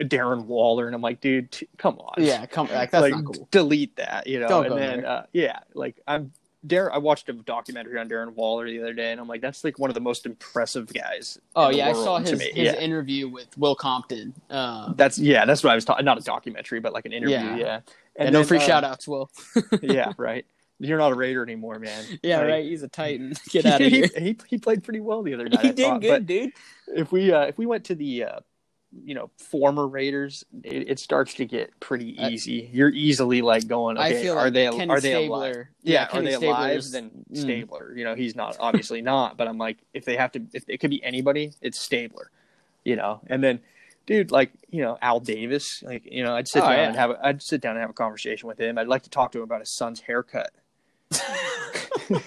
Darren 0.00 0.44
Waller, 0.44 0.86
and 0.86 0.94
I'm 0.94 1.02
like, 1.02 1.20
dude, 1.20 1.50
t- 1.50 1.68
come 1.76 1.98
on, 1.98 2.22
yeah, 2.22 2.46
come 2.46 2.68
like 2.68 2.92
that's 2.92 3.02
like 3.02 3.14
not 3.14 3.24
cool. 3.24 3.48
delete 3.50 3.96
that, 3.96 4.28
you 4.28 4.38
know. 4.38 4.48
Don't 4.48 4.66
and 4.66 4.78
then 4.78 5.04
uh, 5.04 5.26
yeah, 5.32 5.58
like 5.74 6.00
I'm 6.06 6.30
Darren. 6.66 6.90
I 6.92 6.98
watched 6.98 7.28
a 7.28 7.32
documentary 7.32 7.98
on 7.98 8.08
Darren 8.08 8.34
Waller 8.34 8.68
the 8.68 8.80
other 8.80 8.92
day, 8.92 9.12
and 9.12 9.20
I'm 9.20 9.28
like, 9.28 9.40
that's 9.40 9.64
like 9.64 9.78
one 9.78 9.90
of 9.90 9.94
the 9.94 10.00
most 10.00 10.26
impressive 10.26 10.92
guys. 10.92 11.38
Oh 11.54 11.70
yeah, 11.70 11.88
I 11.88 11.92
saw 11.92 12.18
his 12.18 12.30
his 12.30 12.50
yeah. 12.54 12.74
interview 12.76 13.28
with 13.28 13.56
Will 13.56 13.74
Compton. 13.74 14.34
Uh, 14.50 14.92
That's 14.94 15.18
yeah, 15.18 15.44
that's 15.44 15.62
what 15.62 15.72
I 15.72 15.74
was 15.74 15.84
talking. 15.84 16.04
Not 16.04 16.18
a 16.18 16.22
documentary, 16.22 16.80
but 16.80 16.92
like 16.92 17.06
an 17.06 17.12
interview. 17.12 17.36
Yeah. 17.36 17.56
Yeah, 17.56 17.80
and 18.16 18.32
no 18.32 18.40
then, 18.40 18.48
free 18.48 18.58
uh, 18.58 18.60
shout 18.60 18.84
outs, 18.84 19.06
Will. 19.06 19.30
yeah, 19.82 20.12
right. 20.16 20.46
You're 20.78 20.98
not 20.98 21.12
a 21.12 21.14
Raider 21.14 21.42
anymore, 21.42 21.78
man. 21.78 22.04
Yeah, 22.22 22.40
Like, 22.40 22.48
right. 22.48 22.64
He's 22.64 22.82
a 22.82 22.88
Titan. 22.88 23.32
Get 23.48 23.64
out 23.64 23.80
of 23.80 23.90
he, 23.90 23.98
here. 23.98 24.08
He, 24.16 24.36
he 24.48 24.58
played 24.58 24.84
pretty 24.84 25.00
well 25.00 25.22
the 25.22 25.32
other 25.34 25.48
night. 25.48 25.62
He 25.62 25.68
I 25.68 25.72
did 25.72 25.86
thought. 25.86 26.00
good, 26.02 26.10
But 26.10 26.26
dude. 26.26 26.52
if 26.88 27.12
we 27.12 27.32
uh, 27.32 27.42
if 27.42 27.56
we 27.58 27.66
went 27.66 27.84
to 27.86 27.94
the 27.94 28.24
uh, 28.24 28.40
you 29.04 29.14
know 29.14 29.30
former 29.50 29.86
Raiders, 29.86 30.44
it, 30.62 30.90
it 30.90 30.98
starts 30.98 31.34
to 31.34 31.44
get 31.44 31.78
pretty 31.80 32.16
easy. 32.22 32.70
You're 32.72 32.88
easily 32.90 33.42
like 33.42 33.66
going, 33.66 33.98
okay, 33.98 34.18
I 34.18 34.22
feel 34.22 34.34
are 34.38 34.44
like 34.44 34.52
they 34.54 34.68
Kenny 34.70 34.88
are 34.90 35.00
they 35.00 35.12
Stabler. 35.12 35.36
alive? 35.50 35.66
Yeah, 35.82 36.04
are 36.04 36.08
Kenny 36.08 36.26
they 36.26 36.32
Stabler 36.32 36.48
alive? 36.48 36.76
is- 36.78 36.92
Then 36.92 37.10
Mm. 37.32 37.36
Stabler. 37.40 37.92
You 37.96 38.04
know, 38.04 38.14
he's 38.14 38.34
not 38.36 38.56
obviously 38.60 39.02
not. 39.02 39.36
But 39.36 39.48
I'm 39.48 39.58
like, 39.58 39.78
if 39.92 40.04
they 40.04 40.16
have 40.16 40.32
to, 40.32 40.42
if 40.54 40.64
it 40.68 40.78
could 40.78 40.90
be 40.90 41.02
anybody, 41.04 41.52
it's 41.60 41.78
Stabler. 41.80 42.30
You 42.84 42.96
know, 42.96 43.20
and 43.26 43.42
then. 43.42 43.60
Dude, 44.06 44.30
like 44.30 44.52
you 44.70 44.82
know, 44.82 44.96
Al 45.02 45.18
Davis, 45.18 45.82
like 45.82 46.06
you 46.06 46.22
know, 46.22 46.36
I'd 46.36 46.46
sit 46.46 46.62
Oh, 46.62 46.66
down 46.68 46.78
yeah. 46.78 46.86
and 46.86 46.96
have, 46.96 47.10
a, 47.10 47.26
I'd 47.26 47.42
sit 47.42 47.60
down 47.60 47.72
and 47.72 47.80
have 47.80 47.90
a 47.90 47.92
conversation 47.92 48.46
with 48.46 48.56
him. 48.60 48.78
I'd 48.78 48.86
like 48.86 49.02
to 49.02 49.10
talk 49.10 49.32
to 49.32 49.38
him 49.38 49.42
about 49.42 49.58
his 49.58 49.74
son's 49.74 49.98
haircut. 50.00 50.52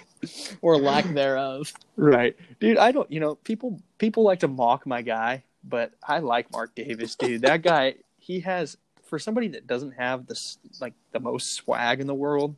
or 0.62 0.78
lack 0.78 1.06
thereof. 1.06 1.72
Right. 1.96 2.36
Dude, 2.60 2.78
I 2.78 2.92
don't, 2.92 3.10
you 3.10 3.22
know, 3.22 3.36
people 3.36 3.80
people 3.98 4.24
like 4.24 4.42
to 4.42 4.48
mock 4.50 4.86
my 4.86 5.02
guy, 5.02 5.44
but 5.64 5.92
I 6.06 6.20
like 6.20 6.52
Mark 6.52 6.76
Davis, 6.76 7.16
dude. 7.16 7.42
That 7.42 7.62
guy, 7.62 7.96
he 8.18 8.42
has 8.42 8.78
for 9.06 9.20
somebody 9.20 9.48
that 9.50 9.66
doesn't 9.68 9.92
have 9.94 10.28
this 10.28 10.58
like 10.80 10.94
the 11.12 11.20
most 11.20 11.54
swag 11.54 12.00
in 12.00 12.08
the 12.08 12.14
world, 12.16 12.56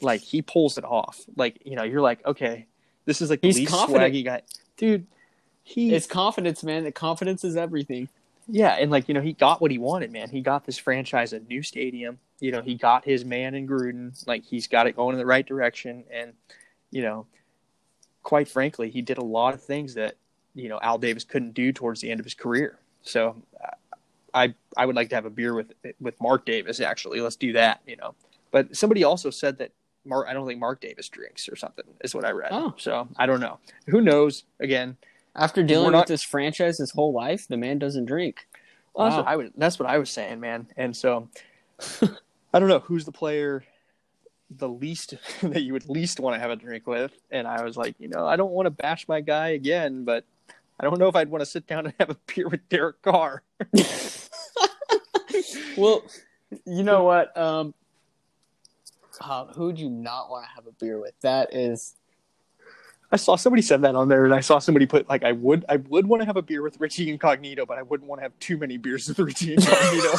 like 0.00 0.20
he 0.20 0.42
pulls 0.42 0.78
it 0.78 0.84
off. 0.84 1.20
Like, 1.36 1.60
you 1.64 1.76
know, 1.76 1.82
you're 1.82 2.00
like, 2.00 2.24
okay, 2.24 2.66
this 3.04 3.20
is 3.20 3.30
like 3.30 3.40
the 3.40 3.48
He's 3.48 3.58
least 3.58 3.72
confident. 3.72 4.14
swaggy 4.14 4.24
guy. 4.24 4.42
Dude, 4.76 5.06
he 5.62 5.94
It's 5.94 6.06
confidence, 6.06 6.62
man. 6.62 6.84
The 6.84 6.92
confidence 6.92 7.44
is 7.44 7.56
everything. 7.56 8.08
yeah, 8.46 8.76
and 8.78 8.90
like, 8.90 9.08
you 9.08 9.14
know, 9.14 9.20
he 9.20 9.32
got 9.32 9.60
what 9.60 9.70
he 9.70 9.78
wanted, 9.78 10.12
man. 10.12 10.28
He 10.30 10.40
got 10.40 10.64
this 10.66 10.78
franchise 10.78 11.32
a 11.32 11.40
new 11.40 11.62
stadium. 11.62 12.18
You 12.40 12.52
know, 12.52 12.62
he 12.62 12.74
got 12.74 13.04
his 13.04 13.24
man 13.24 13.54
in 13.54 13.66
Gruden. 13.66 14.26
Like 14.26 14.44
he's 14.44 14.66
got 14.66 14.86
it 14.86 14.96
going 14.96 15.14
in 15.14 15.18
the 15.18 15.26
right 15.26 15.46
direction 15.46 16.04
and 16.12 16.34
you 16.90 17.02
know, 17.02 17.26
quite 18.22 18.46
frankly, 18.48 18.88
he 18.90 19.02
did 19.02 19.18
a 19.18 19.24
lot 19.24 19.54
of 19.54 19.62
things 19.62 19.94
that, 19.94 20.16
you 20.54 20.68
know, 20.68 20.78
Al 20.82 20.98
Davis 20.98 21.24
couldn't 21.24 21.54
do 21.54 21.72
towards 21.72 22.00
the 22.00 22.10
end 22.10 22.20
of 22.20 22.26
his 22.26 22.34
career. 22.34 22.78
So 23.02 23.36
uh, 23.62 23.70
I 24.32 24.54
I 24.76 24.86
would 24.86 24.96
like 24.96 25.08
to 25.10 25.14
have 25.14 25.26
a 25.26 25.30
beer 25.30 25.54
with 25.54 25.72
with 26.00 26.20
Mark 26.20 26.46
Davis. 26.46 26.80
Actually, 26.80 27.20
let's 27.20 27.36
do 27.36 27.52
that. 27.54 27.80
You 27.86 27.96
know, 27.96 28.14
but 28.50 28.76
somebody 28.76 29.04
also 29.04 29.30
said 29.30 29.58
that 29.58 29.72
Mark. 30.04 30.26
I 30.28 30.32
don't 30.32 30.46
think 30.46 30.60
Mark 30.60 30.80
Davis 30.80 31.08
drinks 31.08 31.48
or 31.48 31.56
something. 31.56 31.84
Is 32.02 32.14
what 32.14 32.24
I 32.24 32.30
read. 32.30 32.50
Oh. 32.52 32.74
So 32.78 33.08
I 33.16 33.26
don't 33.26 33.40
know. 33.40 33.58
Who 33.88 34.00
knows? 34.00 34.44
Again, 34.60 34.96
After 35.34 35.62
dealing 35.62 35.92
not- 35.92 36.00
with 36.00 36.08
this 36.08 36.22
franchise 36.22 36.78
his 36.78 36.92
whole 36.92 37.12
life, 37.12 37.46
the 37.48 37.56
man 37.56 37.78
doesn't 37.78 38.06
drink. 38.06 38.46
Well, 38.94 39.06
that's 39.06 39.16
what 39.16 39.26
I 39.26 39.36
was. 39.36 39.50
That's 39.56 39.78
what 39.78 39.88
I 39.88 39.98
was 39.98 40.08
saying, 40.10 40.38
man. 40.40 40.68
And 40.76 40.96
so, 40.96 41.28
I 42.00 42.60
don't 42.60 42.68
know 42.68 42.78
who's 42.78 43.04
the 43.04 43.12
player 43.12 43.64
the 44.50 44.68
least 44.68 45.14
that 45.42 45.62
you 45.62 45.72
would 45.72 45.88
least 45.88 46.20
want 46.20 46.34
to 46.34 46.40
have 46.40 46.50
a 46.50 46.56
drink 46.56 46.86
with. 46.86 47.12
And 47.30 47.46
I 47.46 47.62
was 47.62 47.76
like, 47.76 47.96
you 47.98 48.08
know, 48.08 48.26
I 48.26 48.36
don't 48.36 48.52
want 48.52 48.66
to 48.66 48.70
bash 48.70 49.08
my 49.08 49.20
guy 49.20 49.48
again, 49.48 50.04
but 50.04 50.24
I 50.78 50.84
don't 50.84 50.98
know 50.98 51.08
if 51.08 51.16
I'd 51.16 51.30
want 51.30 51.42
to 51.42 51.46
sit 51.46 51.66
down 51.66 51.86
and 51.86 51.94
have 51.98 52.10
a 52.10 52.16
beer 52.34 52.48
with 52.48 52.68
Derek 52.68 53.02
Carr. 53.02 53.42
Well, 55.76 56.04
you 56.64 56.84
know 56.84 57.02
what? 57.02 57.36
Um, 57.36 57.74
uh, 59.20 59.46
who 59.46 59.66
would 59.66 59.80
you 59.80 59.90
not 59.90 60.30
want 60.30 60.44
to 60.46 60.50
have 60.54 60.68
a 60.68 60.72
beer 60.72 61.00
with? 61.00 61.14
That 61.22 61.52
is 61.52 61.96
I 63.10 63.16
saw 63.16 63.36
somebody 63.36 63.62
said 63.62 63.82
that 63.82 63.94
on 63.94 64.08
there, 64.08 64.24
and 64.24 64.34
I 64.34 64.40
saw 64.40 64.58
somebody 64.58 64.86
put 64.86 65.08
like, 65.08 65.22
I 65.24 65.32
would, 65.32 65.64
I 65.68 65.76
would 65.76 66.06
want 66.06 66.22
to 66.22 66.26
have 66.26 66.36
a 66.36 66.42
beer 66.42 66.62
with 66.62 66.80
Richie 66.80 67.10
Incognito, 67.10 67.66
but 67.66 67.78
I 67.78 67.82
wouldn't 67.82 68.08
want 68.08 68.20
to 68.20 68.22
have 68.24 68.36
too 68.40 68.56
many 68.56 68.76
beers 68.76 69.06
with 69.08 69.18
Richie 69.18 69.54
Incognito. 69.54 70.08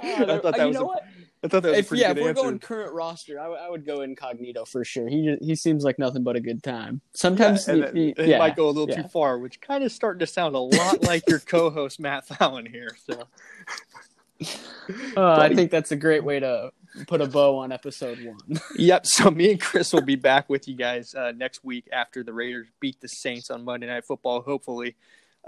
I 0.00 0.38
thought 0.38 0.56
that 0.56 0.58
you 0.58 0.66
was 0.68 0.76
a- 0.76 0.84
what? 0.84 1.04
I 1.44 1.48
thought 1.48 1.62
that 1.64 1.70
was 1.70 1.76
a 1.76 1.80
If, 1.80 1.88
pretty 1.88 2.02
yeah, 2.02 2.10
if 2.12 2.18
we're 2.18 2.28
answer. 2.28 2.42
going 2.42 2.58
current 2.60 2.92
roster, 2.94 3.40
I, 3.40 3.68
would- 3.68 3.84
go 3.84 4.02
incognito 4.02 4.64
for 4.64 4.84
sure. 4.84 5.08
He 5.08 5.36
he 5.40 5.56
seems 5.56 5.82
like 5.82 5.98
nothing 5.98 6.22
but 6.22 6.36
a 6.36 6.40
good 6.40 6.62
time. 6.62 7.00
Sometimes, 7.14 7.66
Yeah, 7.66 7.90
he- 7.92 8.00
he- 8.00 8.08
it 8.16 8.28
yeah, 8.28 8.38
might 8.38 8.54
go 8.54 8.66
a 8.66 8.70
little 8.70 8.88
yeah. 8.88 9.02
too 9.02 9.08
far, 9.08 9.38
which 9.38 9.60
kind 9.60 9.82
of 9.82 9.90
starting 9.90 10.20
to 10.20 10.26
sound 10.26 10.54
a 10.54 10.60
lot 10.60 11.02
like 11.02 11.24
your 11.28 11.38
co-host 11.54 11.98
Matt 11.98 12.26
Fallon 12.28 12.66
here. 12.66 12.96
So 13.10 13.24
Uh, 15.16 15.36
I 15.36 15.54
think 15.54 15.70
that's 15.70 15.92
a 15.92 15.96
great 15.96 16.24
way 16.24 16.40
to 16.40 16.72
put 17.06 17.20
a 17.20 17.26
bow 17.26 17.58
on 17.58 17.70
episode 17.72 18.18
one. 18.24 18.60
Yep. 18.76 19.06
So 19.06 19.30
me 19.30 19.52
and 19.52 19.60
Chris 19.60 19.92
will 19.92 20.02
be 20.02 20.16
back 20.16 20.48
with 20.50 20.66
you 20.66 20.74
guys 20.74 21.14
uh, 21.14 21.32
next 21.36 21.64
week 21.64 21.88
after 21.92 22.24
the 22.24 22.32
Raiders 22.32 22.66
beat 22.80 23.00
the 23.00 23.06
Saints 23.08 23.50
on 23.50 23.64
Monday 23.64 23.86
Night 23.86 24.04
Football, 24.04 24.42
hopefully. 24.42 24.96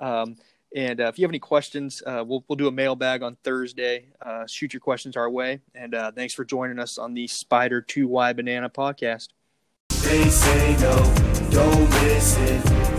Um, 0.00 0.36
and 0.74 1.00
uh, 1.00 1.04
if 1.04 1.18
you 1.18 1.24
have 1.24 1.30
any 1.30 1.38
questions, 1.38 2.02
uh, 2.04 2.24
we'll 2.26 2.44
we'll 2.48 2.56
do 2.56 2.66
a 2.66 2.72
mailbag 2.72 3.22
on 3.22 3.36
Thursday. 3.44 4.08
Uh, 4.20 4.44
shoot 4.46 4.72
your 4.72 4.80
questions 4.80 5.16
our 5.16 5.30
way. 5.30 5.60
And 5.74 5.94
uh, 5.94 6.10
thanks 6.10 6.34
for 6.34 6.44
joining 6.44 6.80
us 6.80 6.98
on 6.98 7.14
the 7.14 7.28
Spider 7.28 7.80
Two 7.80 8.08
Y 8.08 8.32
Banana 8.32 8.68
podcast. 8.68 9.28
They 10.02 10.28
say 10.28 10.76
no, 10.80 10.96
don't 11.50 11.90
listen. 12.02 12.56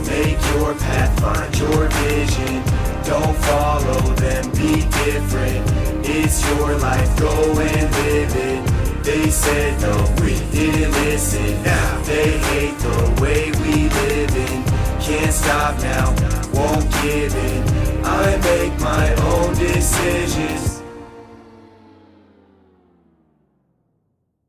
Make 0.07 0.39
your 0.55 0.73
path, 0.75 1.19
find 1.19 1.59
your 1.59 1.87
vision. 1.89 2.63
Don't 3.03 3.37
follow 3.43 4.01
them, 4.15 4.51
be 4.51 4.81
different. 5.03 5.65
It's 6.07 6.47
your 6.49 6.77
life, 6.77 7.19
go 7.19 7.59
and 7.59 7.95
live 7.95 8.35
it. 8.35 9.03
They 9.03 9.29
said 9.29 9.81
no, 9.81 10.15
we 10.23 10.39
didn't 10.51 10.91
listen. 10.91 11.61
Now 11.63 12.01
they 12.03 12.37
hate 12.37 12.77
the 12.79 13.21
way 13.21 13.51
we 13.51 13.89
live 13.89 14.35
in. 14.37 14.74
Can't 15.05 15.31
stop 15.31 15.79
now, 15.83 16.09
won't 16.51 16.91
give 17.03 17.35
in. 17.35 17.63
I 18.03 18.37
make 18.37 18.79
my 18.79 19.13
own 19.13 19.53
decisions. 19.53 20.74